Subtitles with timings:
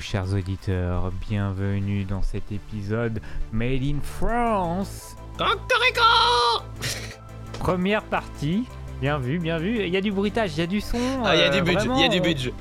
[0.00, 3.20] Chers auditeurs, bienvenue dans cet épisode
[3.52, 5.14] Made in France.
[5.36, 6.64] Cocorico
[7.58, 8.64] Première partie,
[9.00, 9.84] bien vu, bien vu.
[9.84, 10.98] Il y a du bruitage, il y a du son.
[11.22, 12.54] Ah, il y a euh, du budget, vraiment, il y a du euh, budget.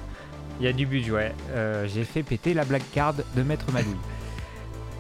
[0.60, 1.36] Il y a du budget, ouais.
[1.52, 3.96] Euh, J'ai fait péter la black card de Maître Madouille.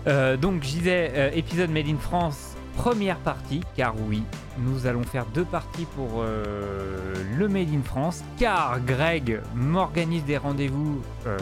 [0.07, 2.48] Euh, donc je disais, euh, épisode Made in France,
[2.79, 4.23] première partie, car oui,
[4.57, 10.37] nous allons faire deux parties pour euh, le Made in France, car Greg m'organise des
[10.37, 11.01] rendez-vous.
[11.27, 11.37] euh,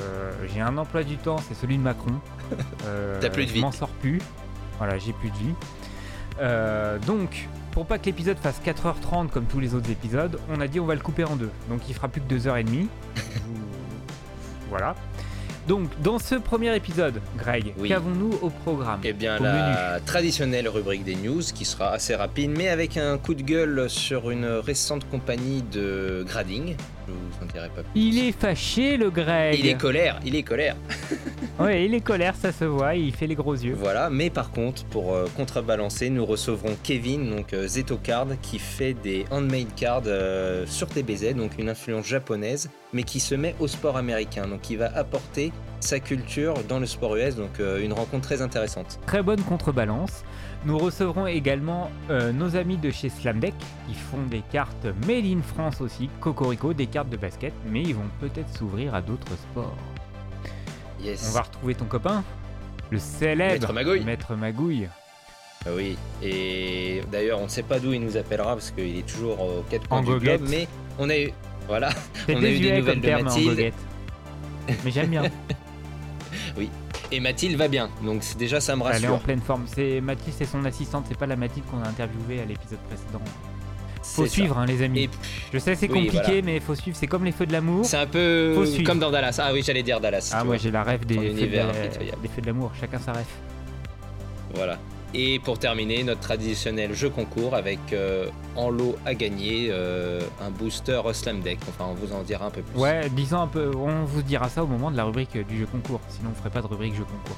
[0.52, 2.14] j'ai un emploi du temps, c'est celui de Macron.
[2.86, 3.62] Euh, T'as plus de Je vie.
[3.62, 4.22] m'en sors plus.
[4.78, 7.05] Voilà, j'ai plus de vie.
[7.05, 10.80] Donc, pour pas que l'épisode fasse 4h30 comme tous les autres épisodes, on a dit
[10.80, 11.52] on va le couper en deux.
[11.70, 12.88] Donc il fera plus que 2h30.
[14.69, 14.95] voilà.
[15.68, 17.90] Donc, dans ce premier épisode, Greg, Oui.
[17.90, 22.52] qu'avons-nous au programme Eh bien, Au la traditionnelle rubrique des news qui sera assez rapide,
[22.56, 26.76] mais avec un coup de gueule sur une récente compagnie de grading.
[27.08, 27.91] Je vous en dirai pas plus.
[27.95, 29.58] Il est fâché, le Greg.
[29.59, 30.75] Il est colère, il est colère.
[31.59, 33.73] Ouais, il est colère, ça se voit, il fait les gros yeux.
[33.73, 38.59] Voilà, mais par contre, pour euh, contrebalancer, nous recevrons Kevin, donc euh, Zeto Card, qui
[38.59, 43.55] fait des handmade cards euh, sur TBZ, donc une influence japonaise, mais qui se met
[43.59, 44.47] au sport américain.
[44.47, 49.00] Donc, il va apporter sa culture dans le sport US, donc une rencontre très intéressante.
[49.08, 50.23] Très bonne contrebalance.
[50.68, 53.54] Nous recevrons également euh, nos amis de chez Slamdeck
[53.88, 57.96] qui font des cartes Made in France aussi, Cocorico, des cartes de basket, mais ils
[57.96, 59.78] vont peut-être s'ouvrir à d'autres sports.
[61.02, 61.30] Yes.
[61.30, 62.22] On va retrouver ton copain,
[62.90, 64.04] le célèbre Maître Magouille.
[64.04, 64.90] Maître Magouille.
[65.66, 69.08] Ah Oui, et d'ailleurs, on ne sait pas d'où il nous appellera parce qu'il est
[69.08, 70.42] toujours aux quatre coins En du goguette.
[70.42, 70.68] globe, mais
[71.00, 71.31] on a eu.
[71.70, 71.92] Voilà,
[72.28, 73.50] On a eu des nouvelles de Mathilde.
[73.52, 73.74] goguette.
[74.84, 75.24] Mais j'aime bien.
[77.11, 79.19] et Mathilde va bien, donc déjà ça me Elle est en rassure.
[79.19, 79.66] pleine forme.
[79.68, 83.22] C'est Mathilde, c'est son assistante, c'est pas la Mathilde qu'on a interviewée à l'épisode précédent.
[84.03, 85.01] Faut suivre, hein, les amis.
[85.03, 85.09] Et
[85.51, 86.41] Je sais, c'est Oui, compliqué, voilà.
[86.44, 86.96] mais faut suivre.
[86.97, 87.84] C'est comme les feux de l'amour.
[87.85, 88.85] c'est un peu Faut suivre.
[88.90, 89.38] comme dans Dallas.
[89.44, 90.29] Ah oui, j'allais dire Dallas.
[90.34, 90.57] Ah, moi vois.
[90.57, 92.72] j'ai la rêve feux, de des feux de l'amour.
[92.79, 93.25] Chacun sa rêve.
[94.56, 94.78] Voilà.
[95.13, 100.50] Et pour terminer, notre traditionnel jeu concours avec euh, en lot à gagner euh, un
[100.50, 101.59] booster Slam Deck.
[101.69, 102.79] Enfin, on vous en dira un peu plus.
[102.79, 105.59] Ouais, disons un peu, on vous dira ça au moment de la rubrique euh, du
[105.59, 107.38] jeu concours, sinon on ferait pas de rubrique jeu concours.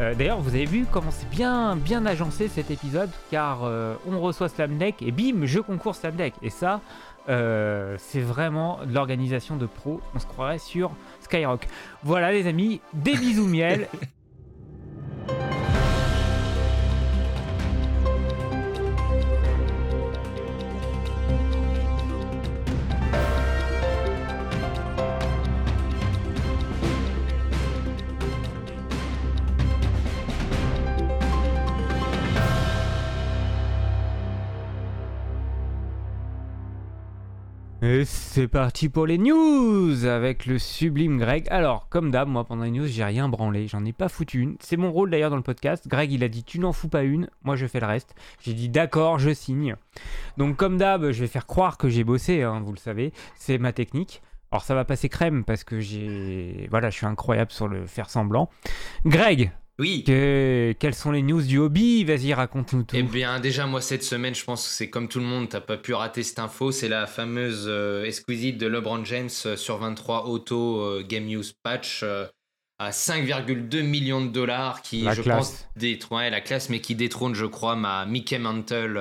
[0.00, 4.48] Euh, D'ailleurs, vous avez vu comment c'est bien, bien agencé cet épisode, car on reçoit
[4.48, 6.34] Slam Deck et bim, jeu concours Slam Deck.
[6.42, 6.80] Et ça,
[7.28, 11.66] euh, c'est vraiment de l'organisation de pro, on se croirait sur Skyrock.
[12.04, 13.88] Voilà les amis, des bisous miel.
[37.88, 41.46] Et c'est parti pour les news avec le sublime Greg.
[41.50, 44.56] Alors, comme d'hab, moi pendant les news, j'ai rien branlé, j'en ai pas foutu une.
[44.58, 45.86] C'est mon rôle d'ailleurs dans le podcast.
[45.86, 48.16] Greg, il a dit tu n'en fous pas une, moi je fais le reste.
[48.40, 49.76] J'ai dit d'accord, je signe.
[50.36, 53.58] Donc, comme d'hab, je vais faire croire que j'ai bossé, hein, vous le savez, c'est
[53.58, 54.20] ma technique.
[54.50, 56.66] Alors, ça va passer crème parce que j'ai.
[56.72, 58.50] Voilà, je suis incroyable sur le faire semblant.
[59.04, 60.04] Greg, Oui.
[60.04, 62.96] que- quelles sont les news du hobby Vas-y, raconte-nous tout.
[62.96, 65.60] Eh bien, déjà, moi, cette semaine, je pense que c'est comme tout le monde, t'as
[65.60, 66.72] pas pu rater cette info.
[66.72, 71.54] C'est la fameuse euh, exquisite de LeBron James euh, sur 23 auto euh, Game Use
[71.62, 72.26] Patch euh,
[72.78, 75.50] à 5,2 millions de dollars qui, La je classe.
[75.50, 79.00] pense, détrône ouais, la classe, mais qui détrône, je crois, ma Mickey Mantle.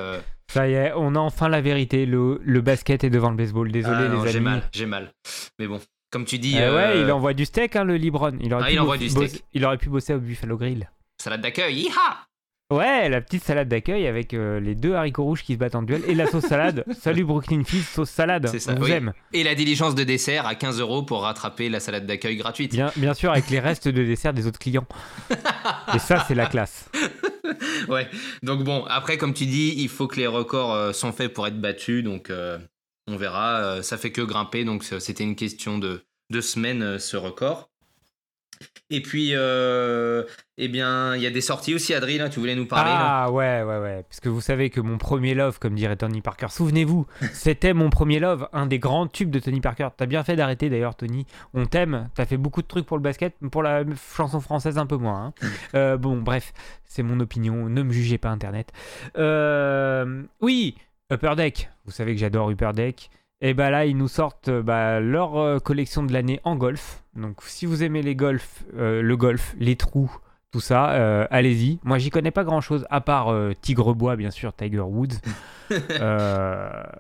[0.52, 2.06] Ça y est, on a enfin la vérité.
[2.06, 3.72] Le, le basket est devant le baseball.
[3.72, 4.44] Désolé, Ah, non, les j'ai amis.
[4.46, 5.12] mal, j'ai mal.
[5.58, 5.80] Mais bon,
[6.16, 8.38] comme tu dis, Eh euh, ouais, il envoie du steak, hein, le Libron.
[8.40, 9.44] Il aurait, Ah, il envoie du bosser- steak.
[9.54, 10.90] il aurait pu bosser au Buffalo Grill.
[11.22, 12.26] salade d'accueil, yiha
[12.72, 15.84] Ouais, la petite salade d'accueil avec euh, les deux haricots rouges qui se battent en
[15.84, 16.86] duel et la sauce salade.
[17.00, 18.48] Salut Brooklyn Fizz, sauce salade.
[18.48, 18.92] C'est ça, on vous oui.
[18.92, 19.12] aime.
[19.34, 22.72] Et la diligence de dessert à 15 euros pour rattraper la salade d'accueil gratuite.
[22.72, 24.88] Bien, bien sûr, avec les restes de dessert des autres clients.
[25.94, 26.90] et ça, c'est la classe.
[27.88, 28.08] Ouais.
[28.42, 31.46] Donc bon, après, comme tu dis, il faut que les records euh, sont faits pour
[31.46, 32.04] être battus.
[32.04, 32.58] Donc euh,
[33.08, 33.60] on verra.
[33.60, 34.64] Euh, ça fait que grimper.
[34.66, 37.70] Donc c'était une question de deux semaines, euh, ce record.
[38.90, 40.24] Et puis, euh,
[40.58, 42.92] eh bien, il y a des sorties aussi, Adrien, tu voulais nous parler.
[42.92, 43.24] là?
[43.26, 44.04] Ah ouais, ouais, ouais.
[44.08, 47.90] Parce que vous savez que mon premier love, comme dirait Tony Parker, souvenez-vous, c'était mon
[47.90, 49.90] premier love, un des grands tubes de Tony Parker.
[49.98, 51.26] T'as bien fait d'arrêter d'ailleurs, Tony.
[51.54, 52.10] On t'aime.
[52.16, 53.84] T'as fait beaucoup de trucs pour le basket, pour la
[54.16, 55.26] chanson française un peu moins.
[55.26, 55.34] hein.
[55.76, 56.54] Euh, bon, bref,
[56.86, 57.68] c'est mon opinion.
[57.68, 58.72] Ne me jugez pas, Internet.
[59.18, 60.78] Euh, oui,
[61.12, 61.70] Upper Deck.
[61.86, 63.10] Vous savez que j'adore Upper Deck.
[63.42, 67.04] Et bah là, ils nous sortent euh, bah, leur euh, collection de l'année en golf.
[67.16, 70.10] Donc, si vous aimez les golfs, euh, le golf, les trous,
[70.52, 71.80] tout ça, euh, allez-y.
[71.84, 75.16] Moi, j'y connais pas grand-chose, à part Tigre Bois, bien sûr, Tiger Woods.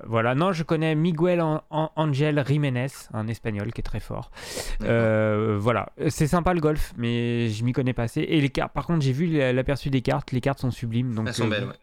[0.07, 4.31] Voilà, non, je connais Miguel An- An- Angel Jiménez, un espagnol qui est très fort.
[4.79, 8.21] Voilà, c'est sympa le golf, mais je m'y connais pas assez.
[8.21, 11.13] Et les cartes, par contre, j'ai vu l'aperçu des cartes, les cartes sont sublimes.
[11.13, 11.73] Donc, Elles sont belles, ouais.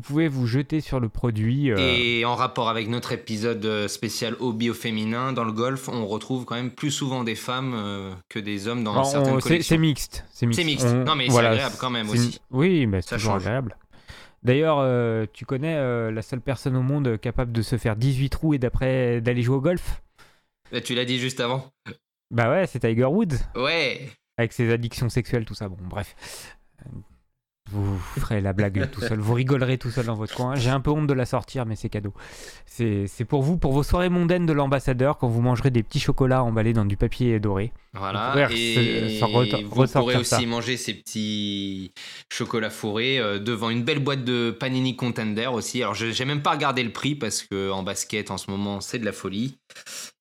[0.00, 1.70] Vous pouvez vous jeter sur le produit.
[1.70, 5.90] euh, Et en rapport avec notre épisode euh, spécial hobby au féminin, dans le golf,
[5.90, 9.34] on retrouve quand même plus souvent des femmes euh, que des hommes dans on- certaines
[9.36, 9.78] c'est collections.
[9.78, 10.24] mixte.
[10.32, 10.58] C'est mixte.
[10.60, 10.86] C'est mixte.
[10.86, 12.40] On- Non, mais c'est agréable quand même aussi.
[12.50, 13.42] Oui, mais c'est toujours change.
[13.46, 13.76] agréable.
[14.42, 15.76] D'ailleurs, euh, tu connais
[16.10, 19.56] la seule personne au monde capable de se faire 18 trous et d'après d'aller jouer
[19.56, 20.00] au golf?
[20.72, 21.66] Là, tu l'as dit juste avant.
[22.30, 24.08] Bah ouais, c'est Tiger Woods, Ouais.
[24.38, 25.68] avec ses addictions sexuelles, tout ça.
[25.68, 26.14] Bon, bref.
[27.72, 30.54] Vous ferez la blague tout seul, vous rigolerez tout seul dans votre coin.
[30.56, 32.12] J'ai un peu honte de la sortir, mais c'est cadeau.
[32.66, 36.42] C'est pour vous, pour vos soirées mondaines de l'ambassadeur, quand vous mangerez des petits chocolats
[36.42, 37.72] emballés dans du papier doré.
[37.92, 38.32] Voilà.
[38.34, 40.40] Vous pourrez Et se- se re- vous pourrez aussi ça.
[40.46, 41.92] manger ces petits
[42.32, 45.82] chocolats fourrés euh, devant une belle boîte de Panini Contender aussi.
[45.82, 48.80] Alors, je j'ai même pas regardé le prix parce que en basket, en ce moment,
[48.80, 49.58] c'est de la folie.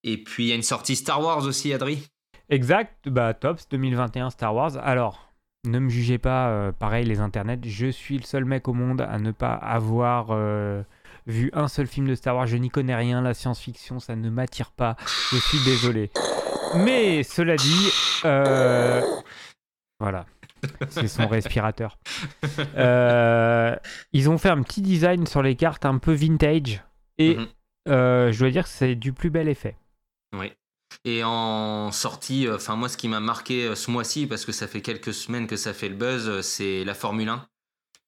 [0.03, 2.03] Et puis, il y a une sortie Star Wars aussi, Adri.
[2.49, 4.77] Exact, bah Tops 2021 Star Wars.
[4.83, 5.28] Alors,
[5.65, 9.01] ne me jugez pas, euh, pareil les internets, je suis le seul mec au monde
[9.01, 10.83] à ne pas avoir euh,
[11.27, 12.47] vu un seul film de Star Wars.
[12.47, 14.95] Je n'y connais rien, la science-fiction, ça ne m'attire pas.
[15.31, 16.11] Je suis désolé.
[16.77, 17.89] Mais cela dit,
[18.25, 19.01] euh,
[19.99, 20.25] voilà,
[20.89, 21.97] c'est son respirateur.
[24.13, 26.83] Ils ont fait un petit design sur les cartes un peu vintage
[27.17, 27.47] et Mhm.
[27.87, 29.75] je dois dire que c'est du plus bel effet.
[30.33, 30.53] Oui.
[31.05, 34.51] Et en sortie, euh, enfin moi ce qui m'a marqué euh, ce mois-ci, parce que
[34.51, 37.45] ça fait quelques semaines que ça fait le buzz, euh, c'est la Formule 1.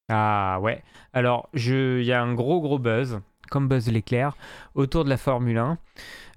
[0.10, 0.84] Ah ouais.
[1.14, 4.36] Alors, il y a un gros gros buzz, comme Buzz l'éclair,
[4.76, 5.78] autour de la Formule 1.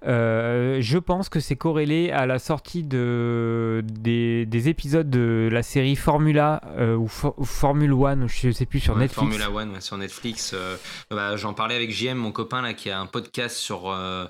[0.07, 5.63] Euh, je pense que c'est corrélé à la sortie de, des, des épisodes de la
[5.63, 9.37] série Formula euh, ou, For- ou Formule One, je sais plus, sur Ouais, Netflix.
[9.37, 10.53] Formula One ouais, sur Netflix.
[10.55, 10.77] euh,
[11.11, 14.27] bah, J'en parlais avec JM, mon copain là, qui a un podcast sur euh,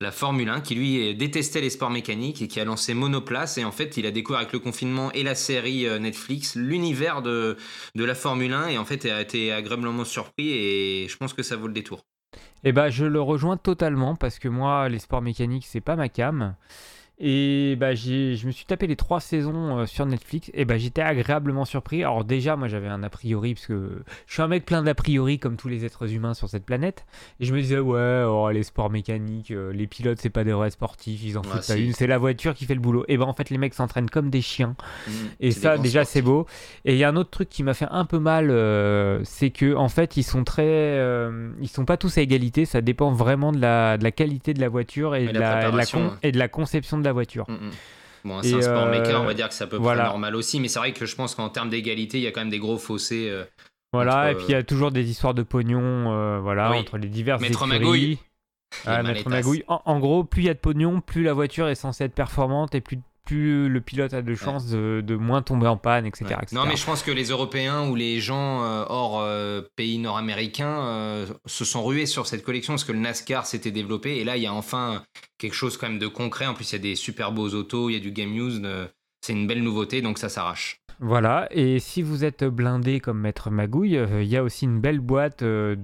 [0.00, 3.58] la Formule 1, qui lui détestait les sports mécaniques et qui a lancé Monoplace.
[3.58, 7.56] Et en fait, il a découvert avec le confinement et la série Netflix l'univers de,
[7.94, 11.32] de la Formule 1 et en fait, il a été agréablement surpris et je pense
[11.34, 12.02] que ça vaut le détour.
[12.64, 16.08] Eh ben, je le rejoins totalement parce que moi, les sports mécaniques, c'est pas ma
[16.08, 16.56] cam.
[17.20, 21.02] Et bah, je me suis tapé les trois saisons euh, sur Netflix et bah, j'étais
[21.02, 22.04] agréablement surpris.
[22.04, 24.94] Alors déjà, moi j'avais un a priori parce que je suis un mec plein d'a
[24.94, 27.06] priori comme tous les êtres humains sur cette planète.
[27.40, 30.52] Et je me disais ouais, oh, les sports mécaniques, euh, les pilotes c'est pas des
[30.52, 31.86] vrais sportifs, ils en Ah, foutent pas si.
[31.86, 33.04] une, c'est la voiture qui fait le boulot.
[33.08, 34.76] Et ben en fait les mecs s'entraînent comme des chiens.
[35.08, 35.10] Mmh,
[35.40, 36.46] Et ça, déjà, c'est beau.
[36.84, 39.50] Et il y a un autre truc qui m'a fait un peu mal, euh, c'est
[39.50, 40.98] que en fait, ils sont très,
[41.60, 42.64] ils sont pas tous à égalité.
[42.64, 45.62] Ça dépend vraiment de la, de la qualité de la voiture et, Et de, la
[45.62, 47.44] la, de la con- et de la conception de la voiture.
[47.48, 47.70] Mm, mm.
[48.24, 50.02] Bon, c'est un sport euh, méca, on va dire que c'est à peu voilà.
[50.02, 52.32] près normal aussi, mais c'est vrai que je pense qu'en termes d'égalité, il y a
[52.32, 53.28] quand même des gros fossés.
[53.30, 53.44] euh,
[53.92, 54.22] Voilà.
[54.22, 56.78] Entre, et puis il y a toujours des histoires de pognon, euh, voilà, Oui.
[56.78, 58.18] entre les diverses Maître écuries.
[58.86, 59.28] Maître.
[59.30, 59.64] Magouille.
[59.68, 62.14] En, en gros, plus il y a de pognon, plus la voiture est censée être
[62.14, 62.98] performante et plus,
[63.28, 66.24] plus le pilote a de chances de, de moins tomber en panne, etc.
[66.24, 66.32] Ouais.
[66.42, 66.56] etc.
[66.56, 70.80] Non, mais je pense que les Européens ou les gens euh, hors euh, pays nord-américains
[70.86, 74.36] euh, se sont rués sur cette collection parce que le NASCAR s'était développé et là
[74.38, 75.02] il y a enfin
[75.36, 76.46] quelque chose quand même de concret.
[76.46, 78.64] En plus, il y a des super beaux autos, il y a du game news.
[78.64, 78.86] euh,
[79.20, 80.80] c'est une belle nouveauté donc ça s'arrache.
[81.00, 84.98] Voilà, et si vous êtes blindé comme Maître Magouille, il y a aussi une belle
[84.98, 85.76] boîte de,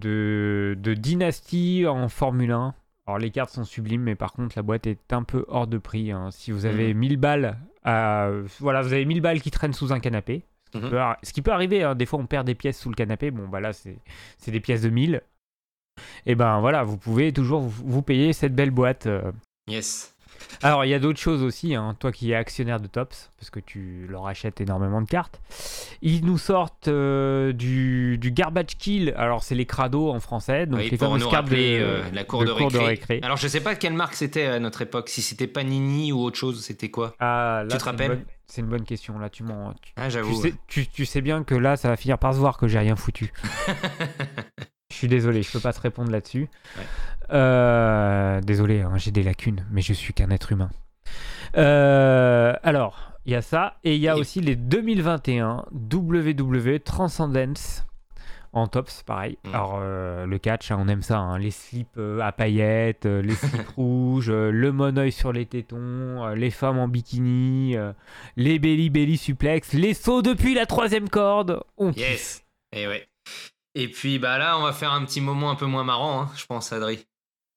[0.76, 2.74] de dynastie en Formule 1.
[3.06, 5.78] Alors les cartes sont sublimes, mais par contre la boîte est un peu hors de
[5.78, 6.10] prix.
[6.10, 6.30] hein.
[6.30, 10.44] Si vous avez 1000 balles, voilà, vous avez 1000 balles qui traînent sous un canapé.
[10.72, 10.90] Ce qui Mhm.
[10.90, 11.94] peut arri- Ce qui peut arriver, hein.
[11.94, 13.30] des fois on perd des pièces sous le canapé.
[13.30, 13.98] Bon bah là c'est
[14.38, 15.20] c'est des pièces de 1000.
[16.26, 19.06] Et ben voilà, vous pouvez toujours vous, vous payer cette belle boîte.
[19.06, 19.30] euh,
[19.68, 20.13] Yes.
[20.62, 21.96] Alors, il y a d'autres choses aussi, hein.
[21.98, 25.40] toi qui es actionnaire de Tops, parce que tu leur achètes énormément de cartes.
[26.02, 30.80] Ils nous sortent euh, du, du Garbage Kill, alors c'est les crados en français, donc
[30.80, 33.20] Oui, les pour nous cartes rappeler de, euh, la cour de de, cours de récré.
[33.22, 36.38] Alors je sais pas quelle marque c'était à notre époque, si c'était Panini ou autre
[36.38, 37.14] chose, c'était quoi?
[37.20, 38.24] Ah, là, Tu te rappelles?
[38.46, 39.72] C'est une bonne question, là, tu m'en...
[39.72, 42.38] tu- Ah Tu sais, tu, tu sais bien que là, ça va finir par se
[42.38, 43.32] voir que j'ai rien foutu.
[44.94, 46.48] je suis désolé, je peux pas te répondre là-dessus.
[46.78, 46.84] Ouais.
[47.32, 50.70] Euh, désolé, hein, j'ai des lacunes, mais je suis qu'un être humain.
[51.56, 56.78] Euh, alors, il y a ça, et il y a Et- aussi les 2021 WWE
[56.84, 57.84] Transcendence
[58.52, 59.36] en tops, pareil.
[59.44, 59.48] Mm.
[59.54, 63.20] Alors, euh, le catch, hein, on aime ça, hein, les slips euh, à paillettes, euh,
[63.20, 67.74] les slips rouges, le monoeil sur les tétons, les femmes en bikini,
[68.36, 71.60] les belly belly suplex, les sauts depuis la troisième corde.
[71.78, 71.98] On kiffe.
[72.08, 72.44] Yes.
[72.76, 73.06] Et ouais.
[73.74, 76.28] Et puis bah là, on va faire un petit moment un peu moins marrant, hein,
[76.36, 77.06] je pense, Adri.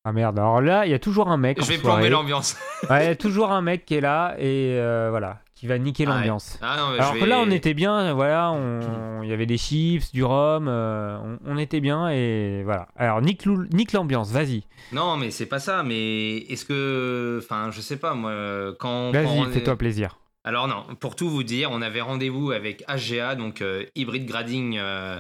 [0.03, 1.62] Ah merde, alors là, il y a toujours un mec.
[1.62, 2.55] Je vais plomber l'ambiance.
[2.89, 5.77] Ouais, il y a toujours un mec qui est là et euh, voilà, qui va
[5.77, 6.15] niquer Ah ouais.
[6.17, 6.57] l'ambiance.
[6.62, 10.67] Ah Alors là, on était bien, voilà, on- il y avait des chips, du rhum,
[10.69, 12.88] euh, on, on était bien et voilà.
[12.95, 13.43] Alors, nique,
[13.93, 14.63] l'ambiance, vas-y.
[14.93, 15.83] Non, mais c'est pas ça.
[15.83, 17.41] Mais est-ce que.
[17.43, 18.31] Enfin, je sais pas, moi,
[18.79, 19.12] quand.
[19.12, 20.17] quand Vas-y, fais-toi plaisir.
[20.48, 24.77] Alors, non, pour tout vous dire, on avait rendez-vous avec HGA, donc euh, Hybrid Grading,
[24.80, 25.20] euh,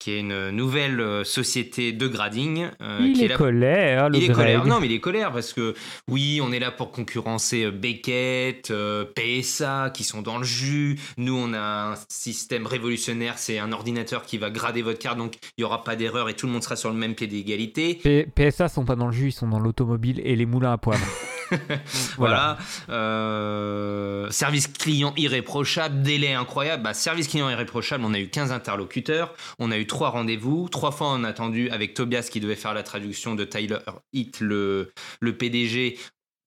[0.00, 2.66] qui est une nouvelle euh, société de grading.
[2.82, 4.64] euh, il qui est là- colère, le Il est colère.
[4.66, 5.74] Non, mais il est colère parce que
[6.08, 8.72] oui, on est là pour concurrencer Beckett,
[9.14, 10.98] PSA, qui sont dans le jus.
[11.16, 13.38] Nous, on a un système révolutionnaire.
[13.38, 16.34] C'est un ordinateur qui va grader votre carte, donc il n'y aura pas d'erreur et
[16.34, 17.94] tout le monde sera sur le même pied d'égalité.
[18.02, 20.78] P- PSA sont pas dans le jus, ils sont dans l'automobile et les moulins à
[20.78, 21.06] poivre.
[22.16, 22.58] Voilà.
[22.88, 26.82] Euh, service client irréprochable, délai incroyable.
[26.82, 30.68] Bah, service client irréprochable, on a eu 15 interlocuteurs, on a eu trois rendez-vous.
[30.68, 33.78] Trois fois, on a attendu avec Tobias qui devait faire la traduction de Tyler
[34.12, 35.98] Heath, le, le PDG.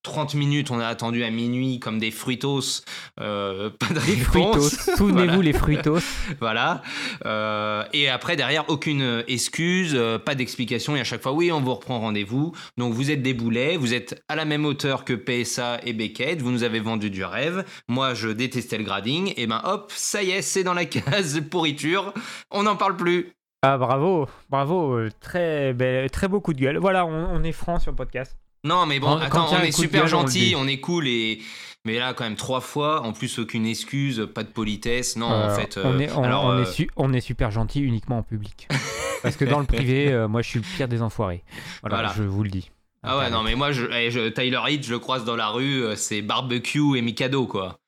[0.04, 2.84] 30 minutes, on a attendu à minuit comme des fruitos.
[3.20, 4.24] Euh, pas de réponse.
[4.24, 6.00] fruitos, souvenez-vous les fruitos.
[6.40, 6.82] Voilà.
[7.26, 10.96] Euh, et après, derrière, aucune excuse, euh, pas d'explication.
[10.96, 12.54] Et à chaque fois, oui, on vous reprend rendez-vous.
[12.78, 16.42] Donc, vous êtes des boulets, vous êtes à la même hauteur que PSA et Beckett.
[16.42, 17.66] Vous nous avez vendu du rêve.
[17.90, 19.34] Moi, je détestais le grading.
[19.36, 22.14] Et ben, hop, ça y est, c'est dans la case pourriture.
[22.52, 23.34] On n'en parle plus.
[23.62, 25.76] Ah bravo, bravo, très,
[26.08, 26.78] très beau coup de gueule.
[26.78, 28.38] Voilà, on, on est franc sur le podcast.
[28.64, 30.68] Non, mais bon, Quand- attends, quand il y a on est super gueule, gentil, on,
[30.68, 31.08] est cool.
[31.08, 31.42] et
[31.86, 33.02] Mais là, quand même, trois fois.
[33.04, 35.16] En plus, aucune excuse, pas de politesse.
[35.16, 35.80] Non, en Euh, fait.
[35.82, 38.24] on, euh, est, on, alors, on euh, est su- on est super gentil uniquement en
[38.24, 38.68] public.
[39.24, 41.44] Parce que dans le privé, euh, moi je suis le pire des enfoirés.
[41.82, 42.14] Voilà, Voilà.
[42.18, 42.70] je vous le dis.
[43.04, 45.48] Ah ouais, non, mais moi, je, eh, je- Tyler Heath, je le croise dans la
[45.48, 47.80] rue, c'est barbecue et Mikado, quoi.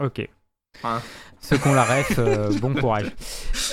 [0.00, 0.28] Ok.
[0.84, 1.00] Hein.
[1.40, 3.06] Ceux qu'on la ref, euh, bon courage.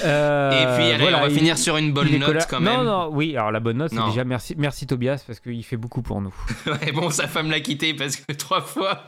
[0.04, 2.72] Euh, et puis, allez, voilà, on va il- finir sur une bonne note quand même.
[2.78, 5.78] Non, non, oui, alors la bonne note, c'est déjà merci, merci Tobias parce qu'il fait
[5.78, 6.34] beaucoup pour nous.
[6.94, 9.04] Bon, sa femme l'a quitté parce que trois fois.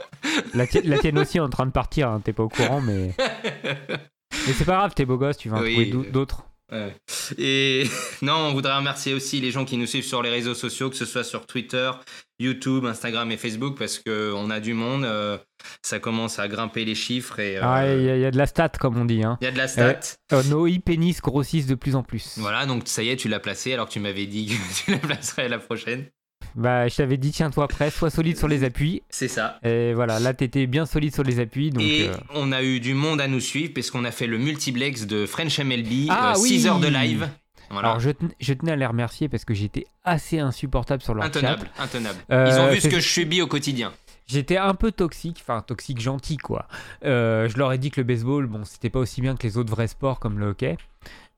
[0.56, 2.82] La, ti- la tienne aussi est en train de partir, hein, t'es pas au courant,
[2.82, 3.14] mais.
[4.48, 5.74] Mais c'est pas grave, t'es beau gosse, tu vas en Oui.
[5.74, 6.44] trouver d'au- d'autres.
[6.76, 6.96] Ouais.
[7.38, 7.84] Et
[8.22, 10.96] non, on voudrait remercier aussi les gens qui nous suivent sur les réseaux sociaux, que
[10.96, 11.92] ce soit sur Twitter,
[12.40, 15.06] YouTube, Instagram et Facebook, parce qu'on a du monde.
[15.06, 15.38] euh,
[15.82, 18.46] ça commence à grimper les chiffres et euh, Ah, il y, y a de la
[18.46, 19.24] stat, comme on dit.
[19.24, 19.38] Hein.
[19.42, 20.00] il y a de la stat.
[20.34, 22.38] Euh, nos e-pénis grossissent de plus en plus.
[22.38, 24.54] Voilà, donc ça y est, tu l'as placé alors que tu m'avais dit que
[24.86, 26.06] tu la placerais la prochaine.
[26.56, 29.04] Bah, je t'avais dit, tiens-toi prêt, sois solide sur les appuis.
[29.10, 29.60] C'est ça.
[29.64, 31.70] Et voilà, là, t'étais bien solide sur les appuis.
[31.70, 34.28] Donc, et euh, on a eu du monde à nous suivre parce qu'on a fait
[34.28, 37.28] le multiplex de French MLB, Ah 6 oui heures de live.
[37.72, 37.90] Voilà.
[37.90, 41.26] Alors, je, ten- je tenais à les remercier parce que j'étais assez insupportable sur leur
[41.26, 41.84] intenable, chat.
[41.84, 42.20] intenable.
[42.32, 43.92] Euh, Ils ont vu ce que je subis au quotidien.
[44.28, 46.68] J'étais un peu toxique, enfin toxique gentil quoi.
[47.04, 49.58] Euh, je leur ai dit que le baseball, bon, c'était pas aussi bien que les
[49.58, 50.78] autres vrais sports comme le hockey.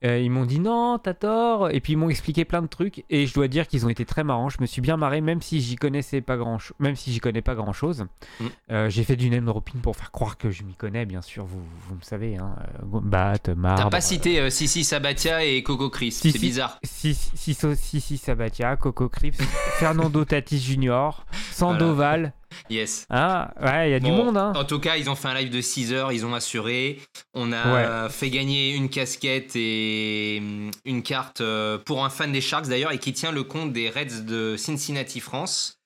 [0.04, 1.70] Euh, ils m'ont dit non, t'as tort.
[1.70, 3.04] Et puis ils m'ont expliqué plein de trucs.
[3.10, 4.48] Et je dois dire qu'ils ont été très marrants.
[4.48, 7.42] Je me suis bien marré, même si j'y connaissais pas grand, même si j'y connais
[7.42, 8.06] pas grand chose.
[8.40, 8.88] Mm.
[8.88, 11.44] j'ai fait du name dropping pour faire croire que je m'y connais, bien sûr.
[11.44, 12.54] Vous, vous me savez, hein.
[12.82, 13.90] euh, Bat, T'as marbre.
[13.90, 16.78] pas cité euh, Sissi Sabatia et Coco Chris, Si, c'est bizarre.
[16.82, 19.38] Si, si, si, si, si, Sabatia, Coco Crips,
[19.78, 21.10] Fernando Tatis Jr.,
[21.52, 22.32] Sandoval.
[22.70, 23.06] Yes.
[23.10, 24.52] Ah, ouais, il y a du monde, hein.
[24.56, 27.00] En tout cas, ils ont fait un live de 6 heures, ils ont assuré.
[27.34, 32.40] On a fait gagner une casquette et hum, une carte euh, pour un fan des
[32.40, 35.77] Sharks d'ailleurs et qui tient le compte des Reds de Cincinnati France.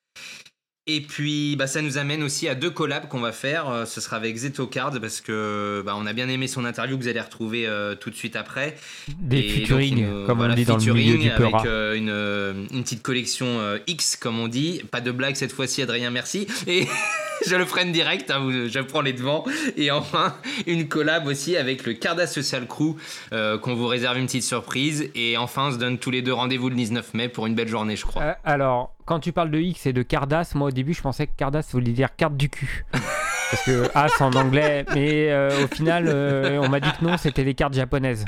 [0.88, 3.68] Et puis, bah, ça nous amène aussi à deux collabs qu'on va faire.
[3.70, 6.98] Euh, Ce sera avec Zeto Cards parce que bah, on a bien aimé son interview
[6.98, 8.74] que vous allez retrouver euh, tout de suite après.
[9.16, 11.94] Des Et donc, featuring, une- comme voilà, on dit dans le milieu du avec euh,
[11.94, 14.82] une, euh, une petite collection euh, X, comme on dit.
[14.90, 16.48] Pas de blague cette fois-ci, Adrien, merci.
[16.66, 16.88] Et
[17.46, 19.44] je le freine direct, hein, je prends les devants.
[19.76, 20.34] Et enfin,
[20.66, 22.96] une collab aussi avec le Carda Social Crew,
[23.30, 25.10] qu'on vous réserve une petite surprise.
[25.14, 27.68] Et enfin, on se donne tous les deux rendez-vous le 19 mai pour une belle
[27.68, 28.34] journée, je crois.
[28.44, 31.32] Alors, quand tu parles de X et de Cardass, moi au début je pensais que
[31.36, 32.86] Cardass voulait dire carte du cul.
[32.92, 37.18] Parce que As en anglais, mais euh, au final euh, on m'a dit que non,
[37.18, 38.24] c'était des cartes japonaises.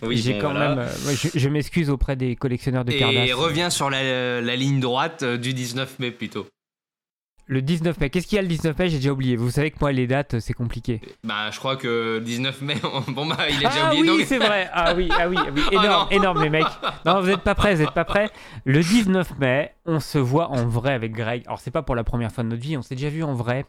[0.00, 0.76] oui, J'ai bon, quand voilà.
[0.76, 3.28] même, euh, je, je m'excuse auprès des collectionneurs de Cardass.
[3.28, 6.46] Et reviens sur la, la ligne droite du 19 mai plutôt.
[7.50, 8.88] Le 19 mai, qu'est-ce qu'il y a le 19 mai?
[8.90, 9.34] J'ai déjà oublié.
[9.34, 11.00] Vous savez que moi les dates c'est compliqué.
[11.24, 14.02] Bah, je crois que le 19 mai, on- bon bah, il est déjà Ah oublié.
[14.02, 14.68] oui, donc- c'est vrai.
[14.72, 15.62] Ah oui, ah oui, ah oui.
[15.72, 16.66] Oh énorme, énorme les mecs.
[17.06, 18.28] Non, vous êtes pas prêts, vous êtes pas prêts.
[18.66, 21.42] Le 19 mai, on se voit en vrai avec Greg.
[21.46, 23.32] Alors c'est pas pour la première fois de notre vie, on s'est déjà vu en
[23.32, 23.64] vrai.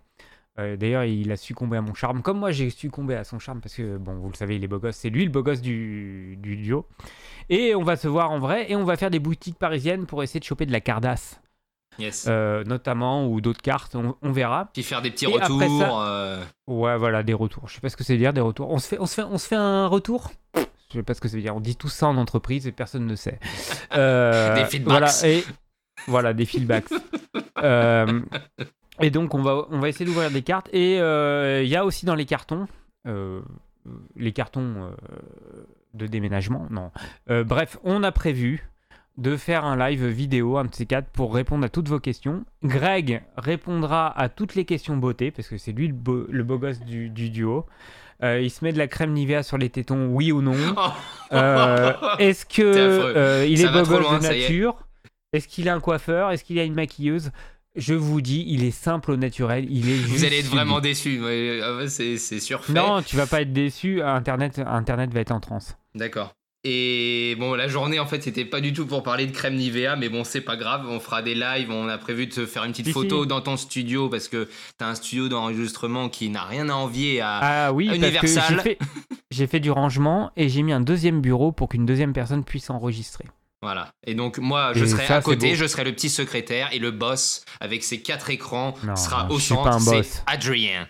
[0.60, 3.62] Euh, D'ailleurs, il a succombé à mon charme, comme moi j'ai succombé à son charme
[3.62, 4.98] parce que bon, vous le savez, il est beau gosse.
[4.98, 6.86] C'est lui le beau gosse du, du duo.
[7.48, 10.22] Et on va se voir en vrai et on va faire des boutiques parisiennes pour
[10.22, 11.40] essayer de choper de la cardasse,
[12.00, 12.26] Yes.
[12.30, 13.96] euh, notamment ou d'autres cartes.
[13.96, 14.70] On, on verra.
[14.74, 15.62] Puis faire des petits Et retours.
[15.62, 17.68] ça- euh, Ouais, voilà, des retours.
[17.68, 18.70] Je sais pas ce que veut dire, des retours.
[18.70, 20.32] On se fait, on se fait, on se fait un retour?
[20.56, 21.56] Je sais pas ce que veut dire.
[21.56, 23.40] On dit tout ça en entreprise et personne ne sait.
[23.96, 24.92] Euh, Des feedbacks.
[24.92, 25.44] Voilà, et,
[26.08, 26.86] voilà des feedbacks.
[29.02, 30.70] Et donc, on va, on va essayer d'ouvrir des cartes.
[30.74, 32.68] Et il y a aussi dans les cartons,
[34.16, 34.92] les cartons
[35.96, 36.92] de déménagement, non.
[37.46, 38.69] bref, on a prévu
[39.20, 42.46] de faire un live vidéo, un ces quatre, pour répondre à toutes vos questions.
[42.64, 46.58] Greg répondra à toutes les questions beauté, parce que c'est lui le beau, le beau
[46.58, 47.66] gosse du, duo.
[48.24, 50.56] Euh, il se met de la crème Nivea sur les tétons, oui ou non
[51.34, 54.76] euh, Est-ce que euh, il est beau gosse de nature?
[55.34, 56.32] Est-ce qu'il a un coiffeur?
[56.32, 57.32] Est-ce qu'il a une maquilleuse?
[57.76, 59.68] Je vous dis, il est simple au naturel.
[59.70, 61.22] Il est Vous allez être vraiment déçu.
[61.88, 62.74] C'est surfait.
[62.74, 64.02] Non, tu vas pas être déçu.
[64.02, 65.78] Internet, Internet va être en transe.
[65.94, 66.34] D'accord.
[66.66, 69.96] Et bon, la journée, en fait, c'était pas du tout pour parler de crème Nivea,
[69.96, 72.66] mais bon, c'est pas grave, on fera des lives, on a prévu de se faire
[72.66, 76.68] une petite photo dans ton studio, parce que t'as un studio d'enregistrement qui n'a rien
[76.68, 78.62] à envier à ah, oui, Universal.
[79.32, 82.70] J'ai fait, du rangement et j'ai mis un deuxième bureau pour qu'une deuxième personne puisse
[82.70, 83.26] enregistrer.
[83.62, 83.90] Voilà.
[84.06, 87.46] Et donc, moi, je serai à côté, je serai le petit secrétaire, et le boss,
[87.60, 90.88] avec ses quatre écrans, sera au centre, c'est Adrien.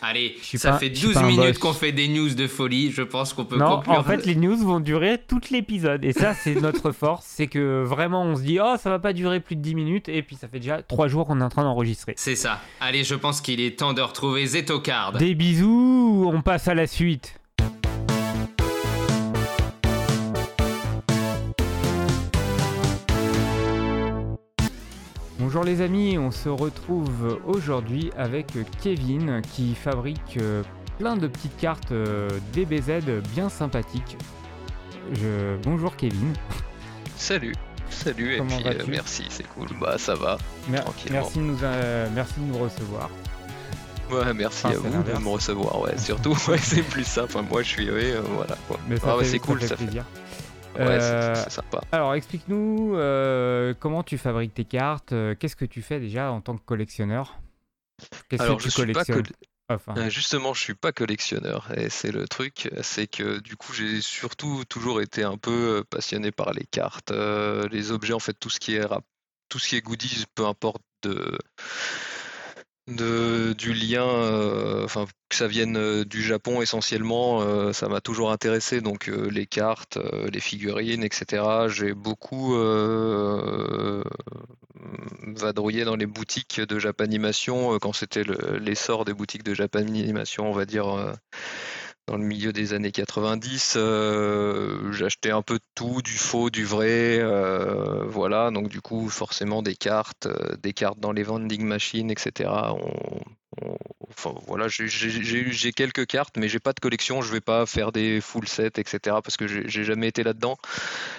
[0.00, 2.90] Allez, ça fait 12 minutes qu'on fait des news de folie.
[2.92, 6.04] Je pense qu'on peut non, En fait, les news vont durer tout l'épisode.
[6.04, 7.26] Et ça, c'est notre force.
[7.26, 10.08] C'est que vraiment, on se dit, oh, ça va pas durer plus de 10 minutes.
[10.08, 12.14] Et puis, ça fait déjà 3 jours qu'on est en train d'enregistrer.
[12.16, 12.60] C'est ça.
[12.80, 15.12] Allez, je pense qu'il est temps de retrouver Zetocard.
[15.12, 16.30] Des bisous.
[16.32, 17.38] On passe à la suite.
[25.48, 28.48] Bonjour les amis, on se retrouve aujourd'hui avec
[28.82, 30.62] Kevin qui fabrique euh,
[30.98, 34.18] plein de petites cartes euh, DBZ bien sympathiques.
[35.62, 36.34] Bonjour Kevin.
[37.16, 37.54] Salut,
[37.88, 39.68] salut et puis euh, merci, c'est cool.
[39.80, 40.36] Bah ça va.
[40.68, 41.56] merci, de nous,
[42.14, 43.08] merci de nous recevoir.
[44.10, 47.24] Ouais, merci à vous de me recevoir, ouais, surtout, ouais, c'est plus ça.
[47.24, 48.58] Enfin, moi je suis, oui, voilà.
[49.02, 50.04] Ah, c'est cool, ça fait plaisir.
[50.76, 51.80] Ouais, euh, c'est sympa.
[51.92, 55.12] Alors, explique-nous euh, comment tu fabriques tes cartes.
[55.12, 57.40] Euh, qu'est-ce que tu fais déjà en tant que collectionneur?
[58.28, 59.24] Qu'est-ce que tu collectionnes?
[60.08, 64.64] Justement, je suis pas collectionneur et c'est le truc, c'est que du coup j'ai surtout
[64.64, 68.76] toujours été un peu passionné par les cartes, les objets en fait, tout ce qui
[68.76, 68.86] est
[69.50, 71.38] tout ce qui est goodies, peu importe de
[72.88, 78.00] de, du lien, euh, enfin que ça vienne euh, du Japon essentiellement, euh, ça m'a
[78.00, 78.80] toujours intéressé.
[78.80, 79.98] Donc les cartes,
[80.32, 81.68] les figurines, etc.
[81.68, 82.56] J'ai beaucoup
[85.36, 88.24] vadrouillé dans les boutiques de Japanimation quand c'était
[88.60, 91.14] l'essor des boutiques de Japanimation, on va dire
[92.08, 93.74] dans le milieu des années 90.
[93.76, 97.18] Euh, j'achetais un peu de tout, du faux, du vrai.
[97.20, 102.10] Euh, voilà, donc du coup, forcément, des cartes, euh, des cartes dans les vending machines,
[102.10, 102.50] etc.
[102.72, 103.20] On,
[104.10, 107.22] enfin voilà, j'ai quelques cartes, mais j'ai pas de collection.
[107.22, 108.98] Je vais pas faire des full sets, etc.
[109.22, 110.56] Parce que j'ai jamais été là-dedans.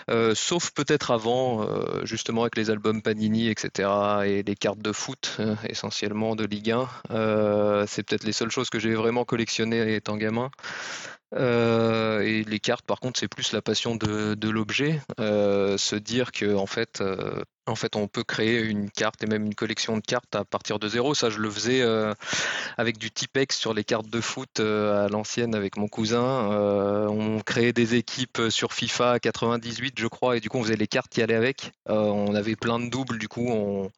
[0.10, 3.90] Euh, sauf peut-être avant, euh, justement avec les albums Panini, etc.
[4.26, 7.86] Et les cartes de foot, euh, essentiellement de Ligue 1.
[7.88, 10.52] C'est peut-être les seules choses que j'ai vraiment collectionnées étant gamin.
[11.36, 15.02] Euh, et les cartes, par contre, c'est plus la passion de, l'objet.
[15.20, 19.28] Euh, se dire que en fait, euh, en fait, on peut créer une carte et
[19.28, 21.14] même une collection de cartes à partir de zéro.
[21.14, 21.84] Ça, je le faisais
[22.78, 26.48] avec du Tipex sur les cartes de foot à l'ancienne avec mon cousin.
[27.10, 30.88] on créait des équipes sur FIFA 98, je crois, et du coup, on faisait les
[30.88, 31.72] cartes qui allaient avec.
[31.86, 33.92] on avait plein de doubles, du coup, on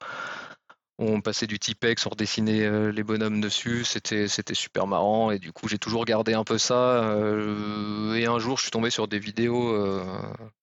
[1.02, 5.40] on passait du Tipex, on redessinait euh, les bonhommes dessus, c'était, c'était super marrant et
[5.40, 7.04] du coup j'ai toujours gardé un peu ça.
[7.04, 10.04] Euh, et un jour je suis tombé sur des vidéos euh,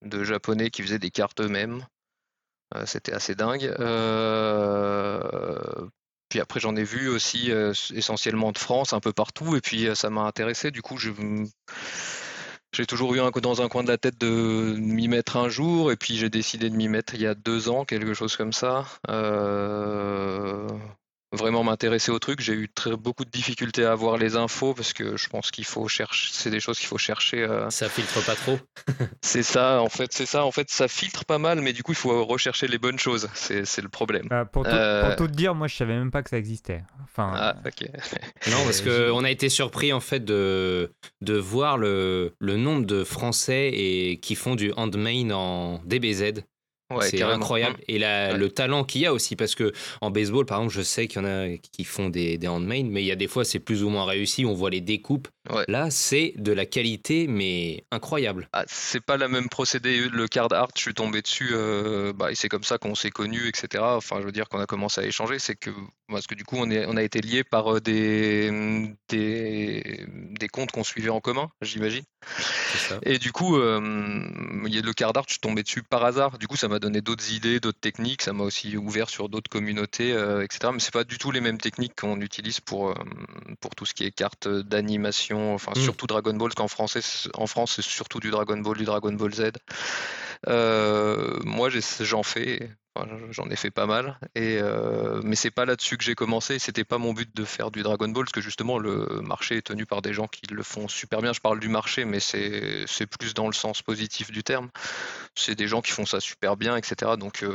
[0.03, 1.85] de japonais qui faisaient des cartes eux-mêmes.
[2.87, 3.75] c'était assez dingue.
[6.29, 7.51] puis après j'en ai vu aussi
[7.95, 10.71] essentiellement de France, un peu partout, et puis ça m'a intéressé.
[10.71, 11.11] Du coup je
[12.73, 15.93] j'ai toujours eu un, dans un coin de la tête de m'y mettre un jour,
[15.93, 18.53] et puis j'ai décidé de m'y mettre il y a deux ans, quelque chose comme
[18.53, 18.87] ça.
[19.09, 20.69] Euh,
[21.33, 22.41] vraiment m'intéresser au truc.
[22.41, 25.65] J'ai eu très, beaucoup de difficultés à avoir les infos parce que je pense qu'il
[25.65, 27.43] faut chercher, c'est des choses qu'il faut chercher.
[27.43, 27.69] Euh.
[27.71, 28.59] Ça filtre pas trop.
[29.23, 30.45] c'est ça, en fait, c'est ça.
[30.45, 33.29] En fait, ça filtre pas mal, mais du coup, il faut rechercher les bonnes choses.
[33.35, 34.27] C'est le problème.
[34.29, 35.17] Bah, pour, tout, euh.
[35.17, 36.83] tout, te dire, moi, je savais même pas que ça existait.
[37.05, 37.33] Enfin.
[37.35, 37.89] Ah, ok.
[38.51, 42.87] non, parce que on a été surpris en fait de de voir le, le nombre
[42.87, 46.43] de Français et qui font du handmade en DBZ
[47.01, 47.77] c'est incroyable.
[47.89, 47.93] Mm.
[47.93, 51.09] Et le talent qu'il y a aussi, parce que en baseball, par exemple, je sais
[51.09, 53.45] qu'il y en a qui font des, des handmade, mais il y a des fois,
[53.45, 54.45] c'est plus ou moins réussi.
[54.45, 55.29] On voit les découpes.
[55.67, 58.49] Là, c'est de la qualité, mais incroyable.
[58.53, 60.09] Ah, c'est pas la même procédé.
[60.09, 63.11] Le card art, je suis tombé dessus, euh, bah, et c'est comme ça qu'on s'est
[63.11, 63.83] connus, etc.
[63.83, 65.39] Enfin, je veux dire qu'on a commencé à échanger.
[65.39, 65.71] C'est que
[66.09, 70.49] parce que du coup, on, est, on a été liés par euh, des, des, des
[70.49, 72.05] comptes qu'on suivait en commun, j'imagine.
[73.03, 73.81] Et du coup, euh,
[74.67, 76.39] il y a le quart d'art, je suis tombé dessus par hasard.
[76.39, 78.23] Du coup, ça m'a donné d'autres idées, d'autres techniques.
[78.23, 80.71] Ça m'a aussi ouvert sur d'autres communautés, euh, etc.
[80.73, 82.95] Mais c'est pas du tout les mêmes techniques qu'on utilise pour,
[83.61, 85.55] pour tout ce qui est cartes d'animation.
[85.55, 85.81] Enfin, mm.
[85.81, 87.01] surtout Dragon Ball, parce qu'en français,
[87.35, 89.53] en France, c'est surtout du Dragon Ball, du Dragon Ball Z.
[90.47, 91.69] moi,
[92.01, 92.71] j'en fais
[93.31, 96.59] J'en ai fait pas mal, et euh, mais c'est pas là-dessus que j'ai commencé.
[96.59, 99.67] C'était pas mon but de faire du Dragon Ball, parce que justement le marché est
[99.67, 101.33] tenu par des gens qui le font super bien.
[101.33, 104.69] Je parle du marché, mais c'est plus dans le sens positif du terme.
[105.35, 107.13] C'est des gens qui font ça super bien, etc.
[107.19, 107.55] Donc euh,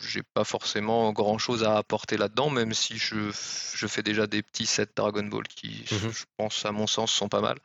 [0.00, 3.30] j'ai pas forcément grand-chose à apporter là-dedans, même si je,
[3.74, 7.12] je, fais déjà des petits sets Dragon Ball qui, mmh je pense à mon sens,
[7.12, 7.58] sont pas mal.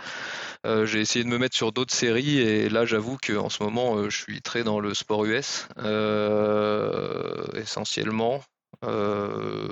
[0.66, 4.10] Euh, j'ai essayé de me mettre sur d'autres séries, et là j'avoue qu'en ce moment
[4.10, 5.68] je suis très dans le sport US.
[5.80, 6.77] Euh,
[7.56, 8.42] essentiellement.
[8.86, 9.70] Euh,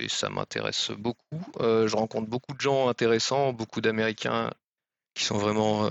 [0.00, 1.42] et ça m'intéresse beaucoup.
[1.60, 4.50] Euh, je rencontre beaucoup de gens intéressants, beaucoup d'Américains
[5.14, 5.90] qui sont vraiment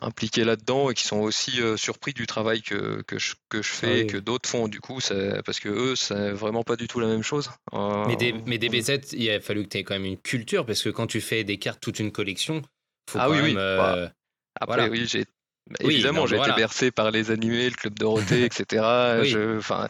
[0.00, 4.00] impliqués là-dedans et qui sont aussi surpris du travail que, que, je, que je fais
[4.02, 5.00] et que d'autres font du coup,
[5.44, 7.50] parce que eux, c'est vraiment pas du tout la même chose.
[7.72, 10.82] mais, des, mais DBZ, il a fallu que tu aies quand même une culture, parce
[10.82, 12.62] que quand tu fais des cartes, toute une collection,
[13.10, 13.54] faut ah oui, oui.
[13.54, 14.12] Bah,
[14.60, 15.24] après, oui, j'ai
[15.68, 18.82] bah, évidemment, j'ai été bercé par les animés, le club Dorothée, etc.
[19.58, 19.88] enfin,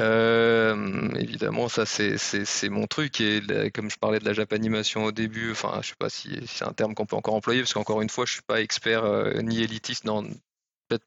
[0.00, 3.20] euh, évidemment, ça c'est mon truc.
[3.20, 3.42] Et
[3.74, 6.72] comme je parlais de la japanimation au début, enfin, je sais pas si, c'est un
[6.72, 9.62] terme qu'on peut encore employer, parce qu'encore une fois, je suis pas expert euh, ni
[9.62, 10.24] élitiste dans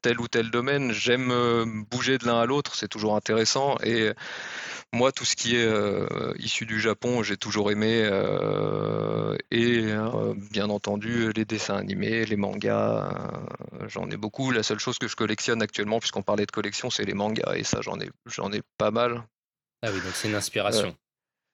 [0.02, 0.92] tel ou tel domaine.
[0.92, 3.76] J'aime euh, bouger de l'un à l'autre, c'est toujours intéressant.
[3.82, 4.10] Et
[4.92, 8.00] moi, tout ce qui est euh, issu du Japon, j'ai toujours aimé.
[8.02, 13.12] Euh, et euh, bien entendu, les dessins animés, les mangas,
[13.88, 14.50] j'en ai beaucoup.
[14.52, 17.56] La seule chose que je collectionne actuellement, puisqu'on parlait de collection, c'est les mangas.
[17.56, 19.22] Et ça, j'en ai, j'en ai pas mal.
[19.82, 20.96] Ah oui, donc c'est une inspiration.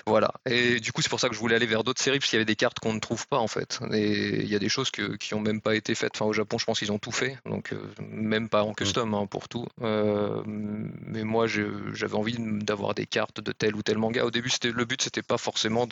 [0.07, 0.33] Voilà.
[0.47, 2.37] Et du coup, c'est pour ça que je voulais aller vers d'autres séries, parce qu'il
[2.37, 3.81] y avait des cartes qu'on ne trouve pas, en fait.
[3.93, 6.13] Et il y a des choses qui n'ont même pas été faites.
[6.15, 7.39] Enfin, au Japon, je pense qu'ils ont tout fait.
[7.47, 9.67] Donc, euh, même pas en custom, hein, pour tout.
[9.83, 14.25] Euh, mais moi, j'avais envie d'avoir des cartes de tel ou tel manga.
[14.25, 15.87] Au début, le but, c'était pas forcément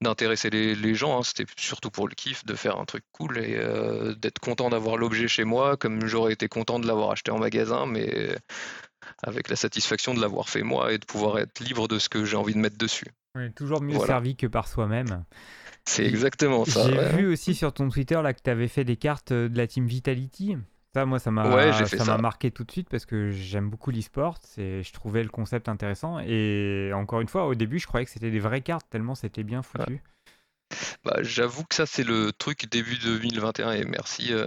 [0.00, 1.18] d'intéresser les, gens.
[1.18, 1.22] Hein.
[1.22, 4.96] C'était surtout pour le kiff, de faire un truc cool et euh, d'être content d'avoir
[4.96, 7.86] l'objet chez moi, comme j'aurais été content de l'avoir acheté en magasin.
[7.86, 8.36] Mais
[9.22, 12.24] avec la satisfaction de l'avoir fait moi et de pouvoir être libre de ce que
[12.24, 13.06] j'ai envie de mettre dessus.
[13.54, 15.24] toujours mieux servi que par soi-même.
[15.84, 16.88] C'est exactement ça.
[16.88, 19.58] J'ai vu aussi sur ton Twitter là, que tu avais fait des cartes euh, de
[19.58, 20.56] la team Vitality.
[20.94, 24.82] Ça, moi, ça m'a ça, marqué tout de suite parce que j'aime beaucoup l'e-sport et
[24.82, 26.18] je trouvais le concept intéressant.
[26.20, 29.42] Et encore une fois, au début, je croyais que c'était des vraies cartes tellement c'était
[29.42, 30.02] bien foutu.
[31.04, 34.28] Bah, j'avoue que ça, c'est le truc début 2021 et merci.
[34.30, 34.46] Euh,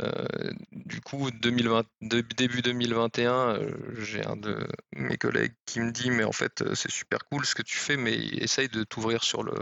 [0.71, 6.23] du coup, 2020, début 2021, euh, j'ai un de mes collègues qui me dit Mais
[6.23, 9.43] en fait, euh, c'est super cool ce que tu fais, mais essaye de t'ouvrir sur
[9.43, 9.53] le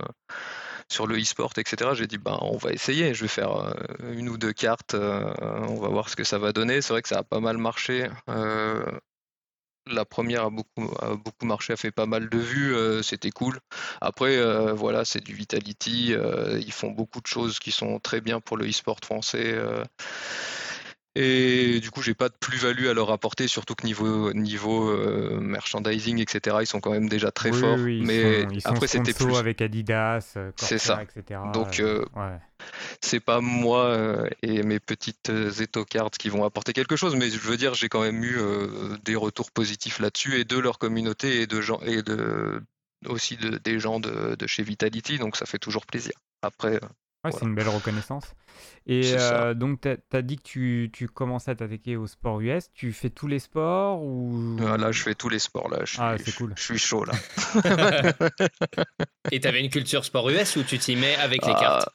[0.89, 1.91] sur le e-sport, etc.
[1.95, 3.73] J'ai dit ben on va essayer, je vais faire
[4.11, 6.81] une ou deux cartes, on va voir ce que ça va donner.
[6.81, 8.09] C'est vrai que ça a pas mal marché
[9.87, 13.59] la première a beaucoup, marché, a fait pas mal de vues, euh, c'était cool.
[14.01, 18.21] Après, euh, voilà, c'est du Vitality, euh, ils font beaucoup de choses qui sont très
[18.21, 19.55] bien pour le e-sport français.
[21.15, 25.39] Et du coup, j'ai pas de plus-value à leur apporter, surtout que niveau niveau euh,
[25.39, 27.77] merchandising, etc., ils sont quand même déjà très forts.
[27.77, 31.03] mais après, c'était plus avec Adidas, euh, c'est ça.
[31.03, 31.39] Etc.
[31.53, 32.03] Donc, euh,
[32.99, 37.37] c'est pas moi et mes petites Zeto cards qui vont apporter quelque chose, mais je
[37.37, 38.39] veux dire, j'ai quand même eu
[39.05, 42.59] des retours positifs là-dessus et de leur communauté et de gens et de
[43.07, 46.13] aussi de, des gens de, de chez Vitality, donc ça fait toujours plaisir.
[46.41, 46.79] Après,
[47.23, 48.35] Ouais, c'est une belle reconnaissance.
[48.85, 52.69] Et euh, donc, tu as, dit que tu, tu commençais à t'attaquer au sport US.
[52.73, 54.57] Tu fais tous les sports ou...
[54.61, 55.69] Ah, là, je fais tous les sports.
[55.69, 55.79] Là.
[55.85, 56.53] Je ah, c'est cool.
[56.57, 57.13] Je, suis chaud, là.
[59.31, 61.87] Et tu avais une culture sport US ou tu t'y mets avec les cartes?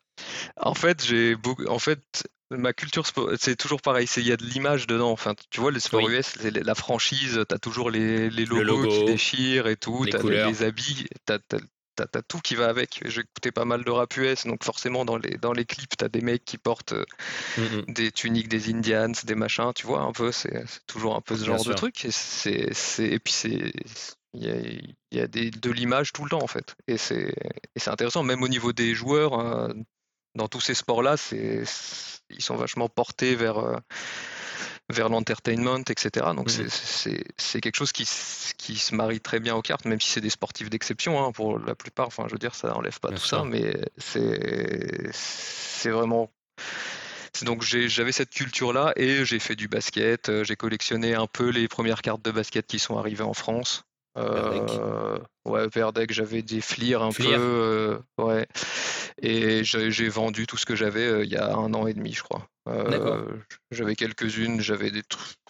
[0.56, 1.66] ah, En fait, j'ai beaucoup...
[1.66, 4.08] En fait, ma culture sport, c'est toujours pareil.
[4.16, 5.10] Il y a de l'image dedans.
[5.10, 8.88] Enfin, tu vois, le sport US, la franchise, tu as toujours les, les logos logo,
[8.88, 10.06] qui déchirent et tout.
[10.06, 11.06] Tu as les, habits.
[11.26, 11.38] Tu as,
[12.06, 13.00] t'as tout qui va avec.
[13.04, 16.08] J'ai écouté pas mal de rap US, donc forcément dans les, dans les clips, t'as
[16.08, 17.04] des mecs qui portent euh,
[17.56, 21.36] mm, des tuniques des Indians, des machins, tu vois, un peu, c'est toujours un peu
[21.36, 22.04] ce genre de truc.
[22.04, 23.72] Et, puis c'est.
[24.34, 26.76] Il y a, y a des, de l'image tout le temps en fait.
[26.86, 27.34] Et c'est,
[27.76, 29.72] c'est intéressant, même au niveau des joueurs, hein,
[30.34, 31.62] dans tous ces sports-là, c'est,
[32.28, 33.80] ils sont vachement portés vers.
[34.90, 36.26] Vers l'entertainment, etc.
[36.34, 36.68] Donc mmh
[37.36, 38.08] c'est quelque chose qui,
[38.56, 41.58] qui, se marie très bien aux cartes, même si c'est des sportifs d'exception hein, pour
[41.58, 42.06] la plupart.
[42.06, 46.30] Enfin, je veux dire, ça n'enlève pas tout ça, mais c'est vraiment.
[47.42, 50.28] Donc j'avais cette culture-là et j'ai fait du basket.
[50.28, 53.84] Euh, j'ai collectionné un peu les premières cartes de basket qui sont arrivées en France.
[54.16, 57.98] Euh, ouais, Verdec, j'avais des flirs un peu.
[58.18, 58.46] ouais.
[59.20, 62.22] Et j'ai vendu tout ce que j'avais il y a un an et demi, je
[62.22, 62.46] crois.
[63.70, 65.02] j'avais quelques-unes, j'avais des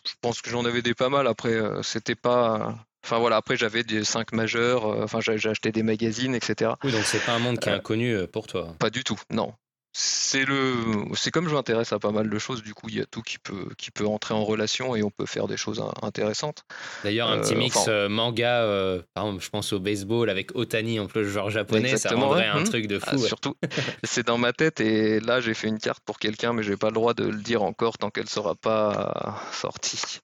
[0.07, 1.27] Je pense que j'en avais des pas mal.
[1.27, 2.75] Après, c'était pas.
[3.05, 6.73] Enfin voilà, après j'avais des 5 majeurs, enfin j'ai acheté des magazines, etc.
[6.83, 8.75] Oui, donc c'est pas un monde qui est inconnu pour toi.
[8.79, 9.55] Pas du tout, non
[10.01, 10.77] c'est le
[11.15, 13.21] c'est comme je m'intéresse à pas mal de choses du coup il y a tout
[13.21, 16.63] qui peut qui peut entrer en relation et on peut faire des choses intéressantes.
[17.03, 20.55] D'ailleurs un petit euh, mix euh, manga euh, par exemple je pense au baseball avec
[20.55, 23.57] Otani en plus le joueur japonais ça rendrait un truc de ah, fou surtout
[24.05, 26.89] c'est dans ma tête et là j'ai fait une carte pour quelqu'un mais j'ai pas
[26.89, 30.21] le droit de le dire encore tant qu'elle sera pas sortie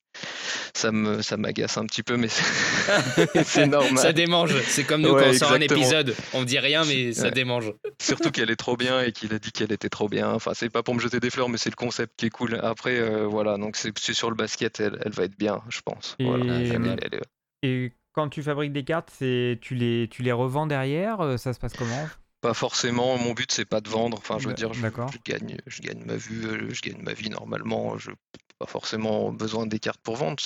[0.74, 2.28] ça me ça m'agace un petit peu, mais
[3.44, 3.98] c'est normal.
[3.98, 4.54] ça démange.
[4.62, 7.72] C'est comme nous quand on sort un épisode, on dit rien, mais ça démange.
[8.00, 10.30] Surtout qu'elle est trop bien et qu'il a dit qu'elle était trop bien.
[10.30, 12.58] Enfin, c'est pas pour me jeter des fleurs, mais c'est le concept qui est cool.
[12.62, 16.16] Après, euh, voilà, donc c'est sur le basket, elle, elle, va être bien, je pense.
[16.18, 21.20] Et, et quand tu fabriques des cartes, c'est tu les tu les revends derrière.
[21.20, 22.08] Euh, ça se passe comment?
[22.40, 23.18] Pas forcément.
[23.18, 24.18] Mon but c'est pas de vendre.
[24.18, 27.12] Enfin, je veux dire, je, je, gagne, je gagne ma vue, euh, je gagne ma
[27.12, 27.98] vie normalement.
[27.98, 28.10] Je
[28.64, 30.42] pas forcément besoin des cartes pour vendre,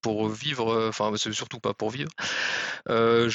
[0.00, 2.10] pour vivre, euh, enfin c'est surtout pas pour vivre.
[2.88, 3.30] Euh,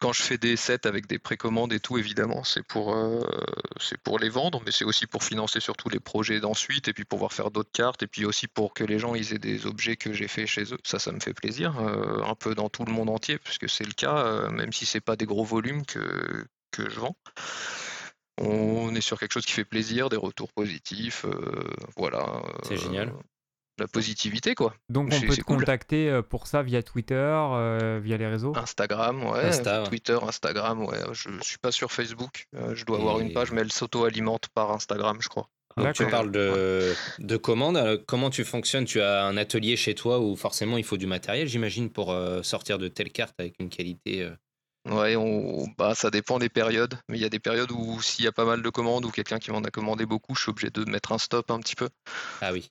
[0.00, 3.20] quand je fais des sets avec des précommandes et tout, évidemment, c'est pour, euh,
[3.78, 7.04] c'est pour les vendre, mais c'est aussi pour financer surtout les projets d'ensuite, et puis
[7.04, 9.96] pouvoir faire d'autres cartes, et puis aussi pour que les gens ils aient des objets
[9.96, 10.78] que j'ai fait chez eux.
[10.82, 13.92] Ça, ça me fait plaisir, un peu dans tout le monde entier, puisque c'est le
[13.92, 17.16] cas, même si c'est pas des gros volumes que, que je vends
[18.38, 21.26] on est sur quelque chose qui fait plaisir, des retours positifs,
[21.96, 22.42] voilà.
[22.62, 23.12] C'est génial.
[23.82, 24.74] Euh, la positivité, quoi.
[24.88, 27.36] Donc on peut te contacter euh, pour ça via Twitter,
[28.02, 28.52] via les réseaux?
[28.56, 29.50] Instagram, ouais.
[29.88, 30.98] Twitter, Instagram, ouais.
[31.12, 32.46] Je suis pas sur Facebook.
[32.52, 35.48] je dois avoir une page, mais elle s'auto-alimente par Instagram, je crois.
[35.94, 38.04] tu parles de, de commandes.
[38.06, 38.84] Comment tu fonctionnes?
[38.84, 42.78] Tu as un atelier chez toi où forcément il faut du matériel, j'imagine, pour sortir
[42.78, 44.30] de telles cartes avec une qualité
[44.88, 46.98] Ouais, on, bah, ça dépend des périodes.
[47.08, 49.10] Mais il y a des périodes où s'il y a pas mal de commandes ou
[49.10, 51.76] quelqu'un qui m'en a commandé beaucoup, je suis obligé de mettre un stop un petit
[51.76, 51.88] peu.
[52.40, 52.68] Ah oui.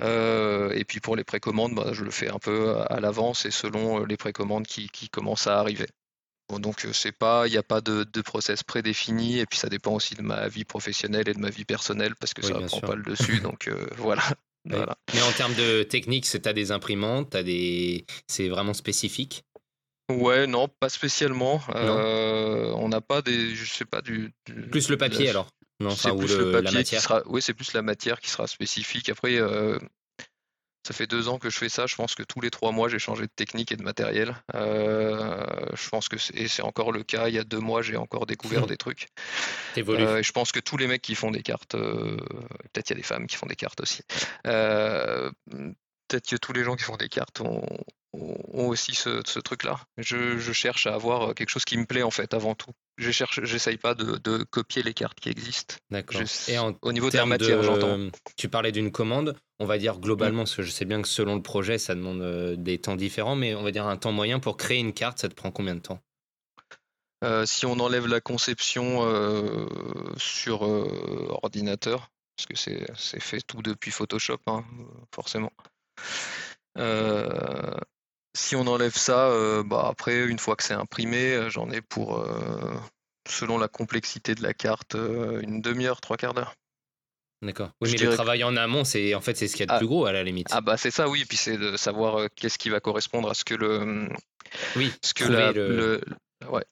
[0.00, 3.50] Euh, et puis pour les précommandes, bah, je le fais un peu à l'avance et
[3.50, 5.88] selon euh, les précommandes qui, qui commencent à arriver.
[6.50, 9.68] donc euh, c'est pas, il n'y a pas de, de, process prédéfini et puis ça
[9.68, 12.66] dépend aussi de ma vie professionnelle et de ma vie personnelle parce que ça ne
[12.66, 13.40] prend pas le dessus.
[13.40, 14.22] donc voilà.
[14.64, 14.96] voilà.
[15.14, 19.44] Mais en termes de technique, c'est as des imprimantes, as des, c'est vraiment spécifique?
[20.10, 21.60] Ouais, non, pas spécialement.
[21.74, 24.32] Euh, on n'a pas des, je sais pas du.
[24.70, 25.48] plus le papier alors?
[25.80, 27.00] Non, c'est plus le, papier la matière.
[27.00, 29.08] Qui sera, oui, c'est plus la matière qui sera spécifique.
[29.08, 29.78] Après, euh,
[30.86, 31.86] ça fait deux ans que je fais ça.
[31.86, 34.34] Je pense que tous les trois mois, j'ai changé de technique et de matériel.
[34.54, 37.28] Euh, je pense que c'est encore le cas.
[37.28, 39.06] Il y a deux mois, j'ai encore découvert des trucs.
[39.76, 42.96] Euh, je pense que tous les mecs qui font des cartes, peut-être il y a
[42.96, 44.02] des femmes qui font des cartes aussi.
[44.42, 47.62] peut-être que tous les gens qui font des cartes ont,
[48.12, 49.78] ont aussi ce, truc-là.
[49.96, 52.72] Je, cherche à avoir quelque chose qui me plaît en fait avant tout.
[52.98, 55.76] Je cherche, j'essaye pas de, copier les cartes qui existent.
[55.90, 56.20] D'accord.
[56.48, 58.10] Et au niveau de la matière, j'entends.
[58.36, 59.36] Tu parlais d'une commande.
[59.60, 62.22] On va dire globalement, parce que je sais bien que selon le projet, ça demande
[62.22, 65.18] euh, des temps différents, mais on va dire un temps moyen pour créer une carte,
[65.18, 66.00] ça te prend combien de temps?
[67.24, 69.66] Euh, Si on enlève la conception euh,
[70.16, 70.62] sur
[71.42, 72.56] ordinateur, parce que
[72.96, 74.64] c'est fait tout depuis Photoshop, hein,
[75.12, 75.52] forcément
[78.38, 81.80] si on enlève ça, euh, bah après, une fois que c'est imprimé, euh, j'en ai
[81.80, 82.74] pour, euh,
[83.28, 86.54] selon la complexité de la carte, une demi-heure, trois quarts d'heure.
[87.42, 87.70] D'accord.
[87.80, 89.72] Oui, mais le travail en amont, c'est en fait c'est ce qu'il y a de
[89.72, 89.78] ah.
[89.78, 90.48] plus gros à la limite.
[90.50, 91.22] Ah bah c'est ça, oui.
[91.22, 94.08] Et puis c'est de savoir qu'est-ce qui va correspondre à ce que le.
[94.74, 94.92] Oui.
[95.04, 96.00] Ce que le...
[96.50, 96.64] Ouais.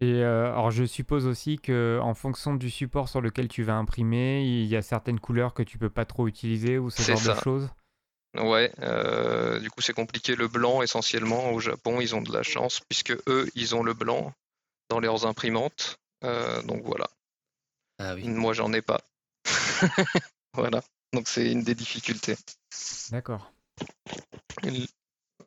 [0.00, 4.42] Et alors je suppose aussi que en fonction du support sur lequel tu vas imprimer,
[4.44, 7.40] il y a certaines couleurs que tu peux pas trop utiliser ou ce genre de
[7.40, 7.68] choses?
[8.34, 10.36] Ouais, euh, du coup c'est compliqué.
[10.36, 13.94] Le blanc essentiellement au Japon, ils ont de la chance puisque eux, ils ont le
[13.94, 14.32] blanc
[14.90, 15.98] dans leurs imprimantes.
[16.24, 17.08] Euh, donc voilà.
[17.98, 18.28] Ah oui.
[18.28, 19.00] Moi j'en ai pas.
[20.54, 20.82] voilà.
[21.12, 22.36] Donc c'est une des difficultés.
[23.10, 23.50] D'accord.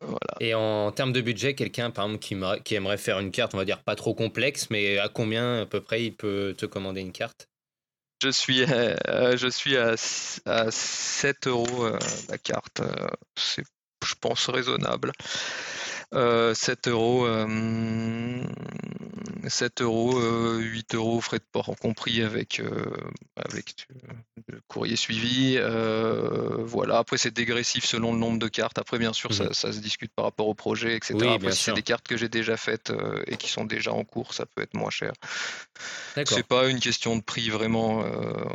[0.00, 0.36] Voilà.
[0.40, 3.58] Et en termes de budget, quelqu'un par exemple qui, qui aimerait faire une carte, on
[3.58, 7.00] va dire pas trop complexe, mais à combien à peu près il peut te commander
[7.00, 7.48] une carte?
[8.22, 9.94] Je suis, euh, je suis à,
[10.46, 12.80] à 7 euros euh, la carte.
[12.80, 13.64] Euh, c'est,
[14.04, 15.12] je pense, raisonnable.
[16.12, 17.26] 7 euros.
[19.48, 20.20] 7 euros,
[20.58, 22.62] 8 euros frais de port compris avec,
[23.36, 23.88] avec
[24.46, 25.58] le courrier suivi.
[26.58, 26.98] voilà.
[26.98, 28.78] Après, c'est dégressif selon le nombre de cartes.
[28.78, 31.16] Après, bien sûr, ça, ça, se discute par rapport au projet, etc.
[31.34, 32.92] Après, si c'est des cartes que j'ai déjà faites
[33.26, 35.12] et qui sont déjà en cours, ça peut être moins cher.
[36.14, 38.04] C'est pas une question de prix vraiment.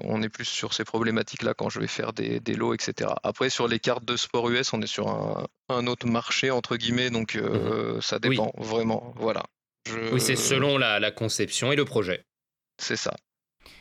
[0.04, 3.12] on est plus sur ces problématiques-là quand je vais faire des, des, lots, etc.
[3.24, 6.78] Après, sur les cartes de sport US, on est sur un, un autre marché entre
[6.78, 9.14] guillemets, donc mmh ça dépend vraiment.
[9.18, 9.44] Voilà.
[10.12, 12.24] Oui, c'est selon la, conception et le projet.
[12.78, 13.16] C'est ça.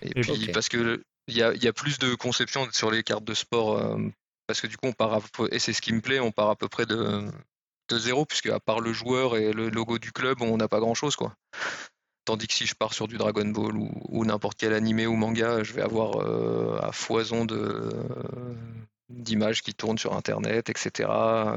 [0.02, 3.78] Et, puis parce que il y a, plus de conception sur les cartes de sport
[3.78, 3.98] euh,
[4.46, 6.30] parce que du coup on part à peu, et c'est ce qui me plaît, on
[6.30, 7.24] part à peu près de,
[7.88, 10.80] de zéro puisque à part le joueur et le logo du club, on n'a pas
[10.80, 11.34] grand chose quoi.
[12.24, 15.62] Tandis que si je pars sur du Dragon Ball ou, n'importe quel animé ou manga,
[15.62, 17.90] je vais avoir euh, à foison de,
[19.08, 21.08] d'images qui tournent sur Internet, etc.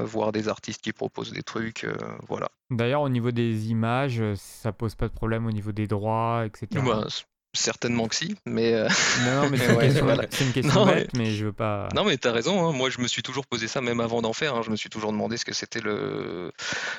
[0.04, 1.96] Voir des artistes qui proposent des trucs, euh,
[2.28, 2.48] voilà.
[2.70, 6.44] D'ailleurs, au niveau des images, euh, ça pose pas de problème au niveau des droits,
[6.46, 6.82] etc.
[6.84, 7.06] Bah,
[7.52, 8.74] certainement que si, mais.
[8.74, 8.88] Euh,
[9.24, 9.58] non, mais
[10.30, 11.32] c'est une question, bête, mais...
[11.32, 11.88] je veux pas.
[11.94, 12.68] Non, mais t'as raison.
[12.68, 12.72] Hein.
[12.72, 14.54] Moi, je me suis toujours posé ça, même avant d'en faire.
[14.54, 14.62] Hein.
[14.64, 16.52] Je me suis toujours demandé ce que c'était le...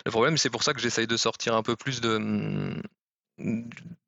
[0.06, 0.38] le problème.
[0.38, 2.82] C'est pour ça que j'essaye de sortir un peu plus de mm,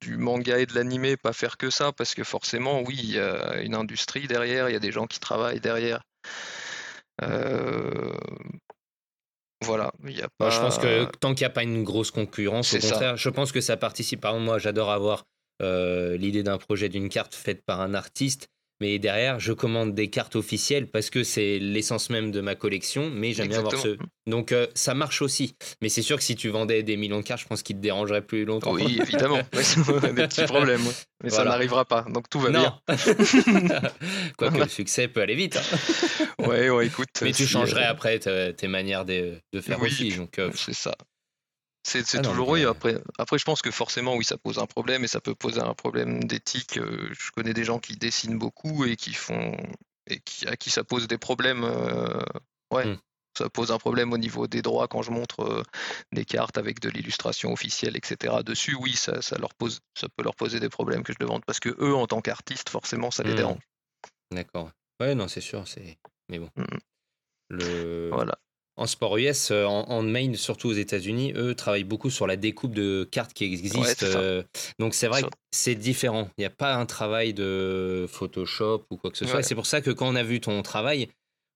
[0.01, 3.19] du manga et de l'animé, pas faire que ça, parce que forcément, oui, il y
[3.19, 6.01] a une industrie derrière, il y a des gens qui travaillent derrière.
[7.21, 8.13] Euh,
[9.61, 10.49] voilà, il y a pas.
[10.49, 13.51] je pense que tant qu'il n'y a pas une grosse concurrence, au contraire, je pense
[13.51, 14.21] que ça participe.
[14.21, 15.23] Par exemple, moi, j'adore avoir
[15.61, 18.49] euh, l'idée d'un projet d'une carte faite par un artiste
[18.83, 23.09] mais derrière, je commande des cartes officielles parce que c'est l'essence même de ma collection,
[23.09, 23.97] mais j'aime bien avoir ce.
[24.27, 25.55] Donc euh, ça marche aussi.
[25.81, 27.81] Mais c'est sûr que si tu vendais des millions de cartes, je pense qu'il te
[27.81, 28.73] dérangerait plus longtemps.
[28.73, 29.37] Oui, évidemment.
[29.53, 30.81] des petits problèmes.
[31.23, 32.01] Mais ça n'arrivera pas.
[32.09, 32.77] Donc tout va bien.
[34.37, 35.55] Quoique le succès peut aller vite.
[35.55, 36.25] Hein.
[36.45, 37.07] ouais, ouais, écoute.
[37.21, 40.13] Mais tu changerais après tes manières de, faire aussi.
[40.17, 40.93] Donc, euh, C'est ça.
[41.83, 42.65] C'est ah toujours oui.
[42.65, 45.61] Après, après, je pense que forcément, oui, ça pose un problème et ça peut poser
[45.61, 46.77] un problème d'éthique.
[46.77, 49.55] Euh, je connais des gens qui dessinent beaucoup et qui font
[50.07, 51.63] et qui, à qui ça pose des problèmes.
[51.65, 52.21] Euh,
[52.71, 52.97] ouais, hmm.
[53.37, 55.63] ça pose un problème au niveau des droits quand je montre euh,
[56.13, 58.37] des cartes avec de l'illustration officielle, etc.
[58.45, 61.25] Dessus, oui, ça, ça, leur pose, ça peut leur poser des problèmes que je le
[61.25, 63.37] vende parce que eux, en tant qu'artistes, forcément, ça les hmm.
[63.37, 63.61] dérange.
[64.31, 64.71] D'accord.
[65.01, 65.67] Ouais, non, c'est sûr.
[65.67, 65.97] C'est
[66.29, 66.49] mais bon.
[66.55, 66.77] Hmm.
[67.49, 68.09] Le...
[68.13, 68.39] Voilà.
[68.75, 72.73] En sport US, euh, en, main, surtout aux États-Unis, eux travaillent beaucoup sur la découpe
[72.73, 74.03] de cartes qui existent.
[74.03, 74.41] Euh,
[74.79, 76.27] donc c'est vrai que c'est différent.
[76.39, 79.43] Il n'y a pas un travail de Photoshop ou quoi que ce soit.
[79.43, 81.09] C'est pour ça que quand on a vu ton travail,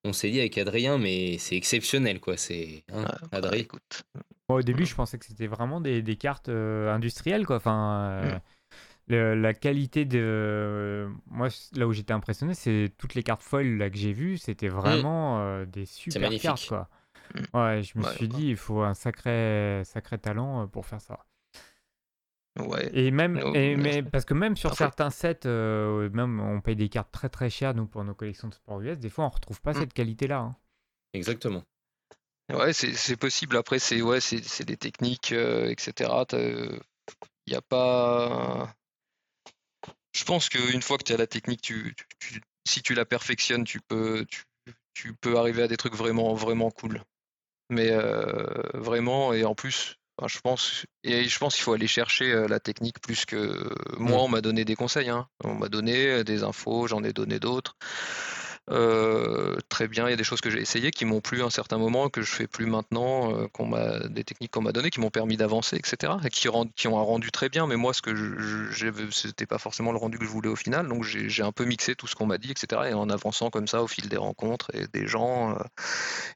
[0.05, 2.37] on s'est dit avec Adrien, mais c'est exceptionnel, quoi.
[2.37, 3.61] C'est hein, Adrien.
[3.61, 4.03] écoute.
[4.47, 7.55] au début, je pensais que c'était vraiment des, cartes euh, industrielles, quoi.
[7.55, 8.39] Enfin.
[9.09, 9.15] Mm.
[9.15, 11.09] la qualité de.
[11.25, 14.69] moi, là où j'étais impressionné, c'est toutes les cartes foils là, que j'ai vues, c'était
[14.69, 14.73] mm.
[14.73, 16.67] vraiment des super cartes.
[16.67, 16.87] Quoi.
[17.33, 17.57] Mm.
[17.57, 21.25] Ouais, je me suis dit, il faut un sacré, sacré talent euh, pour faire ça.
[22.59, 22.89] Ouais.
[22.93, 26.89] Et même, et, mais, parce que même sur certains sets, euh, même on paye des
[26.89, 29.61] cartes très très chères nous pour nos collections de sport US, des fois on retrouve
[29.61, 29.79] pas mm.
[29.79, 30.39] cette qualité-là.
[30.39, 30.55] Hein.
[31.13, 31.63] Exactement.
[32.51, 33.57] Ouais, c'est possible.
[33.57, 36.09] Après, c'est ouais, c'est des techniques, euh, etc.
[36.29, 38.73] Il n'y a pas.
[40.13, 41.93] Je pense qu'une fois que tu as la technique, tu,
[42.65, 44.45] si tu la perfectionnes, tu peux, tu,
[44.93, 47.03] tu peux arriver à des trucs vraiment, vraiment cool
[47.69, 52.31] mais euh, vraiment, et en plus, je pense, et je pense qu'il faut aller chercher
[52.31, 54.17] euh, la technique plus que moi.
[54.17, 54.21] Mmh.
[54.21, 55.27] On m'a donné des conseils, hein.
[55.43, 57.75] on m'a donné euh, des infos, j'en ai donné d'autres.
[59.69, 61.49] très bien, il y a des choses que j'ai essayées qui m'ont plu à un
[61.49, 64.99] certain moment, que je fais plus maintenant, qu'on m'a des techniques qu'on m'a données, qui
[65.01, 66.13] m'ont permis d'avancer, etc.
[66.23, 67.67] Et qui, qui ont un rendu très bien.
[67.67, 70.87] Mais moi, ce que je, c'était pas forcément le rendu que je voulais au final.
[70.87, 72.89] Donc j'ai un peu mixé tout ce qu'on m'a dit, etc.
[72.89, 75.57] Et en avançant comme ça au fil des rencontres et des gens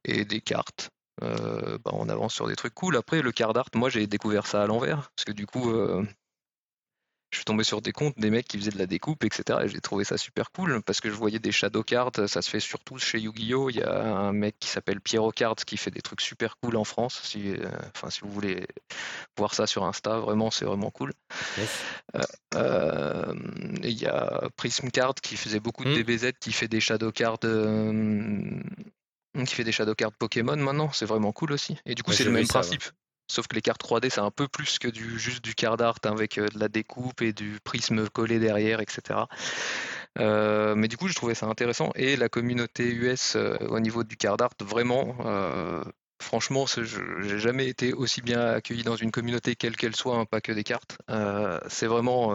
[0.05, 0.91] et des cartes.
[1.23, 2.97] Euh, bah, on avance sur des trucs cool.
[2.97, 6.03] Après, le card art, moi j'ai découvert ça à l'envers, parce que du coup, euh,
[7.31, 9.59] je suis tombé sur des comptes des mecs qui faisaient de la découpe, etc.
[9.63, 12.49] Et j'ai trouvé ça super cool, parce que je voyais des shadow cards, ça se
[12.49, 13.69] fait surtout chez Yu-Gi-Oh!
[13.69, 16.75] Il y a un mec qui s'appelle Pierrot Cards qui fait des trucs super cool
[16.75, 17.21] en France.
[17.23, 18.65] Si, euh, enfin, si vous voulez
[19.37, 21.13] voir ça sur Insta, vraiment, c'est vraiment cool.
[22.53, 26.03] il y a Prism Card qui faisait beaucoup de mmh.
[26.03, 27.39] DBZ, qui fait des shadow cards
[29.45, 31.77] qui fait des shadow cards Pokémon maintenant, c'est vraiment cool aussi.
[31.85, 32.83] Et du coup, c'est le même principe.
[33.31, 35.99] Sauf que les cartes 3D, c'est un peu plus que du juste du card art
[36.03, 39.21] avec euh, de la découpe et du prisme collé derrière, etc.
[40.19, 41.91] Euh, mais du coup, je trouvais ça intéressant.
[41.95, 45.15] Et la communauté US euh, au niveau du card art, vraiment,
[46.21, 50.41] franchement, j'ai jamais été aussi bien accueilli dans une communauté quelle qu'elle soit, hein, pas
[50.41, 50.97] que des cartes.
[51.69, 52.33] c'est vraiment,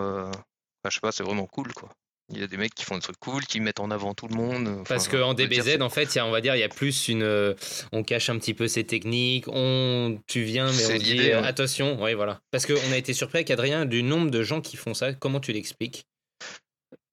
[0.82, 1.90] je sais pas, c'est vraiment cool, quoi.
[2.32, 4.26] Il y a des mecs qui font des trucs cool, qui mettent en avant tout
[4.26, 4.66] le monde.
[4.80, 6.68] Enfin, Parce qu'en DBZ, en fait, il y a, on va dire, il y a
[6.68, 7.22] plus une.
[7.22, 7.54] euh,
[7.92, 11.32] On cache un petit peu ses techniques, on, tu viens, mais on dit ouais.
[11.34, 12.02] attention.
[12.02, 12.40] Oui, voilà.
[12.50, 15.12] Parce qu'on a été surpris avec Adrien du nombre de gens qui font ça.
[15.14, 16.04] Comment tu l'expliques?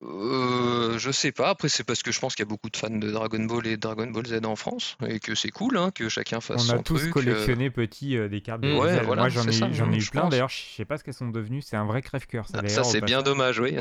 [0.05, 1.49] Euh, je sais pas.
[1.49, 3.65] Après, c'est parce que je pense qu'il y a beaucoup de fans de Dragon Ball
[3.67, 6.65] et Dragon Ball Z en France et que c'est cool hein, que chacun fasse On
[6.65, 7.07] son a tous truc.
[7.09, 8.73] euh, collectionné petit euh, des cartes de.
[8.75, 8.93] Ball Z.
[8.97, 10.21] Ouais, voilà, Moi, j'en ai, ça, j'en ai eu plein.
[10.23, 10.31] pense.
[10.31, 11.61] D'ailleurs, je sais pas ce qu'elles sont devenues.
[11.61, 12.47] C'est un vrai crève-cœur.
[12.47, 13.77] Ça, Ah, ça, c'est bien dommage, oui.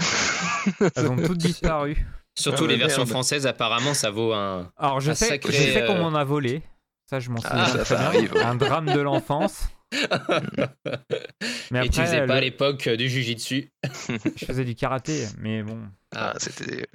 [0.97, 2.07] Elles ont toutes disparu.
[2.35, 3.11] Surtout Ah, les versions merde.
[3.11, 4.70] françaises, apparemment, ça vaut un.
[4.79, 6.62] Alors, je Un sais, sacré, je sais qu'on m'en a volé.
[7.11, 8.35] Ça, je m'en souviens Ah, ça, très ça arrive.
[8.37, 9.64] Un drame de l'enfance.
[11.70, 13.70] Mais Et tu faisais pas à l'époque euh, du jujitsu.
[14.09, 15.82] je faisais du karaté, mais bon,
[16.14, 16.86] Ah, c'était.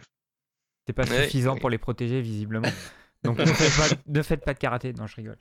[0.86, 2.70] c'est pas Ouais, suffisant pour les protéger visiblement.
[3.24, 4.94] Donc ne faites, pas, ne faites pas de karaté.
[4.94, 5.38] Non, je rigole.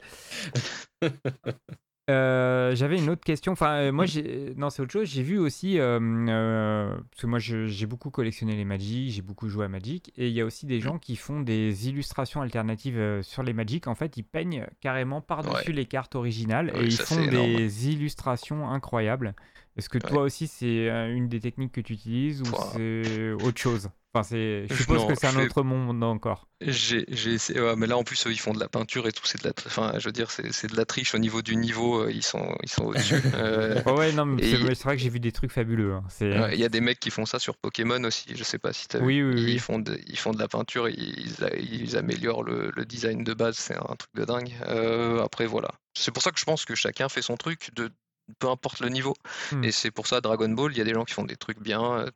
[2.09, 3.53] Euh, J'avais une autre question.
[3.53, 4.53] Enfin, euh, moi, j'ai...
[4.57, 5.09] non, c'est autre chose.
[5.09, 5.99] J'ai vu aussi, euh,
[6.29, 10.13] euh, parce que moi, je- j'ai beaucoup collectionné les Magic, j'ai beaucoup joué à Magic,
[10.17, 13.89] et il y a aussi des gens qui font des illustrations alternatives sur les Magic.
[13.89, 17.17] En fait, ils peignent carrément par-dessus les cartes originales et ils font
[17.57, 19.35] des illustrations incroyables.
[19.77, 23.61] Est-ce que toi aussi, c'est euh, une des techniques que tu utilises ou c'est autre
[23.61, 23.91] chose?
[24.15, 24.67] Enfin, c'est...
[24.67, 26.49] je suppose non, que c'est un autre monde encore.
[26.63, 29.13] J'ai j'ai essayé, ouais, mais là en plus eux, ils font de la peinture et
[29.13, 31.43] tout, c'est de la, enfin je veux dire c'est c'est de la triche au niveau
[31.43, 33.21] du niveau, euh, ils sont ils sont au-dessus.
[33.35, 35.93] Euh, Ouais, ouais, non, mais c'est il- c'est vrai que j'ai vu des trucs fabuleux.
[35.93, 36.05] hein.
[36.09, 36.33] C'est...
[36.41, 38.73] ouais, Il y a des mecs qui font ça sur Pokémon aussi, je sais pas
[38.73, 39.35] si t'as Oui, vu.
[39.35, 39.59] oui, ils oui.
[39.59, 41.37] font de, ils font de la peinture, ils,
[41.71, 44.53] ils améliorent le, le design de base, c'est un truc de dingue.
[44.67, 47.91] Euh, après voilà, c'est pour ça que je pense que chacun fait son truc de
[48.39, 49.15] peu importe le niveau.
[49.53, 49.65] Hmm.
[49.65, 51.61] Et c'est pour ça Dragon Ball, il y a des gens qui font des trucs
[51.61, 51.83] bien.
[52.01, 52.11] euh,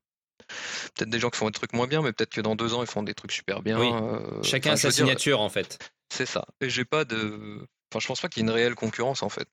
[0.94, 2.82] Peut-être des gens qui font des trucs moins bien, mais peut-être que dans deux ans
[2.82, 3.78] ils font des trucs super bien.
[3.78, 3.90] Oui.
[3.92, 5.78] euh, Chacun enfin, a sa dire, signature, en fait.
[6.12, 6.44] C'est ça.
[6.60, 7.60] Et j'ai pas de.
[7.92, 9.48] Enfin, je pense pas qu'il y ait une réelle concurrence en fait.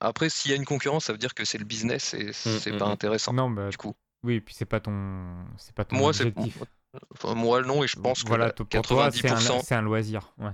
[0.00, 2.72] Après, s'il y a une concurrence, ça veut dire que c'est le business et c'est
[2.72, 2.92] mm, pas mm.
[2.92, 3.32] intéressant.
[3.32, 3.94] Non, bah, Du coup,
[4.24, 6.58] oui, puis c'est pas ton, c'est pas ton moi, c'est objectif.
[7.14, 9.74] enfin, moi non, et je pense que voilà, la- pour toi, c'est un, 90%, c'est
[9.74, 10.32] un loisir.
[10.38, 10.52] Ouais.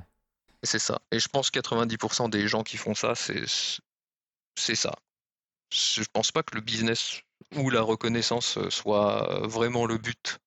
[0.65, 1.01] c'est ça.
[1.13, 3.45] Et je pense que 90% des gens qui font ça, c'est
[4.57, 4.95] c'est ça.
[5.71, 7.21] Je pense pas que le business
[7.57, 10.39] ou la reconnaissance euh, soit vraiment le but.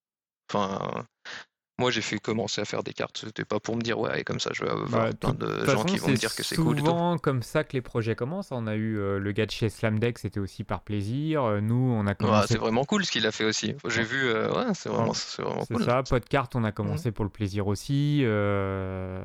[1.79, 3.23] Moi, j'ai fait commencer à faire des cartes.
[3.25, 5.35] C'était pas pour me dire ouais, et comme ça, je vais avoir Bah, plein tout-
[5.37, 6.75] de gens façon, qui vont me c'est dire que c'est cool.
[6.75, 6.85] tout.
[6.85, 8.51] souvent comme ça que les projets commencent.
[8.51, 11.43] On a eu euh, le gars de chez Slamdeck, c'était aussi par plaisir.
[11.43, 12.47] Euh, Nous, on a Ouais, commencé.
[12.49, 13.73] c'est vraiment cool ce qu'il a fait aussi.
[13.87, 15.85] J'ai vu, euh, ouais, c'est vraiment, c'est vraiment C'est cool.
[15.85, 18.21] ça, Podcart, on a commencé pour le plaisir aussi.
[18.25, 19.23] euh,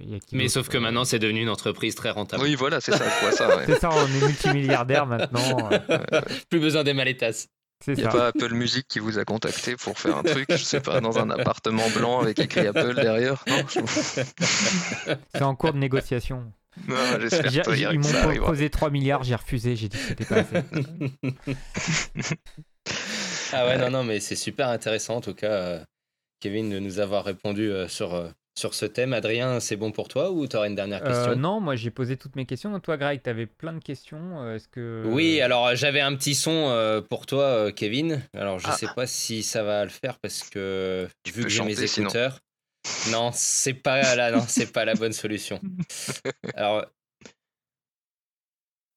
[0.00, 2.42] il y a qui Mais sauf que maintenant, c'est devenu une entreprise très rentable.
[2.42, 3.54] Oui, voilà, c'est ça, je vois ça.
[3.56, 3.64] ouais.
[3.66, 5.68] C'est ça, on est multimilliardaire maintenant.
[6.48, 7.48] Plus besoin des maletas.
[7.84, 8.16] C'est Il n'y a ça.
[8.18, 11.18] pas Apple Music qui vous a contacté pour faire un truc, je sais pas, dans
[11.18, 13.44] un appartement blanc avec écrit Apple derrière.
[13.46, 13.80] Non, je-
[15.34, 16.52] C'est en cours de négociation.
[16.88, 16.96] non,
[17.90, 20.56] Ils m'ont proposé 3 milliards, j'ai refusé, j'ai dit que c'était pas assez.
[23.52, 23.78] Ah ouais, Ouais.
[23.78, 25.84] non, non, mais c'est super intéressant en tout cas, euh,
[26.40, 28.28] Kevin, de nous avoir répondu euh, sur, euh,
[28.58, 29.12] sur ce thème.
[29.12, 31.36] Adrien, c'est bon pour toi ou tu aurais une dernière Euh, question?
[31.36, 32.78] non, moi j'ai posé toutes mes questions.
[32.80, 34.42] Toi, Greg, tu avais plein de questions.
[34.42, 38.22] euh, Est-ce que Oui, alors j'avais un petit son euh, pour toi, Kevin.
[38.34, 38.72] Alors je Ah.
[38.72, 42.08] sais pas si ça va le faire parce que Tu vu que j'ai mes sinon.
[42.08, 42.40] écouteurs.
[43.10, 45.60] Non, c'est pas là, non, c'est pas la bonne solution.
[46.54, 46.86] Alors,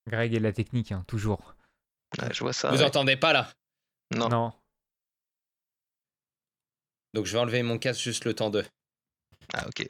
[0.08, 1.56] Greg et la technique, hein, toujours.
[2.22, 2.72] Ouais, je vois ça.
[2.72, 2.84] vous ouais.
[2.84, 3.50] entendez pas là?
[4.16, 4.30] Non.
[4.30, 4.54] Non.
[7.14, 8.64] Donc je vais enlever mon casque juste le temps de.
[9.54, 9.86] Ah, ok.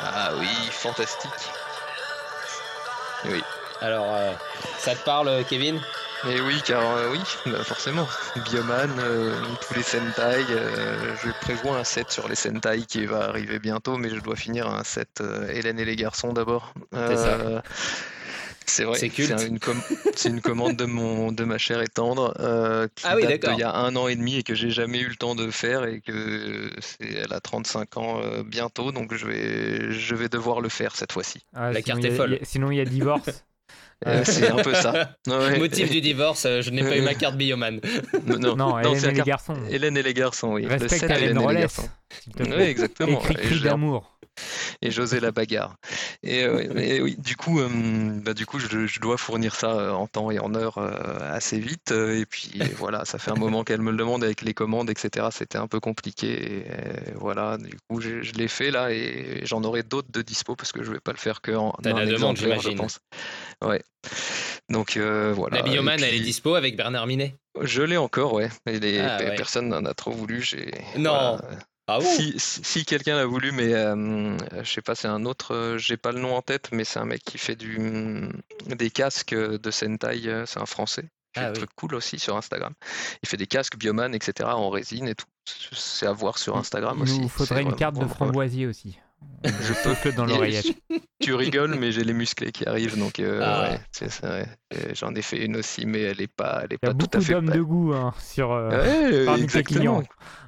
[0.00, 1.30] Ah oui, fantastique.
[3.24, 3.42] Oui.
[3.80, 4.32] Alors, euh,
[4.78, 5.80] ça te parle, Kevin?
[6.26, 8.08] Et oui, car euh, oui, bah forcément.
[8.50, 13.28] Bioman, euh, tous les Sentai, euh, je prévois un set sur les Sentai qui va
[13.28, 16.74] arriver bientôt, mais je dois finir un set euh, Hélène et les garçons d'abord.
[16.92, 17.62] C'est ça.
[18.68, 19.32] C'est vrai, C'est culte.
[19.38, 19.80] c'est une, com-
[20.14, 23.30] c'est une commande de, mon, de ma chère et tendre euh, qui Ah oui, date
[23.40, 23.56] d'accord.
[23.56, 25.50] d'il y a un an et demi et que j'ai jamais eu le temps de
[25.50, 30.28] faire et que c'est, elle a 35 ans euh, bientôt, donc je vais, je vais
[30.28, 31.40] devoir le faire cette fois-ci.
[31.54, 32.32] Ah, La carte il est folle.
[32.38, 33.28] il a- Sinon, il y a divorce.
[34.06, 35.16] Euh, c'est un peu ça.
[35.26, 35.58] Ouais.
[35.58, 37.80] Motif du divorce, je n'ai pas eu ma carte bioman.
[38.28, 39.56] Non, non, non, non, Hélène c'est et les garçons.
[39.68, 40.62] Hélène et les garçons, oui.
[40.62, 41.88] Le Respecte set Hélène Hélène et les garçons.
[42.40, 43.20] Oui, exactement.
[43.20, 44.18] Écrit Et cri d'amour.
[44.82, 45.76] et José la bagarre.
[46.22, 47.68] Et, euh, et oui, du coup, euh,
[48.22, 50.92] bah, du coup, je, je dois fournir ça euh, en temps et en heure euh,
[51.34, 51.90] assez vite.
[51.90, 55.26] Et puis voilà, ça fait un moment qu'elle me le demande avec les commandes, etc.
[55.32, 56.60] C'était un peu compliqué.
[56.60, 56.64] Et,
[57.16, 60.72] voilà, du coup, je, je l'ai fait là et j'en aurai d'autres de dispo parce
[60.72, 62.76] que je vais pas le faire que en T'as un la demande, j'imagine.
[62.76, 63.00] pense.
[63.62, 63.82] Ouais.
[64.70, 65.56] Donc euh, voilà.
[65.56, 67.34] La bioman, Et elle est puis, dispo avec Bernard Minet?
[67.60, 68.48] Je l'ai encore, ouais.
[68.66, 69.34] Et les, Ah, ouais.
[69.34, 70.42] personne n'en a trop voulu.
[70.42, 70.70] J'ai.
[70.96, 71.38] Non.
[71.40, 71.58] voilà.
[71.90, 75.78] Ah Si, si, quelqu'un l'a voulu, mais euh, je sais pas, c'est un autre, euh,
[75.78, 77.78] j'ai pas le nom en tête, mais c'est un mec qui fait du,
[78.66, 81.04] des casques de Sentai, euh, c'est un français.
[81.36, 81.66] Il fait Ah des oui.
[81.66, 82.74] trucs cool aussi sur Instagram.
[83.22, 84.50] Il fait des casques Bioman, etc.
[84.52, 85.26] en résine et tout.
[85.72, 87.20] C'est à voir sur Instagram Il aussi.
[87.20, 88.98] nous C'est faudrait une carte de framboisier aussi.
[89.44, 89.74] Je peux.
[89.94, 90.66] Sauf-le dans l'oreillette.
[91.20, 93.62] Tu rigoles, mais j'ai les musclés qui arrivent, donc euh, Ah.
[93.72, 94.08] ouais, c'est
[94.94, 96.98] J'en ai fait une aussi, mais elle est pas, elle est Il y a pas
[96.98, 97.32] tout à beaucoup fait.
[97.32, 98.52] d'hommes de goût hein, sur.
[98.52, 100.02] euh, Ouais, parmi tes clients.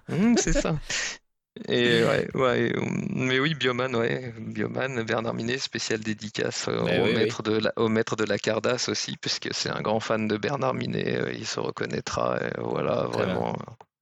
[0.09, 0.77] Mmh, c'est ça.
[1.69, 2.73] Et ouais, ouais,
[3.11, 7.17] mais oui, Bioman, ouais, Bioman, Bernard Minet, spécial dédicace euh, au, oui, oui.
[7.19, 10.37] maître De la, au maître de la Cardasse aussi, puisque c'est un grand fan de
[10.37, 13.27] Bernard Minet, euh, il se reconnaîtra, et voilà, bien.
[13.27, 13.57] vraiment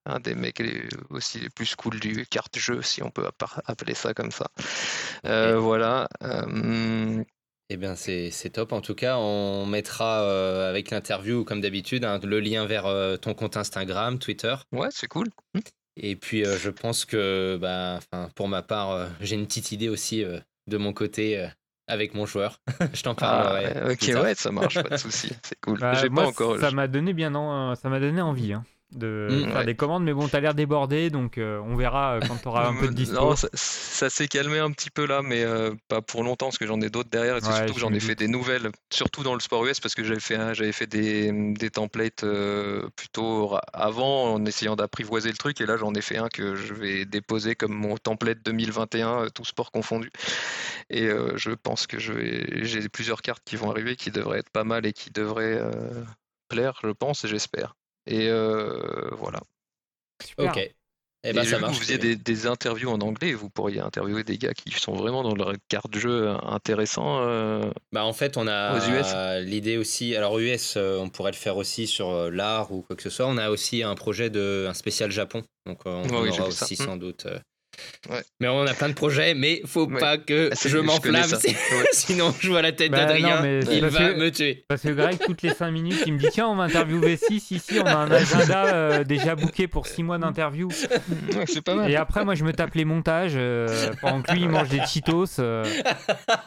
[0.04, 3.26] un des mecs les- aussi les plus cool du carte-jeu, si on peut
[3.66, 4.46] appeler ça comme ça.
[5.24, 5.58] Euh.
[5.58, 6.08] Voilà.
[6.22, 7.22] euh,
[7.70, 8.72] Eh bien, c'est c'est top.
[8.72, 13.16] En tout cas, on mettra euh, avec l'interview, comme d'habitude, hein, le lien vers euh,
[13.16, 14.54] ton compte Instagram, Twitter.
[14.72, 15.28] ouais, c'est cool.
[15.98, 18.00] Et puis, euh, je pense que, bah,
[18.34, 21.48] pour ma part, euh, j'ai une petite idée aussi euh, de mon côté euh,
[21.86, 22.60] avec mon joueur.
[22.94, 23.74] je t'en Ah, parlerai.
[23.74, 25.78] ouais, ok, ouais, ça marche, pas de souci, c'est cool.
[25.78, 26.56] bah, J'ai moi, pas encore.
[26.56, 29.52] ça m'a donné bien, en- ça m'a donné envie hein, de Mm.
[29.52, 29.64] faire Ouais.
[29.66, 32.74] des commandes, mais bon, t'as l'air débordé, donc euh, on verra euh, quand t'auras un
[32.74, 33.14] peu de dispo.
[33.14, 36.56] Non, ça, ça s'est calmé un petit peu là, mais euh, pas pour longtemps, parce
[36.58, 37.36] que j'en ai d'autres derrière.
[37.36, 39.64] Et c'est Ouais, surtout que je j'en ai fait des nouvelles, surtout dans le sport
[39.66, 44.74] US, parce que j'avais fait, j'avais fait des, des templates euh, plutôt avant, en essayant
[44.76, 45.60] d'apprivoiser le truc.
[45.60, 49.28] Et là, j'en ai fait un que je vais déposer comme mon template 2021, euh,
[49.28, 50.10] tout sport confondu.
[50.88, 54.48] Et je pense que je vais, j'ai plusieurs cartes qui vont arriver, qui devraient être
[54.50, 55.60] pas mal et qui devraient
[56.48, 57.74] plaire, je pense et j'espère.
[58.08, 59.40] Et euh, voilà.
[60.20, 60.48] Super.
[60.48, 60.74] Ok.
[61.24, 61.74] Eh Et ben, j'ai ça marche.
[61.74, 65.22] vous faisiez des, des interviews en anglais, vous pourriez interviewer des gars qui sont vraiment
[65.22, 67.20] dans leur carte jeu intéressant.
[67.22, 70.14] euh, Bah, en fait, on a l'idée aussi.
[70.14, 73.08] Alors, US, euh, on pourrait le faire aussi sur euh, l'art ou quoi que ce
[73.10, 73.26] soit.
[73.26, 75.42] On a aussi un projet de un spécial Japon.
[75.64, 76.50] Donc, euh, on Ouais, en oui, aura ça.
[76.50, 76.86] aussi Mm.
[76.86, 77.26] sans doute.
[78.10, 78.14] Euh.
[78.14, 78.22] Ouais.
[78.40, 79.98] Mais on a plein de projets, mais faut Ouais.
[80.00, 81.14] pas que Ah, je m'enflamme.
[81.16, 81.54] Ouais.
[81.92, 83.44] Sinon, je vois la tête Bah, d'Adrien.
[83.70, 84.64] Il parce va que- me tuer.
[84.68, 87.50] Parce que Greg, toutes les 5 minutes, il me dit Tiens, on va interviewer 6,
[87.50, 90.68] ici, on a un agenda euh, déjà booké pour 6 mois d'interview.
[90.68, 91.90] Ouais, c'est pas mal.
[91.90, 94.80] Et après, moi, je me tape les montages euh, pendant que lui, il mange des
[94.86, 95.38] Cheetos.
[95.40, 95.64] euh,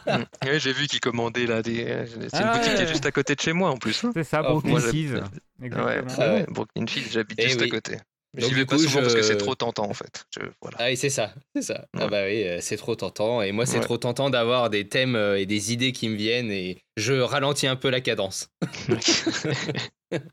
[0.06, 0.24] Mm.
[0.46, 1.62] Ouais, j'ai vu qu'ils commandaient là.
[1.62, 1.86] Des...
[2.06, 2.84] C'est une Ah boutique qui ouais.
[2.84, 4.04] est juste à côté de chez moi en plus.
[4.04, 4.10] hein.
[4.14, 5.12] c'est ça, Oh, Brooklyn Cheese.
[5.14, 6.14] Ouais, Exactement.
[6.18, 6.46] Ah ouais.
[6.48, 7.66] Brooklyn Fields, j'habite Eh juste oui.
[7.68, 7.96] à côté.
[8.34, 10.24] Donc, J'y du vais pas coup, souvent parce que je- c'est trop tentant en fait.
[10.34, 10.78] Je- voilà.
[10.80, 11.86] Ah oui, c'est ça, c'est ça.
[11.98, 13.42] Ah bah oui, euh, c'est trop tentant.
[13.42, 13.84] Et moi, c'est Ouais.
[13.84, 17.66] trop tentant d'avoir des thèmes euh, et des idées qui me viennent et je ralentis
[17.66, 18.48] un peu la cadence.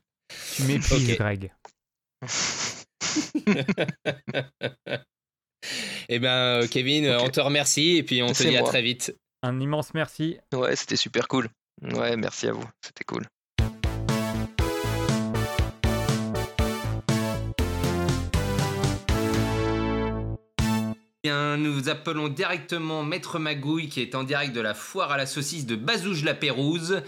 [0.56, 1.16] Tu méprises, Ok.
[1.18, 1.52] Greg.
[6.08, 9.14] Eh ben, euh, Kevin, on te remercie et puis on te dit à très vite.
[9.42, 10.38] Un immense merci.
[10.54, 11.48] ouais, c'était super cool.
[11.82, 12.64] Ouais, merci à vous.
[12.84, 13.26] C'était cool.
[21.22, 25.18] Bien, nous vous appelons directement Maître Magouille qui est en direct de la foire à
[25.18, 27.02] la saucisse de Bazouge la Pérouse.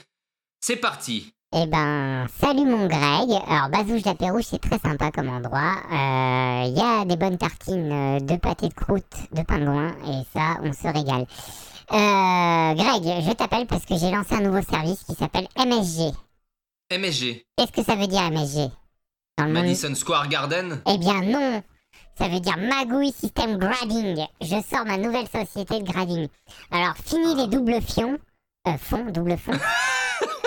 [0.60, 1.32] C'est parti.
[1.54, 3.30] Eh ben, salut mon Greg.
[3.48, 5.76] Alors, Bazouge la Pérouge, c'est très sympa comme endroit.
[5.90, 10.22] Euh, Il y a des bonnes tartines euh, de pâté de croûte, de pingouin, et
[10.32, 11.26] ça, on se régale.
[11.92, 16.12] Euh, Greg, je t'appelle parce que j'ai lancé un nouveau service qui s'appelle MSG.
[16.90, 18.70] MSG, Qu'est-ce que ça veut dire MSG
[19.38, 19.62] Dans le monde...
[19.64, 20.82] Madison Square Garden?
[20.86, 21.62] Eh bien non
[22.18, 24.26] Ça veut dire Magouille System Grading.
[24.40, 26.28] Je sors ma nouvelle société de grading.
[26.70, 28.18] Alors, fini les doubles fions.
[28.68, 29.52] Euh, fonds, double fond.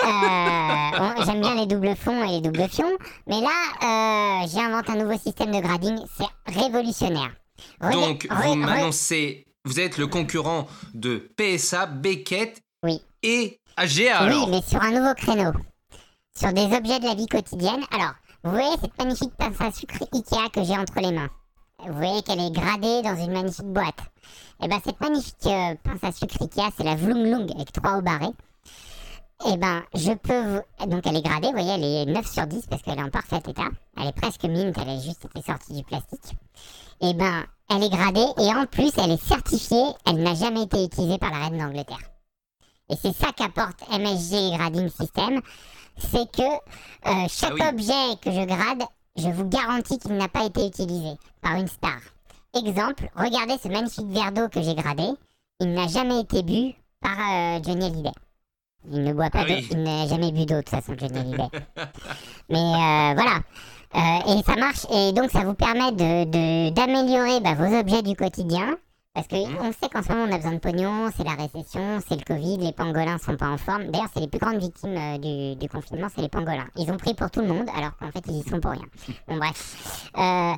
[0.04, 2.96] Euh, J'aime bien les doubles fonds et les doubles fions.
[3.26, 3.48] Mais là,
[3.82, 5.98] euh, j'ai inventé un nouveau système de grading.
[6.16, 7.32] C'est révolutionnaire.
[7.90, 13.02] Donc, vous m'annoncez, vous êtes le concurrent de PSA, Beckett Oui.
[13.24, 14.44] et AGA alors.
[14.48, 15.50] Oui, mais sur un nouveau créneau.
[16.38, 17.82] Sur des objets de la vie quotidienne.
[17.90, 18.12] Alors,
[18.44, 21.30] vous voyez cette magnifique pince à sucre Ikea que j'ai entre les mains.
[21.84, 23.98] Vous voyez qu'elle est gradée dans une magnifique boîte.
[24.62, 27.98] Et ben cette magnifique euh, pince à sucre Ikea, c'est la Vlung Lung avec trois
[27.98, 28.32] hauts barrés.
[29.46, 30.88] Et ben je peux vous...
[30.90, 33.10] Donc elle est gradée, vous voyez, elle est 9 sur 10 parce qu'elle est en
[33.10, 33.68] parfait état.
[33.98, 36.34] Elle est presque mint, elle a juste été sortie du plastique.
[37.02, 40.82] Et ben elle est gradée et en plus elle est certifiée, elle n'a jamais été
[40.82, 42.10] utilisée par la reine d'Angleterre.
[42.88, 45.42] Et c'est ça qu'apporte MSG Grading System,
[45.98, 47.68] c'est que euh, chaque Ah oui.
[47.68, 48.84] objet que je grade,
[49.16, 51.98] je vous garantis qu'il n'a pas été utilisé par une star.
[52.54, 55.04] Exemple, regardez ce magnifique verre d'eau que j'ai gradé,
[55.60, 58.12] il n'a jamais été bu par euh, Johnny Hallyday.
[58.90, 59.68] Il ne boit pas Ah d'eau, oui.
[59.70, 61.48] il n'a jamais bu d'eau de toute façon, Johnny Hallyday.
[62.48, 63.40] Mais euh, voilà.
[63.94, 68.02] Euh, et ça marche, et donc ça vous permet de- de- d'améliorer bah, vos objets
[68.02, 68.76] du quotidien.
[69.16, 69.56] Parce que Mhm.
[69.62, 72.22] on sait qu'en ce moment on a besoin de pognon, c'est la récession, c'est le
[72.22, 73.86] Covid, les pangolins sont pas en forme.
[73.90, 76.68] D'ailleurs, c'est les plus grandes victimes euh, du, du confinement, c'est les pangolins.
[76.76, 78.84] Ils ont pris pour tout le monde, alors qu'en fait ils y sont pour rien.
[79.26, 80.10] Bon bref.
[80.18, 80.52] Euh,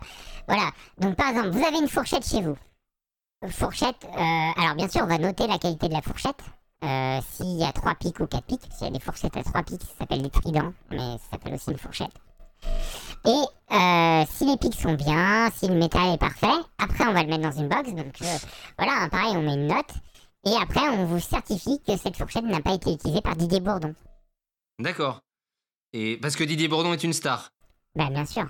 [0.49, 0.71] voilà.
[0.99, 2.57] Donc par exemple, vous avez une fourchette chez vous.
[3.49, 4.05] Fourchette.
[4.05, 6.41] euh, alors bien sûr, on va noter la qualité de la fourchette.
[7.33, 9.63] S'il y a 3 pics ou 4 pics, s'il y a des fourchettes à 3
[9.63, 12.11] pics, ça s'appelle des tridents, mais ça s'appelle aussi une fourchette.
[13.27, 16.47] Et euh, si les pics sont bien, si le métal est parfait,
[16.79, 17.93] après on va le mettre dans une box.
[17.93, 18.37] Donc euh,
[18.79, 19.91] voilà, pareil, on met une note.
[20.47, 23.95] Et après, on vous certifie que cette fourchette n'a pas été utilisée par Didier Bourdon.
[24.79, 25.21] D'accord.
[25.93, 27.51] Et parce que Didier Bourdon est une star.
[27.95, 28.47] Bah bien sûr.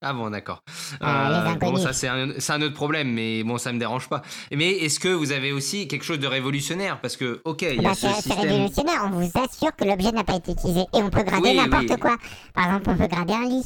[0.00, 0.62] Ah bon, d'accord.
[1.02, 4.08] Euh, les Euh, bon, ça c'est un, un autre problème, mais bon, ça me dérange
[4.08, 4.22] pas.
[4.50, 7.00] Mais est-ce que vous avez aussi quelque chose de révolutionnaire?
[7.00, 8.40] Parce que, ok, il y Bah, a ce c'est c'est système.
[8.40, 10.80] révolutionnaire, on vous assure que l'objet n'a pas été utilisé.
[10.80, 11.98] Et on peut grader Oui, n'importe oui.
[11.98, 12.16] quoi.
[12.54, 13.64] Par exemple, on peut grader un lit.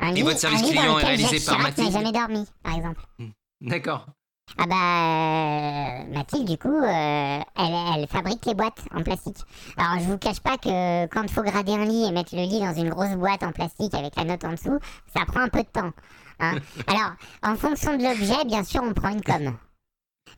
[0.00, 3.00] Un lit, votre service client est réalisé Jacques par Chirac n'a jamais dormi, par exemple.
[3.60, 4.06] D'accord.
[4.56, 9.36] Ah bah euh, Mathilde du coup euh, elle, elle fabrique les boîtes en plastique.
[9.76, 12.42] Alors je vous cache pas que quand il faut grader un lit et mettre le
[12.42, 14.78] lit dans une grosse boîte en plastique avec la note en dessous,
[15.14, 15.90] ça prend un peu de temps.
[16.40, 16.54] hein.
[16.86, 19.56] Alors en fonction de l'objet, bien sûr on prend une com.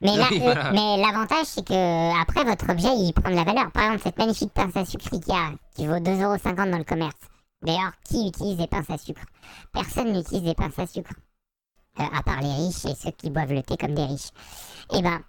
[0.03, 0.73] Mais là, Oui, euh, voilà.
[0.73, 3.71] mais l'avantage c'est que après votre objet il prend de la valeur.
[3.71, 7.17] Par exemple cette magnifique pince à sucre Ikea qui vaut 2,50€ dans le commerce.
[7.63, 9.23] D'ailleurs qui utilise des pinces à sucre?
[9.73, 11.13] Personne n'utilise des pinces à sucre.
[12.01, 14.31] Euh, à part les riches et ceux qui boivent le thé comme des riches.
[14.95, 15.21] Et ben,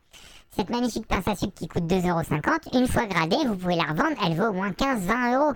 [0.56, 4.16] cette magnifique pince à sucre qui coûte 2,50€, une fois gradée, vous pouvez la revendre,
[4.26, 5.54] elle vaut au moins 15-20 euros.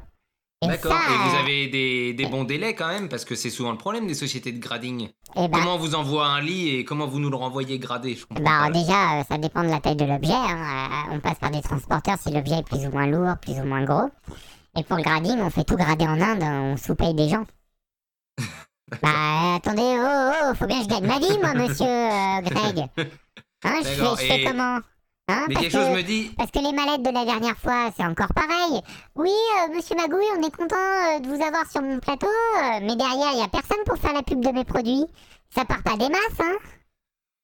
[0.61, 0.91] D'accord.
[0.93, 3.71] ça, Et vous euh, avez des, des bons délais quand même, parce que c'est souvent
[3.71, 5.09] le problème des sociétés de grading.
[5.35, 8.15] eh ben, Comment on vous envoie un lit et comment vous nous le renvoyez gradé
[8.15, 10.31] je bah, déjà, euh, ça dépend de la taille de l'objet.
[10.33, 10.89] hein.
[11.11, 13.63] Euh, On passe par des transporteurs si l'objet est plus ou moins lourd, plus ou
[13.65, 14.09] moins gros.
[14.77, 17.45] Et pour le grading, on fait tout grader en Inde, on sous-paye des gens.
[19.01, 22.85] bah attendez, oh, oh, faut bien que je gagne ma vie, moi, monsieur euh, Greg.
[23.63, 24.77] Hein, je fais, D'accord, je fais et- comment
[25.27, 26.31] hein, Mais parce quelque chose que- me dit.
[26.37, 28.81] Parce que les mallettes de la dernière fois, c'est encore pareil.
[29.15, 32.79] Oui, euh, monsieur Magouille, on est content euh, de vous avoir sur mon plateau, euh,
[32.83, 35.05] mais derrière, il n'y a personne pour faire la pub de mes produits.
[35.55, 36.55] Ça part pas des masses, hein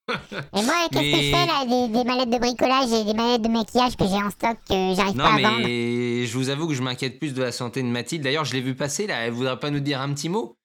[0.56, 3.44] Et moi, qu'est-ce que je fais là des, des mallettes de bricolage et des mallettes
[3.44, 6.50] de maquillage que j'ai en stock que j'arrive Non, pas à vendre mais je vous
[6.50, 8.24] avoue que je m'inquiète plus de la santé de Mathilde.
[8.24, 9.26] D'ailleurs, je l'ai vu passer là.
[9.26, 10.58] Elle voudrait pas nous dire un petit mot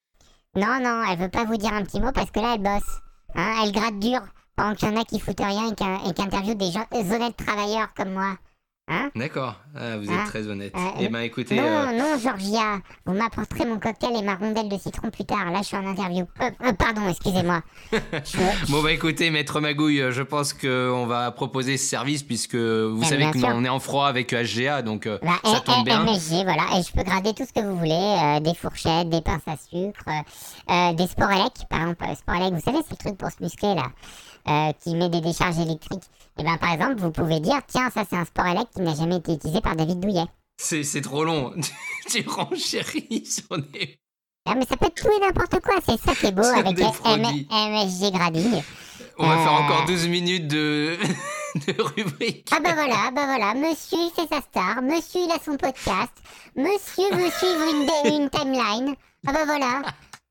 [0.57, 3.01] Non, non, elle veut pas vous dire un petit mot parce que là, elle bosse.
[3.35, 4.21] Hein, elle gratte dur
[4.57, 5.75] pendant qu'il y en a qui foutent rien et
[6.15, 8.39] qui des gens des honnêtes travailleurs comme moi.
[8.89, 9.57] Hein D'accord.
[9.74, 10.26] Ah, vous êtes Ah.
[10.28, 10.72] très honnête.
[10.76, 11.57] Euh, eh ben, écoutez.
[11.57, 15.51] Non, euh, non, Georgia, vous m'apporterez mon cocktail et ma rondelle de citron plus tard.
[15.51, 16.24] Là, je suis en interview.
[16.41, 17.62] Euh, pardon, excusez-moi.
[17.93, 23.01] Je- Bon bah écoutez, maître Magouille, je pense qu'on va proposer ce service puisque vous
[23.03, 23.49] Eh savez bien que sûr.
[23.49, 26.05] nous, on est en froid avec HGA, donc Bah, ça et- tombe et- bien.
[26.05, 26.78] MSG, voilà.
[26.78, 28.39] Et je peux grader tout ce que vous voulez.
[28.41, 30.05] des fourchettes, des pinces à sucre,
[30.95, 31.53] des Sporelec.
[31.68, 33.87] Par exemple, Sporelec, vous savez, c'est le truc pour se muscler, là,
[34.49, 36.05] euh, qui met des décharges électriques.
[36.38, 39.16] Et ben, par exemple, vous pouvez dire, tiens, ça, c'est un Sporelec qui n'a jamais
[39.16, 40.24] été utilisé par David Douillet.
[40.59, 41.53] C'est c'est trop long.
[42.11, 43.99] tu renchéris sur des...
[44.49, 45.74] Ah, mais ça peut être tout et n'importe quoi.
[45.86, 48.62] C'est ça qui est beau avec MSG Grading.
[49.18, 49.57] On va faire Euh.
[49.64, 50.97] encore 12 minutes de,
[51.66, 52.49] de rubrique.
[52.53, 55.57] Ah bah voilà, ah bah voilà, monsieur il fait sa star, monsieur il a son
[55.57, 56.12] podcast,
[56.55, 58.94] monsieur veut suivre une, dé- une timeline.
[59.26, 59.82] Ah bah voilà,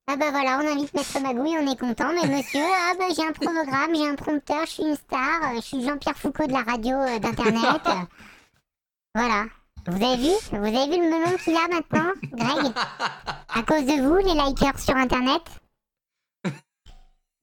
[0.07, 3.23] ah bah voilà, on invite Maître Magouille, on est content, mais monsieur, ah bah j'ai
[3.25, 6.53] un programme, j'ai un prompteur, je suis une star, euh, je suis Jean-Pierre Foucault de
[6.53, 7.81] la radio euh, d'internet.
[9.15, 9.45] voilà.
[9.87, 12.71] Vous avez vu Vous avez vu le melon qu'il a maintenant, Greg?
[13.53, 15.41] À cause de vous, les likers sur internet?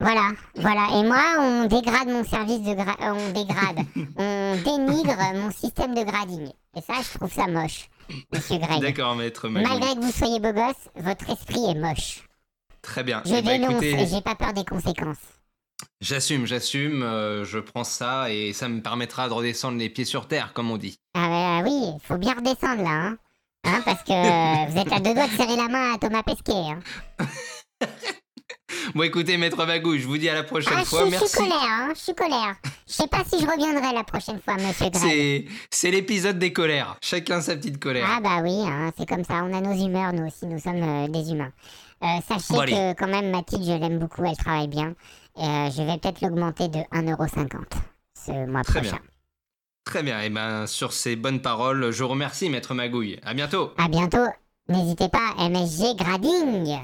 [0.00, 0.88] Voilà, voilà.
[0.98, 3.86] Et moi, on dégrade mon service de gra- euh, on dégrade,
[4.16, 6.48] on dénigre mon système de grading.
[6.76, 7.88] Et ça, je trouve ça moche,
[8.32, 8.80] Monsieur Greg.
[8.80, 9.70] D'accord, maître Magouille.
[9.80, 12.22] Malgré que vous soyez beau gosse, votre esprit est moche.
[12.82, 13.22] Très bien.
[13.24, 15.16] Je Eh ben, dénonce écoutez, et j'ai pas peur des conséquences.
[16.00, 20.26] J'assume, j'assume, euh, je prends ça et ça me permettra de redescendre les pieds sur
[20.28, 20.96] terre, comme on dit.
[21.14, 23.16] Ah bah oui, faut bien redescendre là, hein.
[23.64, 26.22] Hein, parce que euh, vous êtes à deux doigts de serrer la main à Thomas
[26.22, 26.52] Pesquet.
[26.52, 26.80] Hein.
[28.94, 31.02] Bon, écoutez, maître Magouille, je vous dis à la prochaine Ah, je fois.
[31.06, 31.36] suis- je suis Merci.
[31.36, 32.54] colère, hein, je suis colère.
[32.88, 34.96] Je sais pas si je reviendrai la prochaine fois, monsieur Greg.
[34.96, 36.96] C'est c'est l'épisode des colères.
[37.00, 38.06] Chacun sa petite colère.
[38.10, 40.82] Ah bah oui, hein, c'est comme ça, on a nos humeurs, nous aussi, nous sommes
[40.82, 41.52] euh, des humains.
[42.02, 44.94] Euh, sachez Bon, que quand même, Mathilde, je l'aime beaucoup, elle travaille bien.
[45.38, 47.76] Et, euh, je vais peut-être l'augmenter de 1,50€
[48.26, 48.96] ce mois Très prochain.
[48.96, 49.00] bien.
[49.84, 50.20] Très bien.
[50.20, 53.18] Et ben, sur ces bonnes paroles, je vous remercie, maître Magouille.
[53.24, 53.72] À bientôt.
[53.78, 54.26] À bientôt.
[54.68, 56.78] N'hésitez pas, MSG Grading.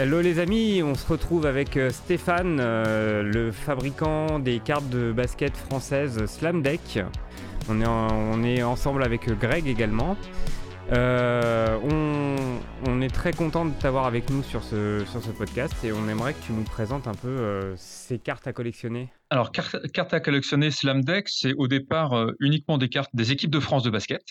[0.00, 5.10] Hello les amis, on se retrouve avec euh, Stéphane, euh, le fabricant des cartes de
[5.10, 7.00] basket françaises Slam Deck.
[7.68, 10.16] On est, ensemble avec Greg également.
[10.92, 11.76] Euh,
[12.86, 15.02] on, est très content de t'avoir avec nous sur ce,
[15.36, 19.10] podcast et on aimerait que tu nous présentes un peu euh, ces cartes à collectionner.
[19.30, 23.30] Alors, carte, carte à collectionner Slam Deck, c'est au départ euh, uniquement des cartes des
[23.32, 24.22] équipes de France de basket.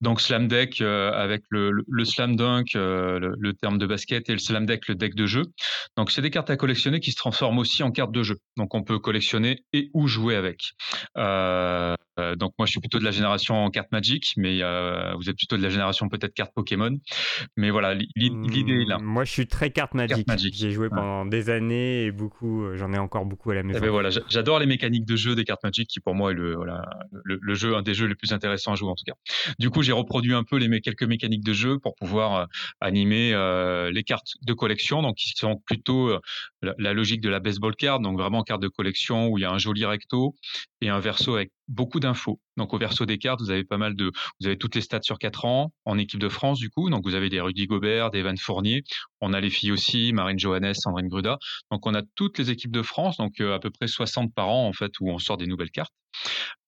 [0.00, 4.32] Donc slam deck euh, avec le, le, slam dunk, euh, le, terme de basket, et
[4.32, 5.44] le slam deck, le deck de jeu.
[5.96, 8.38] Donc c'est des cartes à collectionner qui se transforment aussi en cartes de jeu.
[8.56, 10.72] Donc on peut collectionner et ou jouer avec.
[11.16, 14.58] Donc moi je suis plutôt de la génération carte Magic, mais
[15.14, 16.96] vous êtes plutôt de la génération peut-être carte Pokémon.
[17.56, 18.98] Mais voilà, l'idée là.
[18.98, 20.26] Hmm, moi je suis très carte Magic.
[20.52, 23.78] J'ai joué pendant des années et beaucoup, j'en ai encore beaucoup à la maison.
[23.80, 26.34] Eh ben voilà, j'adore les mécaniques de jeu des cartes Magic qui pour moi est
[26.34, 26.56] le,
[27.24, 29.14] le, jeu, un des jeux les plus intéressants à jouer en tout cas.
[29.58, 32.46] Du coup j'ai reproduit un peu les quelques mécaniques de jeu pour pouvoir euh,
[32.80, 36.20] animer euh, les cartes de collection, donc qui sont plutôt euh,
[36.78, 39.50] la, logique de la baseball card, donc vraiment carte de collection où il y a
[39.50, 40.34] un joli recto
[40.80, 42.40] et un verso avec beaucoup d'infos.
[42.56, 45.02] Donc au verso des cartes, vous avez pas mal de, vous avez toutes les stats
[45.02, 46.90] sur 4 ans en équipe de France du coup.
[46.90, 48.82] Donc vous avez des Rudy Gobert, des Evan Fournier.
[49.20, 51.38] On a les filles aussi, Marine Johannes, Sandrine Gruda.
[51.70, 54.66] Donc on a toutes les équipes de France, donc à peu près 60 par an
[54.68, 55.92] en fait où on sort des nouvelles cartes.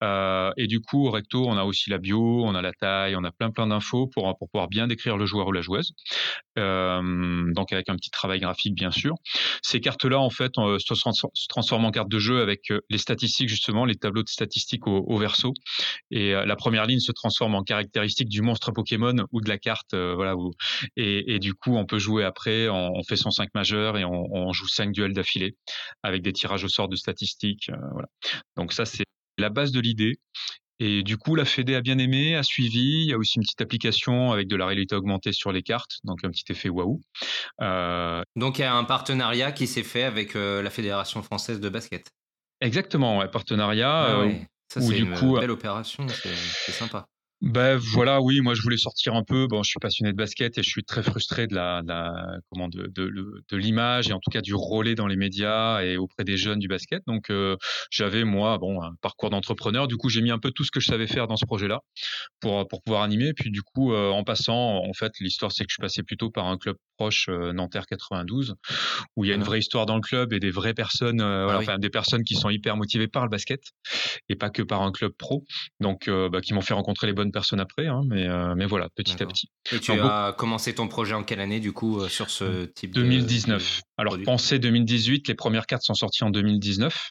[0.02, 3.24] Et du coup, au recto, on a aussi la bio, on a la taille, on
[3.24, 5.92] a plein plein d'infos pour, pour pouvoir bien décrire le joueur ou la joueuse.
[6.56, 9.14] Donc avec un petit travail graphique bien sûr.
[9.62, 13.96] Ces cartes-là, en fait, se, transforment en cartes de jeu avec les statistiques justement, les
[13.96, 15.52] tableaux de statistiques au, verso.
[16.10, 19.94] Et la première ligne se transforme en caractéristique du monstre Pokémon ou de la carte,
[19.94, 20.34] voilà.
[20.96, 24.68] et, du coup, on peut jouer après, on, fait son 5 majeur et on, joue
[24.68, 25.56] 5 duels d'affilée
[26.02, 27.70] avec des tirages au sort de statistiques.
[28.56, 29.04] Donc ça, c'est
[29.38, 30.18] la base de l'idée.
[30.78, 33.04] Et du coup, la Fédé a bien aimé, a suivi.
[33.04, 35.98] Il y a aussi une petite application avec de la réalité augmentée sur les cartes,
[36.04, 37.00] donc un petit effet waouh.
[37.62, 41.60] Euh, donc il y a un partenariat qui s'est fait avec euh, la Fédération française
[41.60, 42.10] de basket.
[42.60, 44.04] Exactement, un partenariat.
[44.04, 44.32] Ah euh,
[44.72, 47.06] Ça, c'est une belle opération, c'est sympa.
[47.42, 49.46] Ben voilà, oui, moi je voulais sortir un peu.
[49.46, 52.68] Bon, je suis passionné de basket et je suis très frustré de la, la comment
[52.68, 53.12] de, de,
[53.46, 56.58] de l'image et en tout cas du relais dans les médias et auprès des jeunes
[56.58, 57.02] du basket.
[57.06, 57.56] Donc euh,
[57.90, 59.86] j'avais moi bon un parcours d'entrepreneur.
[59.86, 61.80] Du coup, j'ai mis un peu tout ce que je savais faire dans ce projet-là
[62.40, 63.34] pour pour pouvoir animer.
[63.34, 66.30] Puis du coup, euh, en passant, en fait, l'histoire c'est que je suis passé plutôt
[66.30, 68.54] par un club proche euh, Nanterre 92
[69.14, 71.52] où il y a une vraie histoire dans le club et des vraies personnes, voilà,
[71.52, 73.60] ah enfin des personnes qui sont hyper motivées par le basket
[74.30, 75.44] et pas que par un club pro.
[75.80, 78.88] Donc bah, qui m'ont fait rencontrer les bonnes personne après, hein, mais, euh, mais voilà,
[78.94, 79.48] petit à petit.
[79.72, 82.94] Et tu as commencé ton projet en quelle année, du coup, euh, sur ce type
[82.94, 83.80] 2019.
[83.96, 87.10] Alors, pensez 2018, les premières cartes sont sorties en 2019.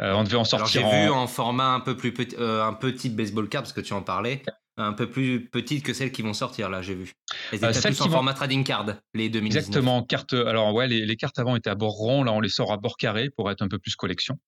[0.00, 0.88] Euh, on devait en sortir.
[0.88, 3.92] J'ai vu en format un peu plus petit, un petit baseball card parce que tu
[3.92, 4.42] en parlais
[4.76, 7.12] un peu plus petites que celles qui vont sortir là, j'ai vu.
[7.52, 9.60] Elles étaient plus en format trading card, les 2019.
[9.60, 10.34] Exactement, carte.
[10.34, 12.96] Alors ouais, les, cartes avant étaient à bord rond, là on les sort à bord
[12.96, 14.38] carré pour être un peu plus collection.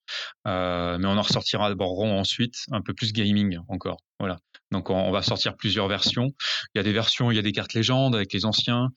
[0.44, 3.98] Mais on en ressortira à bord rond ensuite, un peu plus gaming encore.
[4.18, 4.38] Voilà.
[4.72, 6.32] Donc on, va sortir plusieurs versions.
[6.74, 8.88] Il y a des versions, il y a des cartes légendes avec les anciens.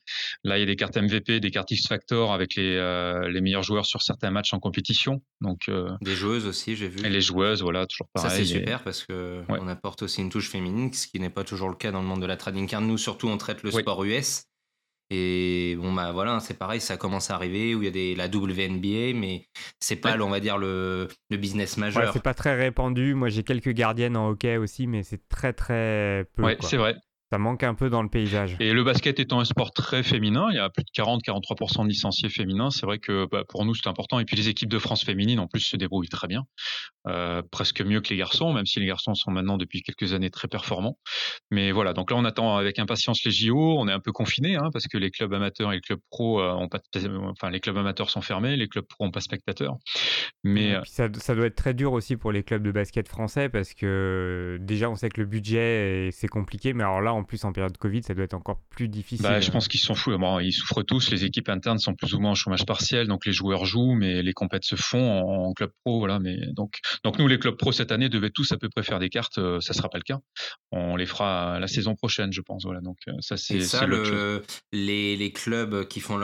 [0.44, 3.40] Là il y a des cartes MVP, des cartes X Factor avec les, euh, les
[3.40, 5.22] meilleurs joueurs sur certains matchs en compétition.
[5.40, 7.06] Donc euh, des joueuses aussi, j'ai vu.
[7.06, 8.30] Et les joueuses, voilà, toujours pareil.
[8.30, 11.44] Ça c'est super parce que on apporte aussi une touche féminine, ce qui n'est pas
[11.44, 12.80] toujours le cas dans le monde de la trading card.
[12.80, 14.49] Nous surtout on traite le sport US.
[15.12, 18.14] Et bon, bah voilà, c'est pareil, ça commence à arriver où il y a des,
[18.14, 19.44] la WNBA, mais
[19.80, 22.04] c'est pas, on va dire, le, le business majeur.
[22.04, 23.14] Ouais, c'est pas très répandu.
[23.14, 26.44] Moi, j'ai quelques gardiennes en hockey aussi, mais c'est très, très peu.
[26.44, 26.94] Ouais, c'est vrai.
[27.32, 28.56] Ça manque un peu dans le paysage.
[28.58, 31.88] Et le basket étant un sport très féminin, il y a plus de 40-43% de
[31.88, 32.70] licenciés féminins.
[32.70, 34.18] C'est vrai que bah, pour nous, c'est important.
[34.18, 36.44] Et puis les équipes de France féminines, en plus, se débrouillent très bien.
[37.06, 40.30] Euh, presque mieux que les garçons, même si les garçons sont maintenant depuis quelques années
[40.30, 40.98] très performants.
[41.50, 43.78] Mais voilà, donc là, on attend avec impatience les JO.
[43.78, 46.40] On est un peu confiné hein, parce que les clubs amateurs et les clubs pro
[46.40, 46.80] euh, ont pas,
[47.30, 49.76] enfin les clubs amateurs sont fermés, les clubs pro ont pas spectateurs.
[50.44, 53.48] Mais euh, ça, ça, doit être très dur aussi pour les clubs de basket français
[53.48, 57.44] parce que déjà, on sait que le budget c'est compliqué, mais alors là, en plus
[57.44, 59.22] en période Covid, ça doit être encore plus difficile.
[59.22, 60.16] Bah, je pense qu'ils sont fous.
[60.18, 61.10] Bon, ils souffrent tous.
[61.10, 64.22] Les équipes internes sont plus ou moins en chômage partiel, donc les joueurs jouent, mais
[64.22, 65.98] les compètes se font en, club pro.
[65.98, 66.18] Voilà.
[66.18, 68.98] Mais donc, donc nous, les clubs pro cette année devaient tous à peu près faire
[68.98, 69.38] des cartes.
[69.38, 70.18] Euh, ça sera pas le cas.
[70.72, 72.64] On les fera la saison prochaine, je pense.
[72.64, 72.80] Voilà.
[72.80, 73.86] Donc euh, ça, c'est ça.
[73.86, 74.42] Le,
[74.72, 76.18] les, les, clubs qui font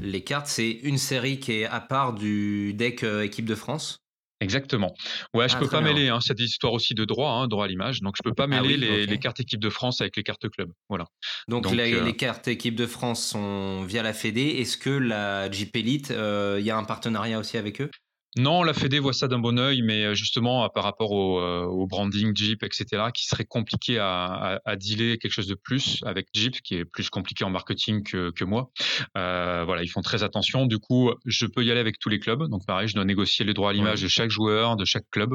[0.00, 4.00] les cartes, c'est une série qui est à part du deck euh, équipe de France?
[4.40, 4.94] Exactement.
[5.34, 6.08] Ouais, je ah, peux pas mêler.
[6.08, 8.00] Hein, c'est histoire aussi de droit, hein, droit à l'image.
[8.00, 10.70] Donc je peux pas ah mêler les, cartes équipe de France avec les cartes club.
[10.88, 11.06] Voilà.
[11.48, 14.56] Donc, euh les, cartes équipe de France sont via la Fédé.
[14.58, 17.90] Est-ce que la Jeep Elite, euh, il y a un partenariat aussi avec eux?
[18.36, 21.86] Non, la Fédé voit ça d'un bon oeil, mais euh, justement par rapport euh, au,
[21.86, 26.60] branding Jeep, etc., qui serait compliqué à, à, dealer quelque chose de plus avec Jeep,
[26.62, 28.70] qui est plus compliqué en marketing que, que moi.
[29.16, 30.66] Euh, voilà, ils font très attention.
[30.66, 32.48] Du coup, je peux y aller avec tous les clubs.
[32.50, 35.34] Donc pareil, je dois négocier les droits à l'image de chaque joueur, de chaque club.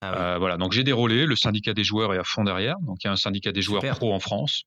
[0.00, 1.26] Ah voilà, donc j'ai des relais.
[1.26, 2.74] Le syndicat des joueurs est à fond derrière.
[2.82, 4.64] Donc il y a un syndicat des joueurs pro en France.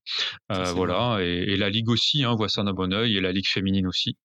[0.49, 3.85] voilà, et, la ligue aussi hein, voit ça d'un bon oeil, et la ligue féminine
[3.85, 4.15] aussi.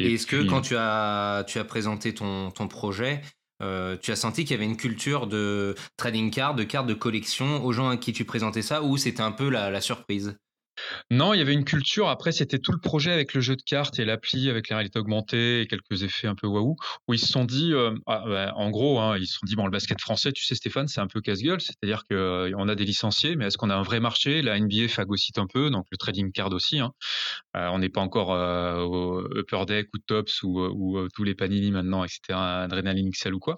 [0.00, 3.20] Et, est-ce que quand tu as, tu as présenté ton, ton projet,
[3.62, 6.94] euh, tu as senti qu'il y avait une culture de trading card, de cartes de
[6.94, 10.36] collection aux gens à qui tu présentais ça, ou c'était un peu la surprise?
[11.10, 12.08] Non, il y avait une culture.
[12.08, 14.98] Après, c'était tout le projet avec le jeu de cartes et l'appli avec la réalité
[14.98, 16.76] augmentée et quelques effets un peu waouh,
[17.08, 19.56] où ils se sont dit, euh, ah, bah, en gros, hein, ils se sont dit,
[19.56, 21.60] bon, le basket français, tu sais, Stéphane, c'est un peu casse-gueule.
[21.60, 24.42] C'est-à-dire qu'on euh, a des licenciés, mais est-ce qu'on a un vrai marché?
[24.42, 26.80] La NBA phagocyte un peu, donc le trading card aussi.
[26.80, 26.92] Hein.
[27.56, 32.04] Euh, on n'est pas encore au Upper Deck ou Tops ou, tous les Panini maintenant,
[32.04, 33.54] etc., Adrenaline XL ou quoi.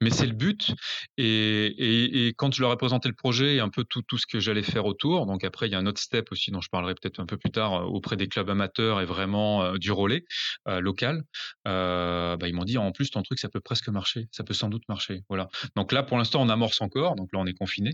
[0.00, 0.72] Mais c'est le but.
[1.18, 4.62] Et, quand je leur ai présenté le projet et un peu tout, ce que j'allais
[4.62, 7.26] faire autour, donc après, il y a un autre step aussi je parlerai peut-être un
[7.26, 10.24] peu plus tard, euh, auprès des clubs amateurs et vraiment euh, du relais
[10.68, 11.22] euh, local,
[11.64, 14.68] bah, ils m'ont dit en plus ton truc ça peut presque marcher, ça peut sans
[14.68, 15.22] doute marcher.
[15.28, 15.48] Voilà.
[15.76, 17.92] Donc là pour l'instant on amorce encore, donc là on est confiné,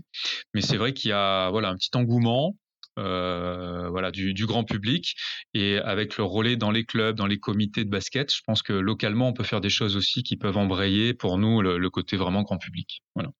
[0.53, 2.55] mais c'est vrai qu'il y a voilà un petit engouement.
[2.97, 5.15] voilà du, grand public
[5.53, 8.73] et avec le relais dans les clubs, dans les comités de basket, je pense que
[8.73, 12.17] localement on peut faire des choses aussi qui peuvent embrayer pour nous le, le côté
[12.17, 13.01] vraiment grand public.
[13.15, 13.31] Voilà.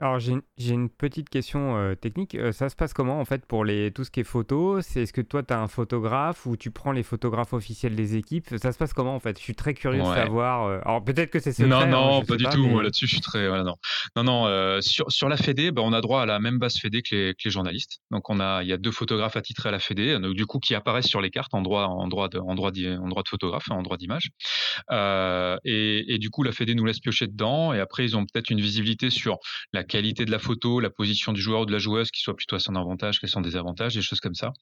[0.00, 2.34] Alors j'ai une petite question euh, technique.
[2.34, 4.80] Euh, ça se passe comment en fait pour les, tout ce qui est photo?
[4.80, 8.16] C'est est-ce que toi tu as un photographe ou tu prends les photographes officiels des
[8.16, 8.48] équipes?
[8.56, 9.38] Ça se passe comment en fait?
[9.38, 10.64] Je suis très curieux de savoir.
[10.64, 11.68] Euh, alors peut-être que c'est secret.
[11.68, 12.80] Non hein, non pas du tout.
[12.80, 13.76] Là-dessus je suis très non
[14.16, 17.02] non non sur, sur la Fédé, bah, on a droit à la même base Fédé
[17.02, 18.00] que les, que les, journalistes.
[18.10, 20.58] Donc on a il y a deux photographes attitrés à la Fédé, donc, du coup
[20.58, 23.22] qui apparaissent sur les cartes en droit en droit de en droit de, en droit
[23.22, 24.30] de photographe, en droit d'image.
[25.64, 28.50] Et, et, du coup la Fédé nous laisse piocher dedans et après ils ont peut-être
[28.50, 29.38] une visibilité sur
[29.72, 32.34] la qualité de la photo la position du joueur ou de la joueuse qui soit
[32.34, 34.52] plutôt à son avantage qu'à son désavantage, des choses comme ça.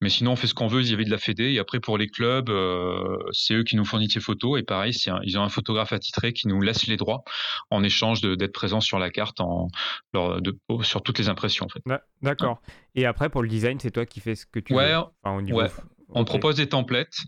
[0.00, 1.52] Mais sinon, on fait ce qu'on veut, il y avait de la fédé.
[1.52, 4.58] Et après, pour les clubs, euh, c'est eux qui nous fournissent les photos.
[4.58, 4.92] Et pareil,
[5.24, 7.22] ils ont un photographe attitré qui nous laisse les droits
[7.70, 9.68] en échange d'être présent sur la carte en,
[10.14, 11.66] de, sur toutes les impressions.
[11.66, 11.82] En fait.
[12.22, 12.60] D'accord.
[12.94, 15.30] Et après, pour le design, c'est toi qui fais ce que tu ouais, veux.
[15.30, 15.62] au niveau...
[16.10, 17.18] On propose des templates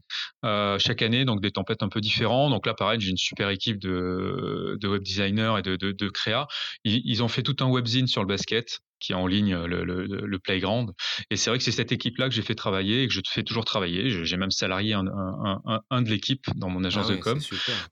[0.45, 2.51] euh, chaque année, donc des templates un peu différents.
[2.51, 6.47] Donc là, pareil, j'ai une super équipe de, web designers et de, de, créa.
[6.85, 10.93] Ils, ont fait tout un webzine sur le basket qui est en ligne le, playground.
[11.31, 13.43] Et c'est vrai que c'est cette équipe-là que j'ai fait travailler et que je fais
[13.43, 14.25] toujours travailler.
[14.25, 17.39] J'ai même salarié un, de l'équipe dans mon agence ah de com.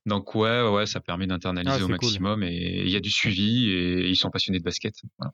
[0.06, 3.70] Donc ouais, ouais, ça permet d'internaliser ah, au maximum et il y a du suivi
[3.70, 4.94] et ils sont passionnés de basket.
[5.20, 5.30] Ah,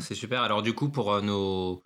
[0.00, 0.42] c'est super.
[0.42, 1.82] Alors du coup, pour euh, nos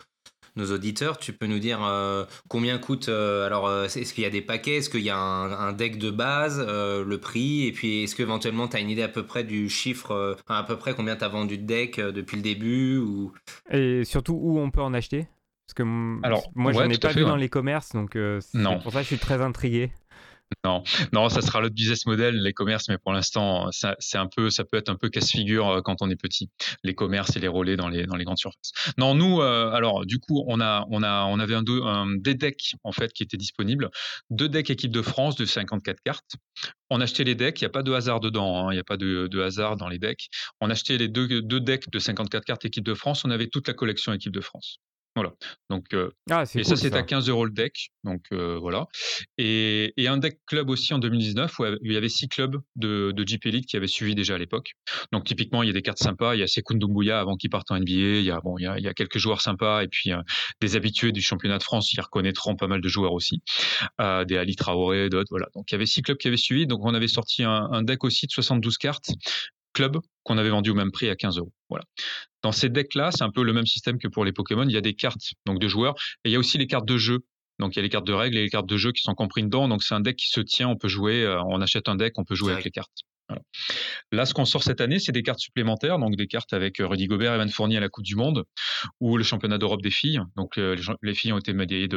[0.57, 4.27] nos auditeurs, tu peux nous dire euh, combien coûte euh, alors euh, est-ce qu'il y
[4.27, 8.03] a des paquets, est-ce qu'il y a un, deck de base, le prix et puis
[8.03, 11.15] est-ce qu'éventuellement tu as une idée à peu près du chiffre à peu près combien
[11.15, 13.31] tu as vendu de deck depuis le début ou?
[13.69, 15.27] Et surtout où on peut en acheter?
[15.67, 18.99] Parce que alors, moi je n'ai pas vu dans les commerces donc c'est pour ça
[18.99, 19.91] que je suis très intrigué.
[20.63, 20.83] Non,
[21.13, 24.63] non, ça sera l'autre business model, les commerces, mais pour l'instant, c'est un peu, ça
[24.63, 26.49] peut être un peu casse-figure euh, quand on est petit,
[26.83, 28.71] les commerces et les relais dans les grandes surfaces.
[28.97, 31.55] Non, nous, euh, alors du coup, on a on avait
[32.17, 33.89] des decks en fait qui étaient disponibles,
[34.29, 36.35] deux decks équipe de France de 54 cartes.
[36.89, 38.83] On achetait les decks, il n'y a pas de hasard dedans, hein, il n'y a
[38.83, 40.29] pas de, de, hasard dans les decks.
[40.61, 43.67] On achetait les deux, deux decks de 54 cartes équipe de France, on avait toute
[43.67, 44.79] la collection équipe de France.
[45.17, 45.33] Voilà.
[45.71, 47.89] Donc, euh, ah, et ça, c'est à 15 euros le deck.
[48.03, 48.85] Donc, euh, voilà.
[49.39, 53.27] Et, un deck club aussi en 2019 où il y avait six clubs de, de
[53.27, 54.73] Jeep Elite qui avaient suivi déjà à l'époque.
[55.11, 56.35] Donc, typiquement, il y a des cartes sympas.
[56.35, 58.19] Il y a Sekun Dumbuya avant qu'il parte en NBA.
[58.19, 59.83] Il y a, bon, il y a, quelques joueurs sympas.
[59.83, 60.21] Et puis, euh,
[60.61, 61.91] des habitués du championnat de France.
[61.93, 63.41] Ils reconnaîtront pas mal de joueurs aussi.
[63.99, 65.31] des Ali Traoré, d'autres.
[65.31, 65.47] Voilà.
[65.55, 66.67] Donc, il y avait six clubs qui avaient suivi.
[66.67, 69.09] Donc, on avait sorti un, un deck aussi de 72 cartes
[69.77, 71.53] club qu'on avait vendu au même prix à 15 euros.
[71.69, 71.85] Voilà.
[72.41, 74.65] Dans ces decks-là, c'est un peu le même système que pour les Pokémon.
[74.67, 75.93] Il y a des cartes donc de joueurs
[76.25, 77.19] et il y a aussi les cartes de jeu.
[77.59, 79.13] Donc il y a les cartes de règles et les cartes de jeu qui sont
[79.13, 79.67] comprises dedans.
[79.67, 80.67] Donc c'est un deck qui se tient.
[80.67, 81.23] On peut jouer.
[81.23, 83.06] Euh, on achète un deck, on peut jouer avec les cartes.
[84.13, 86.87] Là, ce qu'on sort cette année, c'est des cartes supplémentaires, donc des cartes avec euh,
[86.87, 88.45] Rudy Gobert et Evan Fournier à la Coupe du Monde,
[89.01, 90.21] ou le championnat d'Europe des filles.
[90.37, 91.89] Donc euh, les, filles ont été médaillées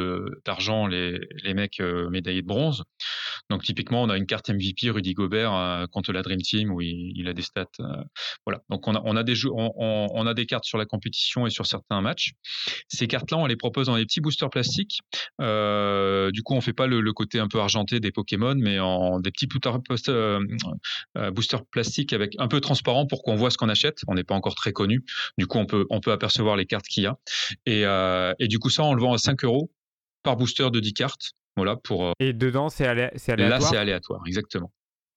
[0.45, 2.83] d'argent, les, les, mecs euh, médaillés de bronze.
[3.49, 7.27] Donc typiquement, on a une carte MVP Rudy Gobert contre la Dream Team où il,
[7.27, 7.65] a des stats.
[8.45, 8.61] voilà.
[8.69, 11.65] Donc on a, on a des on, a des cartes sur la compétition et sur
[11.65, 12.31] certains matchs.
[12.87, 14.99] Ces cartes-là, on les propose dans des petits boosters plastiques.
[15.39, 19.31] du coup, on fait pas le, côté un peu argenté des Pokémon, mais en des
[19.31, 19.79] petits boosters
[21.29, 23.99] booster plastique avec un peu transparent pour qu'on voit ce qu'on achète.
[24.07, 25.03] On n'est pas encore très connu.
[25.37, 27.17] Du coup, on peut, on peut apercevoir les cartes qu'il y a.
[27.65, 29.71] Et, euh, et du coup, ça, on le vend à 5 euros
[30.23, 31.31] par booster de 10 cartes.
[31.57, 34.71] Voilà, pour, euh, et dedans, c'est aléatoire Là, c'est aléatoire, exactement.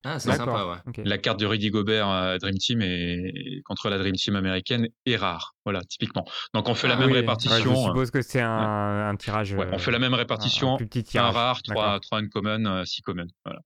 [0.07, 1.05] Ah, c'est sympa, ouais.
[1.05, 5.55] La carte de Rudy Gobert Dream Team et contre la Dream Team américaine est rare.
[5.65, 6.27] Voilà, typiquement.
[6.53, 7.75] Donc on fait la ah même répartition.
[7.75, 9.55] je suppose que c'est un, tirage.
[9.55, 10.77] on fait la même répartition.
[11.15, 13.29] Un, rare, 3, 3 uncommon, 6 common.
[13.47, 13.61] Voilà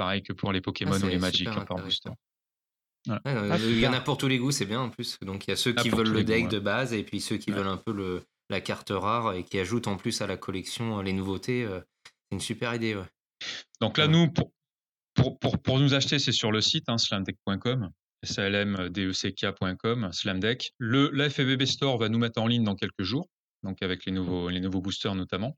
[0.00, 2.08] pareil que pour les Pokémon ah, ou les Magic par booster.
[3.10, 3.20] Ah,
[3.58, 5.18] il y en a pour tous les goûts, c'est bien en plus.
[5.20, 7.50] Donc il y a ceux qui veulent le deck de base et puis ceux qui
[7.50, 10.98] veulent un peu le, la carte rare et qui ajoutent en plus à la collection
[10.98, 11.64] euh, les nouveautés.
[11.64, 12.98] Euh, c'est une super idée.
[13.82, 14.52] Donc là, nous, pour,
[15.12, 17.90] pour, pour, pour, nous acheter, c'est sur le site, hein, slamdeck.com,
[18.22, 20.72] salmdeck.com, slamdeck.
[20.78, 23.28] Le, la FBB Store va nous mettre en ligne dans quelques jours
[23.62, 25.56] donc avec les nouveaux, les nouveaux boosters notamment.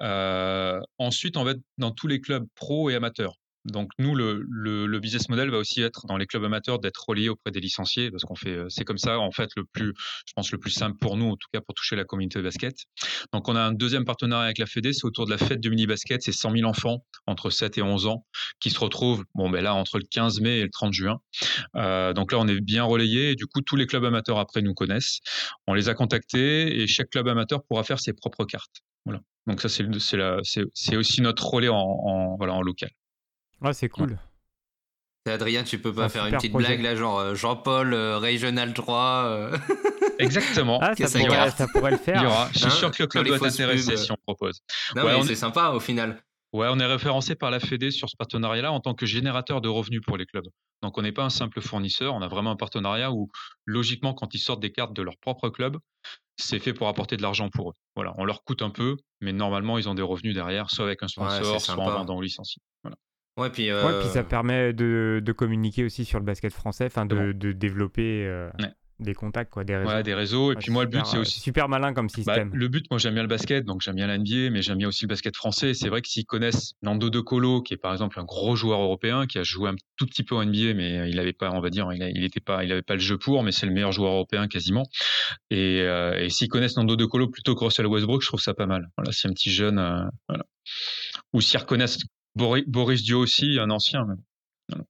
[0.00, 3.34] Euh, ensuite, on va être dans tous les clubs pro et amateurs.
[3.64, 7.50] Donc nous, le, business model va aussi être dans les clubs amateurs d'être relié auprès
[7.50, 9.92] des licenciés parce qu'on fait, euh, c'est comme ça en fait le plus,
[10.26, 12.44] je pense le plus simple pour nous en tout cas pour toucher la communauté de
[12.44, 12.76] basket.
[13.32, 15.70] Donc on a un deuxième partenariat avec la Fédé, c'est autour de la fête du
[15.70, 18.26] mini basket, c'est 100 000 enfants entre 7 et 11 ans
[18.60, 21.20] qui se retrouvent, bon ben là entre le 15 mai et le 30 juin.
[21.76, 24.62] Euh, donc là on est bien relayé et du coup tous les clubs amateurs après
[24.62, 25.20] nous connaissent.
[25.66, 28.82] On les a contactés et chaque club amateur pourra faire ses propres cartes.
[29.04, 29.20] Voilà.
[29.46, 32.90] Donc ça c'est aussi notre relais en voilà en local.
[33.60, 34.18] Ouais, c'est cool.
[35.26, 39.24] Adrien, tu peux pas faire une petite blague là, genre euh, Jean-Paul, euh, Regional 3
[39.26, 39.58] euh.
[40.18, 40.80] Exactement.
[40.82, 42.50] Ah, ça, pourrait, ça, pourrait, le faire.
[42.52, 44.60] Je suis hein sûr que le club doit t'intéresser si on propose.
[44.96, 46.20] Non, ouais, c'est sympa au final.
[46.52, 49.68] Ouais, on est référencé par la Fédé sur ce partenariat-là en tant que générateur de
[49.68, 50.46] revenus pour les clubs.
[50.82, 53.28] Donc on n'est pas un simple fournisseur, on a vraiment un partenariat où
[53.66, 55.76] logiquement quand ils sortent des cartes de leur propre club,
[56.36, 57.74] c'est fait pour apporter de l'argent pour eux.
[57.96, 61.02] Voilà, on leur coûte un peu, mais normalement ils ont des revenus derrière, soit avec
[61.02, 62.16] un sponsor, soit en vendant.
[62.16, 62.26] Voilà.
[63.38, 66.86] Ouais, puis, ouais, puis ça euh, permet de, de, communiquer aussi sur le basket français,
[66.86, 68.50] enfin de, de, développer euh,
[68.98, 69.90] des contacts, quoi, des réseaux.
[69.90, 70.52] Ouais, des réseaux.
[70.52, 71.38] Et puis moi, le but, c'est aussi.
[71.38, 72.50] Super malin comme bah, système.
[72.52, 75.04] le but, moi, j'aime bien le basket, donc j'aime bien l'NBA, mais j'aime bien aussi
[75.04, 75.72] le basket français.
[75.72, 78.80] C'est vrai que s'ils connaissent Nando De Colo, qui est par exemple un gros joueur
[78.80, 81.60] européen, qui a joué un tout petit peu en NBA, mais il n'avait pas, on
[81.60, 83.72] va dire, il, il était pas, il avait pas le jeu pour, mais c'est le
[83.72, 84.84] meilleur joueur européen quasiment.
[85.50, 88.54] Et, euh, et s'ils connaissent Nando De Colo plutôt que Russell Westbrook, je trouve ça
[88.54, 88.88] pas mal.
[88.96, 89.76] Voilà, si un petit jeune,
[90.28, 90.44] voilà.
[91.32, 91.98] Ou s'ils reconnaissent
[92.34, 94.06] Boris, Dio aussi, un ancien.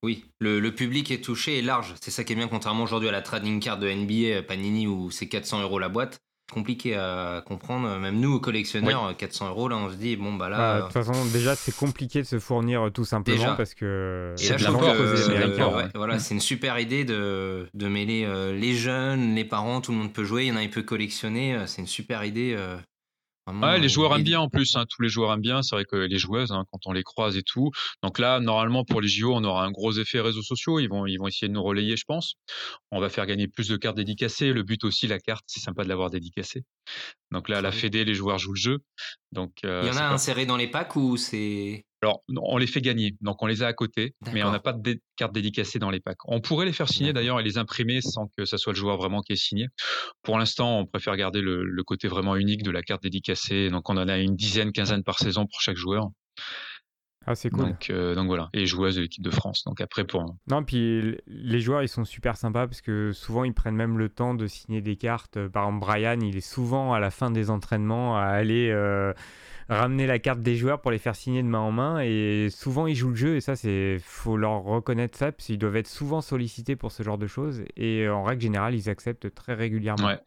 [0.02, 1.94] Oui, le, public est touché et large.
[2.00, 5.10] C'est ça qui est bien, contrairement aujourd'hui à la trading card de NBA Panini où
[5.10, 6.20] c'est 400 euros la boîte.
[6.50, 10.56] Compliqué à comprendre, même nous, collectionneurs, 400 euros, là, on se dit, bon, bah là.
[10.56, 14.34] Bah, de toute façon, déjà, c'est compliqué de se fournir tout simplement parce que.
[14.40, 19.82] Et là, voilà, c'est une super idée de, de mêler euh, les jeunes, les parents,
[19.82, 21.54] tout le monde peut jouer, il y en a un peu collectionner.
[21.54, 22.54] Euh, c'est une super idée.
[22.56, 22.78] Euh,
[23.62, 25.62] ah, les joueurs aiment bien en plus, hein, tous les joueurs aiment bien.
[25.62, 27.70] C'est vrai que les joueuses, hein, quand on les croise et tout.
[28.02, 30.78] Donc là, normalement, pour les JO, on aura un gros effet réseaux sociaux.
[30.80, 32.34] Ils vont, ils vont essayer de nous relayer, je pense.
[32.90, 34.52] On va faire gagner plus de cartes dédicacées.
[34.52, 36.64] Le but aussi, la carte, c'est sympa de l'avoir dédicacée.
[37.30, 38.78] Donc là, la Fédé, les joueurs jouent le jeu.
[39.32, 41.84] Donc, euh, Il y en a inséré dans les packs ou c'est.
[42.02, 44.72] Alors, on les fait gagner, donc on les a à côté, mais on n'a pas
[44.72, 46.18] de carte dédicacée dans les packs.
[46.26, 48.96] On pourrait les faire signer d'ailleurs et les imprimer sans que ça soit le joueur
[48.98, 49.66] vraiment qui est signé.
[50.22, 53.96] Pour l'instant, on préfère garder le, côté vraiment unique de la carte dédicacée, donc on
[53.96, 56.08] en a une dizaine, quinzaine par saison pour chaque joueur.
[57.26, 57.66] Ah, c'est cool.
[57.66, 59.62] Donc, euh, donc voilà, et joueuses de l'équipe de France.
[59.66, 60.24] Donc après, pour.
[60.48, 64.08] Non, puis les joueurs, ils sont super sympas parce que souvent, ils prennent même le
[64.08, 65.46] temps de signer des cartes.
[65.48, 68.70] Par exemple, Brian, il est souvent à la fin des entraînements à aller.
[68.70, 69.12] Euh,
[69.68, 72.00] ramener la carte des joueurs pour les faire signer de main en main.
[72.00, 75.58] Et souvent, ils jouent le jeu, et ça, c'est faut leur reconnaître ça, parce qu'ils
[75.58, 77.62] doivent être souvent sollicités pour ce genre de choses.
[77.76, 80.06] Et en règle générale, ils acceptent très régulièrement.
[80.06, 80.18] Ouais.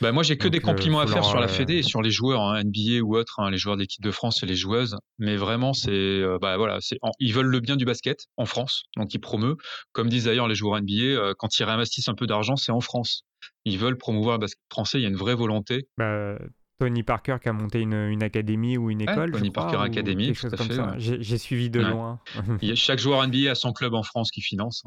[0.00, 2.10] Bah, moi, j'ai que des euh, compliments à faire sur la Fédé et sur les
[2.10, 4.96] joueurs, hein, NBA ou autres, hein, les joueurs d'équipe de France et les joueuses.
[5.18, 8.84] Mais vraiment, c'est, euh, bah voilà, c'est, ils veulent le bien du basket en France,
[8.96, 9.56] donc ils promeuvent.
[9.92, 12.80] Comme disent d'ailleurs les joueurs NBA, euh, quand ils réinvestissent un peu d'argent, c'est en
[12.80, 13.24] France.
[13.64, 14.98] Ils veulent promouvoir le basket français.
[14.98, 15.86] Il y a une vraie volonté.
[15.96, 16.36] Bah,
[16.82, 19.30] Tony Parker qui a monté une, une académie ou une école.
[19.30, 20.80] Tony Parker Academy, tout à fait.
[20.98, 22.18] J'ai suivi de loin.
[22.60, 24.82] Il y a chaque joueur NBA a son club en France qui finance.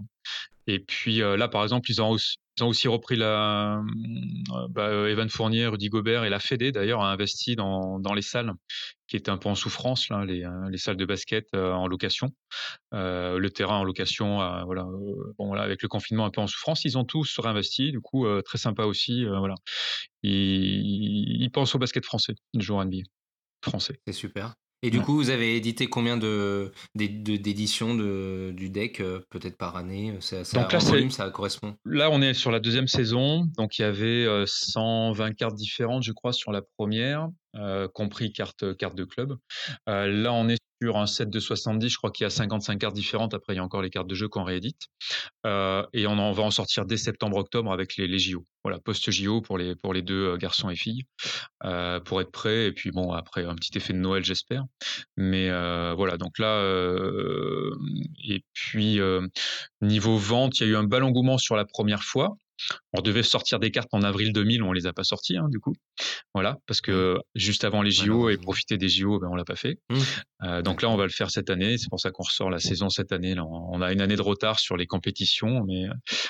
[0.67, 2.15] Et puis là, par exemple, ils ont,
[2.61, 7.55] aussi repris la, euh, bah, Evan Fournier, Rudy Gobert et la Fédé d'ailleurs a investi
[7.55, 8.53] dans, dans les salles
[9.07, 12.31] qui étaient un peu en souffrance, là, les, euh, les salles de basket en location,
[12.91, 14.87] le terrain en location, voilà,
[15.37, 18.25] bon là avec le confinement un peu en souffrance, ils ont tous réinvesti, du coup
[18.41, 19.55] très sympa aussi, voilà.
[20.23, 23.03] Ils, pensent au basket français, le jour NBA
[23.61, 23.99] français.
[24.07, 24.55] C'est super.
[24.85, 29.77] Et du coup, vous avez édité combien de, d'éditions de, du deck, euh, peut-être par
[29.77, 31.75] année ça, donc là, ça correspond?
[31.85, 33.47] Là, on est sur la deuxième saison.
[33.57, 38.31] Donc, il y avait 120 euh, cartes différentes, je crois, sur la première, euh, compris
[38.31, 39.37] carte, de club.
[39.87, 42.95] là, on est sur un set de 70, je crois qu'il y a 55 cartes
[42.95, 43.33] différentes.
[43.33, 44.87] Après, il y a encore les cartes de jeu qu'on réédite.
[45.45, 48.45] Euh, et on en va en sortir dès septembre-octobre avec les, les, JO.
[48.63, 51.03] Voilà, post-JO pour les, pour les deux euh, garçons et filles,
[51.63, 52.67] euh, pour être prêts.
[52.67, 54.65] Et puis, bon, après, un petit effet de Noël, j'espère.
[55.17, 55.49] Mais
[55.95, 56.61] voilà, donc là,
[58.27, 58.99] et puis,
[59.81, 62.37] niveau vente, il y a eu un bel engouement sur la première fois.
[62.93, 65.59] On devait sortir des cartes en avril 2000, on les a pas sorties hein, du
[65.59, 65.73] coup.
[66.33, 69.55] Voilà, parce que juste avant les JO et profiter des JO, ben on l'a pas
[69.55, 69.77] fait.
[69.89, 69.97] Mmh.
[70.43, 71.77] Euh, donc là, on va le faire cette année.
[71.77, 73.35] C'est pour ça qu'on ressort la saison cette année.
[73.35, 75.85] Là, on a une année de retard sur les compétitions, mais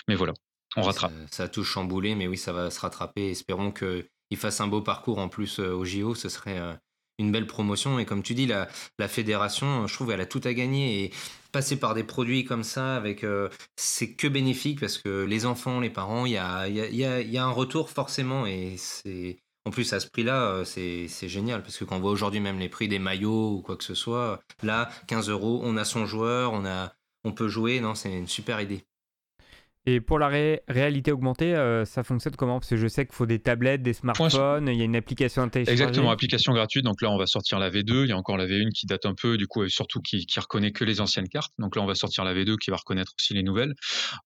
[0.07, 0.34] mais voilà,
[0.76, 1.13] on rattrape.
[1.32, 3.32] Ça, a tout chamboulé, mais oui, ça va se rattraper.
[3.32, 6.15] Espérons qu'il fasse un beau parcours en plus euh, aux JO.
[6.15, 6.73] Ce serait euh,
[7.17, 7.97] une belle promotion.
[7.99, 8.67] Et comme tu dis, la,
[8.99, 11.05] la fédération, je trouve, elle a tout à gagner.
[11.05, 11.13] Et
[11.56, 13.47] passer par des produits comme ça, avec, euh,
[13.78, 17.38] c'est que bénéfique parce que les enfants, les parents, il y a, y, a, y
[17.38, 18.45] a, un retour forcément.
[18.45, 19.38] Et c'est.
[19.64, 22.41] En plus, à ce prix-là, euh, c'est, c'est génial parce que quand on voit aujourd'hui
[22.41, 25.86] même les prix des maillots ou quoi que ce soit, là, 15 euros, on a
[25.86, 26.93] son joueur, on, a,
[27.24, 27.80] on peut jouer.
[27.80, 28.84] Non, c'est une super idée.
[29.88, 30.29] Et pour la
[30.67, 32.59] réalité augmentée, euh, ça fonctionne comment?
[32.59, 35.43] Parce que je sais qu'il faut des tablettes, des smartphones, il y a une application
[35.43, 36.83] à Exactement, application gratuite.
[36.83, 38.03] Donc là, on va sortir la V2.
[38.03, 40.25] Il y a encore la V1 qui date un peu, du coup, et surtout qui,
[40.25, 41.53] qui reconnaît que les anciennes cartes.
[41.59, 43.75] Donc là, on va sortir la V2 qui va reconnaître aussi les nouvelles.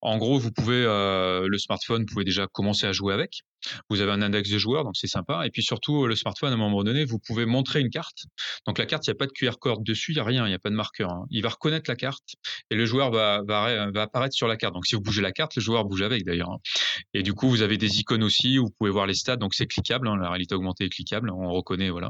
[0.01, 3.41] En gros, vous pouvez, euh, le smartphone, vous pouvez déjà commencer à jouer avec.
[3.89, 5.45] Vous avez un index de joueurs, donc c'est sympa.
[5.45, 8.25] Et puis surtout, le smartphone, à un moment donné, vous pouvez montrer une carte.
[8.65, 10.45] Donc la carte, il n'y a pas de QR code dessus, il n'y a rien,
[10.45, 11.11] il n'y a pas de marqueur.
[11.11, 11.25] Hein.
[11.29, 12.35] Il va reconnaître la carte
[12.69, 14.73] et le joueur va, va, va, apparaître sur la carte.
[14.73, 16.51] Donc si vous bougez la carte, le joueur bouge avec d'ailleurs.
[16.51, 16.59] Hein.
[17.13, 19.37] Et du coup, vous avez des icônes aussi où vous pouvez voir les stats.
[19.37, 20.17] Donc c'est cliquable, hein.
[20.17, 22.09] la réalité augmentée est cliquable, on reconnaît, voilà.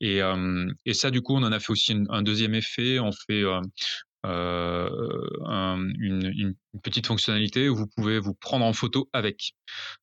[0.00, 2.98] Et, euh, et ça, du coup, on en a fait aussi un deuxième effet.
[2.98, 3.60] On fait euh,
[4.26, 4.88] euh,
[5.98, 9.54] une, petite fonctionnalité où vous pouvez vous prendre en photo avec.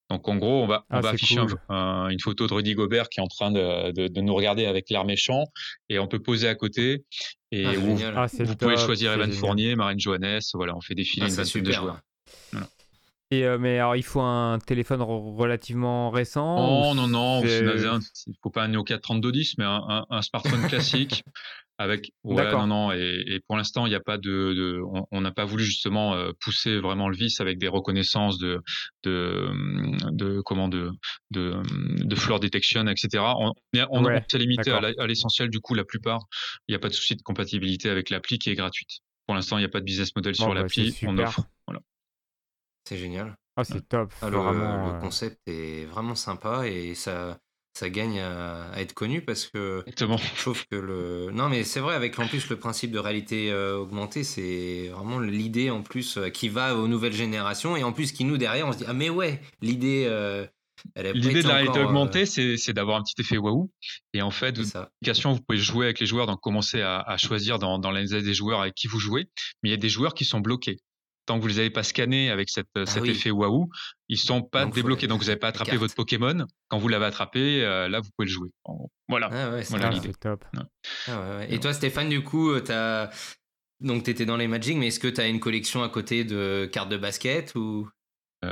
[0.10, 1.40] Donc en gros, on va, on ah, va afficher
[1.70, 5.06] une photo de Rudy Gobert qui est en train de, de, nous regarder avec l'air
[5.06, 5.46] méchant
[5.88, 7.06] et on peut poser à côté
[7.52, 11.28] et ah, vous, ah, vous pouvez choisir Evan Fournier, Marine Johannes, voilà, on fait défiler
[11.28, 12.02] une vingtaine de joueurs.
[13.32, 18.00] Et euh, mais alors, il faut un téléphone relativement récent Oh non, non, il ne
[18.44, 21.24] faut pas un Nokia 3210, mais un, un smartphone classique
[21.78, 25.44] avec, ouais, non, non, et, pour l'instant, il n'y a pas de, on n'a pas
[25.44, 28.62] voulu justement euh, pousser vraiment le vice avec des reconnaissances de,
[29.04, 29.50] de,
[30.12, 30.92] de comment, de,
[31.32, 31.62] de,
[31.98, 33.24] de floor detection, etc.
[33.38, 33.52] On,
[33.90, 36.22] on, s'est limité à l'essentiel, du coup, la plupart,
[36.68, 39.02] il n'y a pas de souci de compatibilité avec l'appli qui est gratuite.
[39.26, 41.42] Pour l'instant, il n'y a pas de business model sur bah, l'appli, on offre.
[42.88, 43.36] C'est génial.
[43.58, 44.14] Ah, c'est top.
[44.22, 47.40] Ah, le, le, concept est vraiment sympa et ça,
[47.76, 50.18] ça gagne à, être connu parce que Exactement.
[50.18, 53.52] je trouve que le non mais c'est vrai avec en plus le principe de réalité
[53.52, 57.92] euh, augmentée c'est vraiment l'idée en plus euh, qui va aux nouvelles générations et en
[57.92, 60.46] plus qui nous derrière on se dit ah mais ouais l'idée euh,
[60.98, 63.72] L'idée de la réalité augmentée, c'est d'avoir un petit effet waouh.
[64.14, 67.58] Et en fait, l'application, vous pouvez jouer avec les joueurs, donc commencer à, à choisir
[67.60, 69.30] dans, dans l'analyse des joueurs avec qui vous jouez.
[69.64, 70.78] Mais il y a des joueurs qui sont bloqués
[71.26, 73.70] tant que vous les avez pas scannés avec cette, ah cet effet waouh,
[74.08, 75.08] ils sont pas débloqués.
[75.08, 76.46] Donc vous n'avez pas attrapé votre Pokémon.
[76.68, 78.50] Quand vous l'avez attrapé, euh, là vous pouvez le jouer.
[79.08, 79.30] Voilà.
[79.32, 80.14] Ah voilà l'idée.
[80.14, 80.46] top.
[81.08, 83.10] Ah Et toi, Stéphane, du coup, euh, as...
[83.80, 86.24] donc tu étais dans les Magic, mais est-ce que tu as une collection à côté
[86.24, 87.88] de cartes de basket ou?
[87.88, 87.95] euh,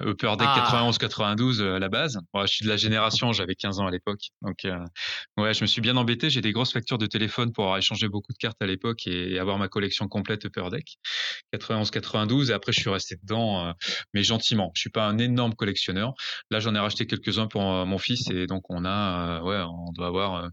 [0.06, 1.64] Upper Deck 91-92 ah.
[1.64, 2.20] euh, à la base.
[2.42, 4.30] je suis de la génération, j'avais 15 ans à l'époque.
[4.42, 4.78] Donc, euh,
[5.38, 6.30] ouais, je me suis bien embêté.
[6.30, 9.40] J'ai des grosses factures de téléphone pour avoir échangé beaucoup de cartes à l'époque et,
[9.40, 10.98] avoir ma collection complète Upper Deck
[11.54, 12.50] 91-92.
[12.50, 13.74] Et après, je suis resté dedans,
[14.14, 14.72] mais gentiment.
[14.76, 16.14] Je suis pas un énorme collectionneur.
[16.50, 20.08] Là, j'en ai racheté quelques-uns pour mon fils et donc on a, ouais, on doit
[20.08, 20.50] avoir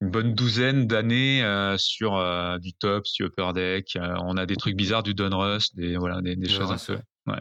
[0.00, 1.44] une bonne douzaine d'années
[1.76, 2.12] sur
[2.60, 3.98] du top, sur Upper Deck.
[4.00, 7.00] on a des trucs bizarres, du Donruss, des voilà, des, choses un peu.
[7.30, 7.40] Ouais.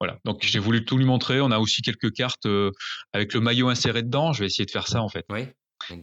[0.00, 0.18] Voilà.
[0.24, 1.40] Donc j'ai voulu tout lui montrer.
[1.40, 2.70] On a aussi quelques cartes euh,
[3.12, 4.32] avec le maillot inséré dedans.
[4.32, 5.24] Je vais essayer de faire ça en fait.
[5.30, 5.46] Oui.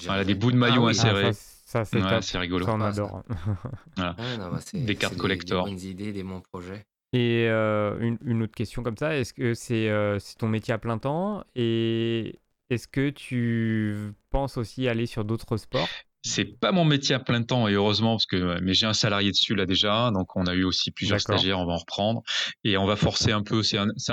[0.06, 1.32] Voilà, des bouts de maillot ah insérés.
[1.74, 2.66] Ah, ça, c'est rigolo.
[2.66, 3.24] Ça, on adore.
[3.98, 4.16] voilà.
[4.38, 5.66] bah, des cartes collector.
[5.66, 6.86] Des bonnes idées, des bons projets.
[7.14, 10.78] Et euh, une, une, autre question comme ça, est-ce que c'est euh, ton métier à
[10.78, 11.44] plein temps?
[11.56, 15.88] Et est-ce que tu penses aussi aller sur d'autres sports?
[16.28, 19.32] C'est pas mon métier à plein temps et heureusement parce que mais j'ai un salarié
[19.32, 22.22] dessus là déjà donc on a eu aussi plusieurs stagiaires on va en reprendre
[22.64, 23.62] et on va forcer un peu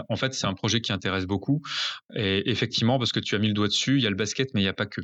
[0.08, 1.60] en fait c'est un projet qui intéresse beaucoup
[2.14, 4.54] et effectivement parce que tu as mis le doigt dessus il y a le basket
[4.54, 5.00] mais il n'y a pas que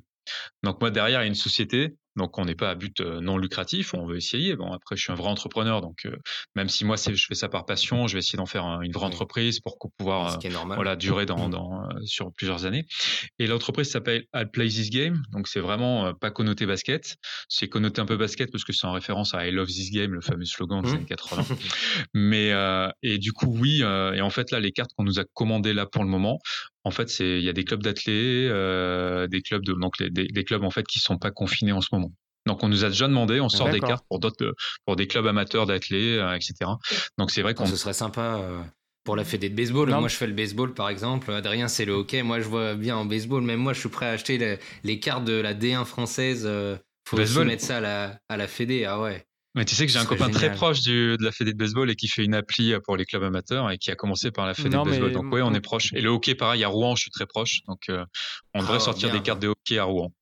[0.63, 3.21] donc moi derrière il y a une société donc on n'est pas à but euh,
[3.21, 4.57] non lucratif, on veut essayer.
[4.57, 6.17] Bon après je suis un vrai entrepreneur, donc euh,
[6.57, 9.07] même si moi je fais ça par passion, je vais essayer d'en faire une vraie
[9.07, 12.05] entreprise pour pouvoir euh, voilà durer dans, mmh.
[12.05, 12.85] sur plusieurs années.
[13.39, 17.17] Et l'entreprise s'appelle I Play This Game, donc c'est vraiment pas connoté basket,
[17.49, 20.13] c'est connoté un peu basket parce que c'est en référence à I Love This Game,
[20.13, 20.95] le fameux slogan des mmh.
[20.95, 21.45] années 80.
[22.15, 22.53] Mais
[23.03, 25.87] et du coup oui, et en fait là les cartes qu'on nous a commandées là
[25.87, 26.41] pour le moment,
[26.85, 30.29] en fait, c'est il y a des clubs d'athlètes, euh, des clubs de donc des,
[30.29, 32.13] des, clubs en fait qui sont pas confinés en ce moment.
[32.47, 34.55] Donc on nous a déjà demandé, on sort des cartes pour d'autres
[34.87, 36.55] pour des clubs amateurs d'athlètes, euh, etc.
[37.19, 38.63] Donc c'est vrai qu'on ce serait sympa euh,
[39.05, 39.91] pour la fédé de baseball.
[39.91, 42.23] Moi je fais le baseball par exemple, Adrien c'est le hockey.
[42.23, 45.25] Moi je vois bien en baseball, même moi je suis prêt à acheter les, cartes
[45.25, 46.49] de la D1 française.
[47.07, 47.47] faut baseball.
[47.47, 48.87] mettre ça à la à la fédé.
[48.87, 49.27] Ah ouais.
[49.57, 51.91] Mais tu sais que j'ai un copain très proche du, de la Fédé de baseball
[51.91, 54.55] et qui fait une appli pour les clubs amateurs et qui a commencé par la
[54.55, 55.13] Fédé de baseball.
[55.13, 55.93] Donc oui, on est proche.
[55.93, 57.61] Et le hockey, pareil, à Rouen, je suis très proche.
[57.67, 58.05] Donc euh,
[58.55, 60.13] on devrait ah, sortir des cartes de hockey à Rouen.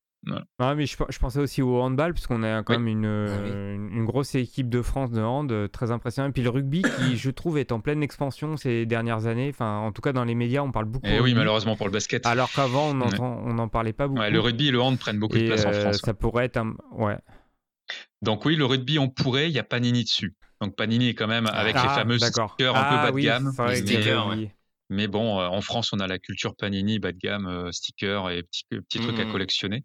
[0.59, 2.83] Ah, mais je, je pensais aussi au handball, puisqu'on a quand Oui.
[2.83, 3.51] même une, Ah oui.
[3.53, 6.31] euh, une, une grosse équipe de France de hand, euh, très impressionnante.
[6.31, 9.49] Et puis le rugby, qui je trouve est en pleine expansion ces dernières années.
[9.51, 11.07] Enfin, en tout cas, dans les médias, on parle beaucoup.
[11.07, 12.27] Et Eh oui, rugby, malheureusement pour le basket.
[12.27, 13.53] Alors qu'avant, on Ouais.
[13.55, 14.21] n'en parlait pas beaucoup.
[14.21, 15.99] Ouais, le rugby et le hand prennent beaucoup de place en euh, France.
[16.05, 16.75] ça pourrait être un.
[16.93, 17.17] Ouais.
[18.23, 20.35] Donc oui, le rugby, on pourrait, il y a Panini dessus.
[20.61, 23.25] Donc Panini est quand même avec les Ah, fameux stickers un Ah, peu bas de
[23.25, 23.51] gamme.
[23.57, 24.37] vrai stickers.
[24.91, 28.31] Mais bon, euh, en France, on a la culture Panini, bas de gamme, euh, stickers
[28.31, 29.33] et petits, euh, petits trucs à Mhm.
[29.33, 29.85] collectionner.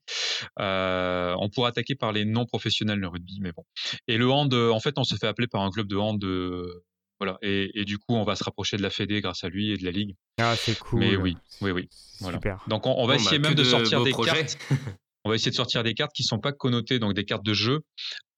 [0.60, 3.64] Euh, on pourrait attaquer par les non professionnels le rugby, mais bon.
[4.08, 6.24] Et le hand, en fait, on se fait appeler par un club de hand.
[6.24, 6.86] euh,
[7.20, 7.38] voilà.
[7.42, 9.78] Et, et du coup, on va se rapprocher de la Fédé grâce à lui et
[9.78, 10.16] de la Ligue.
[10.40, 11.00] Ah, c'est cool.
[11.02, 11.90] Mais oui, oui, oui,
[12.22, 12.38] voilà.
[12.38, 12.64] Super.
[12.68, 14.32] Donc, on, on va Bon, essayer bah, même de sortir des projets.
[14.46, 14.58] cartes.
[15.26, 17.54] On va essayer de sortir des cartes qui sont pas connotées, donc des cartes de
[17.54, 17.80] jeu,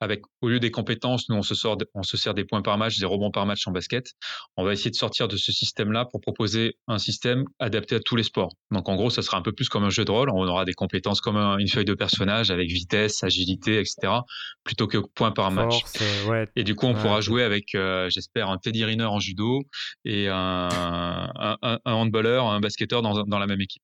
[0.01, 2.77] avec au lieu des compétences, nous on se sort, on se sert des points par
[2.77, 4.11] match, des rebonds par match en basket.
[4.57, 8.15] On va essayer de sortir de ce système-là pour proposer un système adapté à tous
[8.15, 8.51] les sports.
[8.71, 10.29] Donc en gros, ça sera un peu plus comme un jeu de rôle.
[10.29, 14.19] On aura des compétences comme un- une feuille de personnage avec vitesse, agilité, etc.,
[14.63, 15.79] plutôt que points par match.
[15.79, 16.47] Force, euh, ouais.
[16.55, 19.63] Et du coup, on Ouais, pourra jouer avec, euh, j'espère, un Teddy Riner en judo
[20.03, 23.81] et un, un, un- un handballeur, un basketteur dans, dans la même équipe.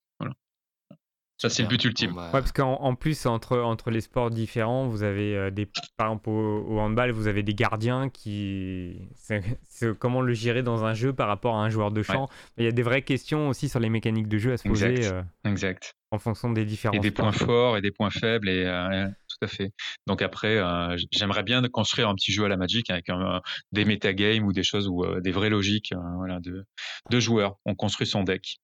[1.42, 2.12] Ça, c'est le but ultime.
[2.12, 5.50] Bon, bah, Ouais, parce qu'en en plus, entre, entre les sports différents, vous avez euh,
[5.50, 5.66] des.
[5.98, 9.10] Par exemple, au, au handball, vous avez des gardiens qui.
[9.16, 12.30] C'est c'est comment le gérer dans un jeu par rapport à un joueur de champ.
[12.58, 14.92] Il y a des vraies questions aussi sur les mécaniques de jeu à se poser
[14.92, 15.14] Exact.
[15.14, 15.94] euh, Exact.
[16.12, 17.32] en fonction des différents et des sports.
[17.32, 19.72] points forts et des points faibles et euh, tout à fait.
[20.06, 23.42] Donc après, euh, j'aimerais bien construire un petit jeu à la Magic avec un-
[23.72, 26.64] des metagames ou des choses ou euh, des vraies logiques, euh, voilà, de,
[27.10, 27.56] de joueurs.
[27.66, 28.58] On construit son deck.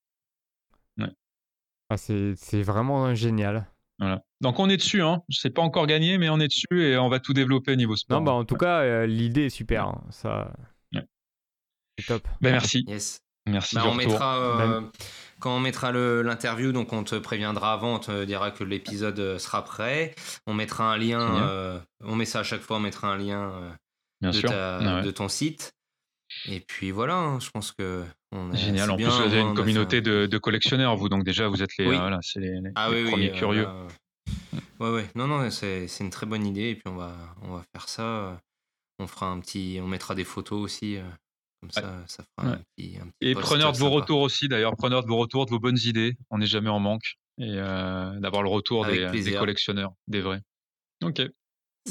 [1.90, 3.68] Ah, c'est c'est vraiment génial.
[4.00, 4.22] Voilà.
[4.42, 5.24] Donc on est dessus, hein.
[5.30, 8.20] C'est pas encore gagné, mais on est dessus et on va tout développer niveau sport.
[8.20, 9.86] Non, bah, en tout cas, euh, l'idée est super.
[9.88, 10.04] hein.
[10.12, 10.54] Ça.
[10.94, 11.02] Ouais.
[11.98, 12.28] C'est top.
[12.42, 13.22] Ben, merci, Yes.
[13.48, 14.08] merci Bah, on retour.
[14.12, 14.92] mettra, euh, Ben-
[15.40, 19.20] quand on mettra le- l'interview, donc on te préviendra avant, on te dira que l'épisode
[19.20, 20.14] euh, sera prêt.
[20.46, 23.50] On mettra un lien, euh, on met ça à chaque fois, on mettra un lien
[23.52, 23.70] euh,
[24.22, 24.50] Bien de, sûr.
[24.50, 25.02] ta- Ouais, ouais.
[25.04, 25.72] de ton site.
[26.48, 28.92] Et puis voilà, hein, je pense que on est- Génial.
[28.92, 31.10] En bien, plus, vous avez on une communauté un- de, de collectionneurs, vous.
[31.10, 31.96] Donc déjà, vous êtes les, Oui.
[31.96, 33.64] euh, voilà, c'est les, les- Ah les oui, premiers oui, euh, curieux.
[33.64, 35.10] là, euh, ouais, ouais.
[35.16, 36.70] Non, non, c'est une très bonne idée.
[36.70, 38.40] Et puis on va, on va faire ça.
[39.00, 40.98] On fera un petit, on mettra des photos aussi.
[40.98, 41.04] euh,
[41.62, 43.96] Comme ça, ça fera un petit, un petit Et preneur de vos sympa.
[43.96, 46.16] retours aussi, d'ailleurs, preneur de vos retours, de vos bonnes idées.
[46.30, 47.16] On n'est jamais en manque.
[47.40, 50.42] Et euh, d'avoir le retour des, collectionneurs, des vrais.
[51.04, 51.20] Ok.
[51.20, 51.32] Il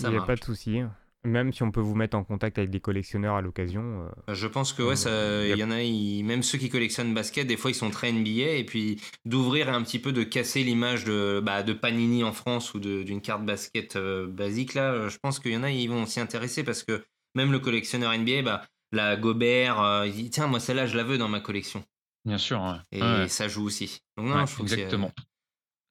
[0.01, 0.81] Ça n'y a pas de souci.
[1.27, 4.09] Même si on peut vous mettre en contact avec des collectionneurs à l'occasion.
[4.29, 5.11] euh, Je pense que ouais, ça,
[5.45, 7.91] il y y en a, ils- même ceux qui collectionnent basket, des fois ils sont
[7.91, 11.73] très NBA et puis d'ouvrir et un petit peu de casser l'image de, bah, de
[11.73, 15.53] Panini en France ou de- d'une carte basket euh, basique là, euh, je pense qu'il
[15.53, 17.05] y en a, ils vont s'y intéresser parce que
[17.35, 21.03] même le collectionneur NBA, bah, la Gobert, euh, il dit tiens moi celle-là je la
[21.03, 21.85] veux dans ma collection
[22.25, 22.61] Bien sûr.
[22.63, 22.99] ouais.
[22.99, 23.99] et Ouais, ça joue aussi.
[24.17, 25.11] Donc non, ouais, je trouve que c'est- exactement.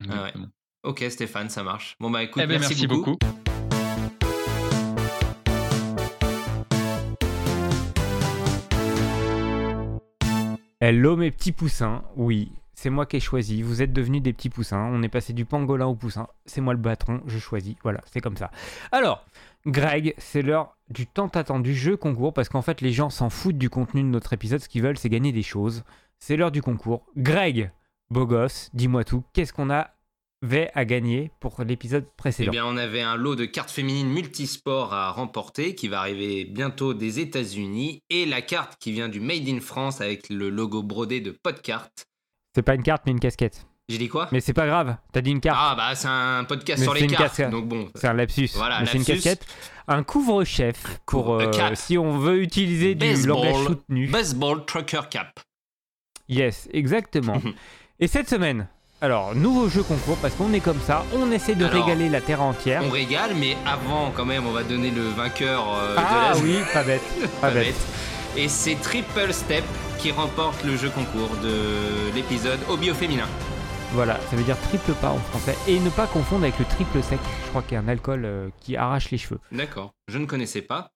[0.02, 0.16] Ah ouais.
[0.18, 0.48] Exactement.
[0.84, 1.96] Ok Stéphane, ça marche.
[2.00, 3.18] Bon bah écoute, Eh ben, merci, beaucoup.
[10.88, 14.52] Hello mes petits poussins, oui, c'est moi qui ai choisi, vous êtes devenus des petits
[14.52, 18.02] poussins, on est passé du pangolin au poussin, c'est moi le patron, je choisis, voilà,
[18.06, 18.52] c'est comme ça.
[18.92, 19.26] Alors,
[19.66, 23.58] Greg, c'est l'heure du tant attendu jeu concours, parce qu'en fait les gens s'en foutent
[23.58, 25.84] du contenu de notre épisode, ce qu'ils veulent c'est gagner des choses.
[26.20, 27.08] C'est l'heure du concours.
[27.18, 27.72] Greg,
[28.12, 29.72] beau gosse, dis-moi tout, qu'est-ce qu'on
[30.46, 34.10] avait à gagner pour l'épisode Eh précédent bien, on avait un lot de cartes féminines
[34.10, 39.20] multisports à remporter qui va arriver bientôt des États-Unis et la carte qui vient du
[39.20, 41.90] Made in France avec le logo brodé de Podcart.
[42.56, 43.66] C'est pas une carte mais une casquette.
[43.90, 44.30] J'ai dit quoi?
[44.32, 46.94] Mais c'est pas grave, t'as dit une carte, Ah bah c'est un podcast Mais sur
[46.94, 47.24] c'est les une cartes.
[47.24, 47.50] casquette.
[47.52, 49.46] Donc bon, c'est un lapsus, Voilà, c'est une casquette.
[49.88, 51.76] Un couvre-chef pour euh, cap.
[51.76, 53.46] si on veut utiliser du Baseball.
[53.46, 54.08] langage soutenu.
[54.08, 55.40] baseball trucker cap.
[56.28, 57.40] Yes, exactement.
[58.00, 58.68] Et cette semaine,
[59.02, 62.22] alors, nouveau jeu concours, parce qu'on est comme ça, on essaie de Alors, régaler la
[62.22, 62.82] terre entière.
[62.86, 66.44] On régale, mais avant quand même, on va donner le vainqueur euh, Ah de la
[66.44, 67.02] oui, pas bête,
[67.42, 67.66] pas Pas bête.
[67.68, 67.76] bête.
[68.38, 69.64] Et c'est Triple Step
[70.00, 73.28] qui remporte le jeu concours de l'épisode au bio féminin.
[73.94, 75.56] Voilà, ça veut dire triple pas en français.
[75.68, 78.24] Et ne pas confondre avec le triple sec, je crois qu'il y a un alcool
[78.26, 79.40] euh, qui arrache les cheveux.
[79.54, 79.92] D'accord.
[80.10, 80.90] Je ne connaissais pas.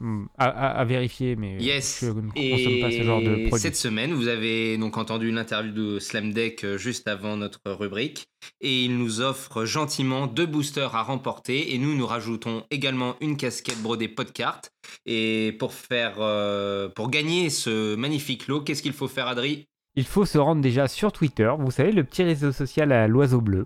[0.00, 2.00] Hmm, À, à- à vérifier, mais Yes.
[2.02, 3.60] je ne consomme Et pas ce genre de produit.
[3.60, 8.24] cette semaine, vous avez donc entendu l'interview de Slam Deck euh, juste avant notre rubrique.
[8.60, 11.74] Et il nous offre gentiment deux boosters à remporter.
[11.74, 14.62] Et nous, nous rajoutons également une casquette brodée Podcart.
[15.06, 19.64] Et pour faire, euh, pour gagner ce magnifique lot, qu'est-ce qu'il faut faire, Adri?
[19.96, 23.40] Il faut se rendre déjà sur Twitter, vous savez, le petit réseau social à l'oiseau
[23.40, 23.64] bleu.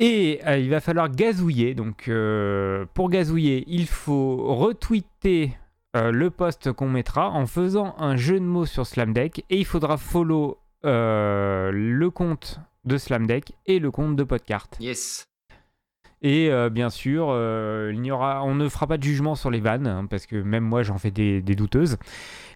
[0.00, 1.74] Et euh, il va falloir gazouiller.
[1.74, 5.52] Donc, euh, pour gazouiller, il faut retweeter
[5.94, 9.44] euh, le post qu'on mettra en faisant un jeu de mots sur Slamdeck.
[9.50, 14.68] Et il faudra follow le compte de Slamdeck et le compte de Podcart.
[14.80, 15.26] Yes.
[16.22, 17.34] Et bien sûr,
[17.90, 20.36] il n'y aura, on ne fera pas de jugement sur les vannes, hein, parce que
[20.36, 21.98] même moi j'en fais des, des douteuses.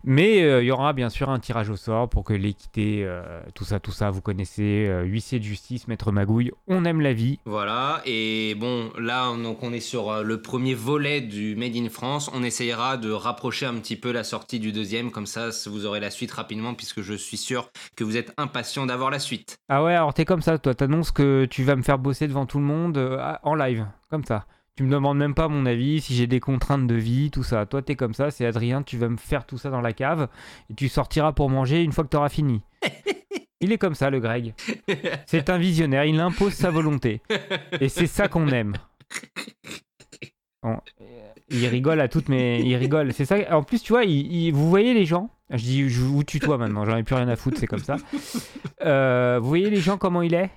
[0.07, 3.41] Mais euh, il y aura bien sûr un tirage au sort pour que l'équité, euh,
[3.55, 7.15] tout ça, tout ça, vous connaissez, euh, huissier de justice, maître Magouille, on aime la
[7.15, 7.39] vie.
[7.47, 11.89] Voilà, et bon, là, on- donc on est sur le premier volet du Made in
[11.89, 12.31] France.
[12.35, 16.01] On essayera de rapprocher un petit peu la sortie du deuxième, comme ça, vous aurez
[16.01, 19.57] la suite rapidement, puisque je suis sûr que vous êtes impatient d'avoir la suite.
[19.71, 22.45] Ah ouais, alors t'es comme ça, toi, t'annonces que tu vas me faire bosser devant
[22.45, 22.99] tout le monde
[23.43, 24.45] en live, comme ça.
[24.77, 27.65] Tu me demandes même pas mon avis, si j'ai des contraintes de vie, tout ça.
[27.65, 30.29] Toi, t'es comme ça, c'est Adrien, tu vas me faire tout ça dans la cave,
[30.69, 32.61] et tu sortiras pour manger une fois que t'auras fini.
[33.61, 34.53] Il est comme ça, le Greg.
[35.27, 37.23] C'est un visionnaire, il impose sa volonté.
[37.81, 38.75] Et c'est ça qu'on aime.
[40.63, 41.05] Bon, euh,
[41.49, 42.61] il rigole à toutes mes...
[42.61, 43.37] Il rigole, c'est ça.
[43.57, 45.31] En plus, tu vois, il- il- vous voyez les gens?
[45.49, 47.97] Je dis, je vous tutoie maintenant, j'en ai plus rien à foutre, c'est comme ça.
[48.83, 50.51] Euh, vous voyez les gens, comment il est?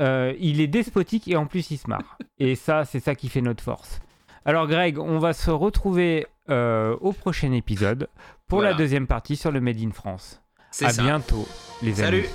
[0.00, 2.18] Euh, il est despotique et en plus il se marre.
[2.38, 4.00] Et ça, c'est ça qui fait notre force.
[4.44, 8.08] Alors Greg, on va se retrouver euh, au prochain épisode
[8.48, 10.42] pour la deuxième partie sur le Made in France.
[10.82, 11.46] À bientôt,
[11.82, 12.24] les amis.
[12.24, 12.28] Salut.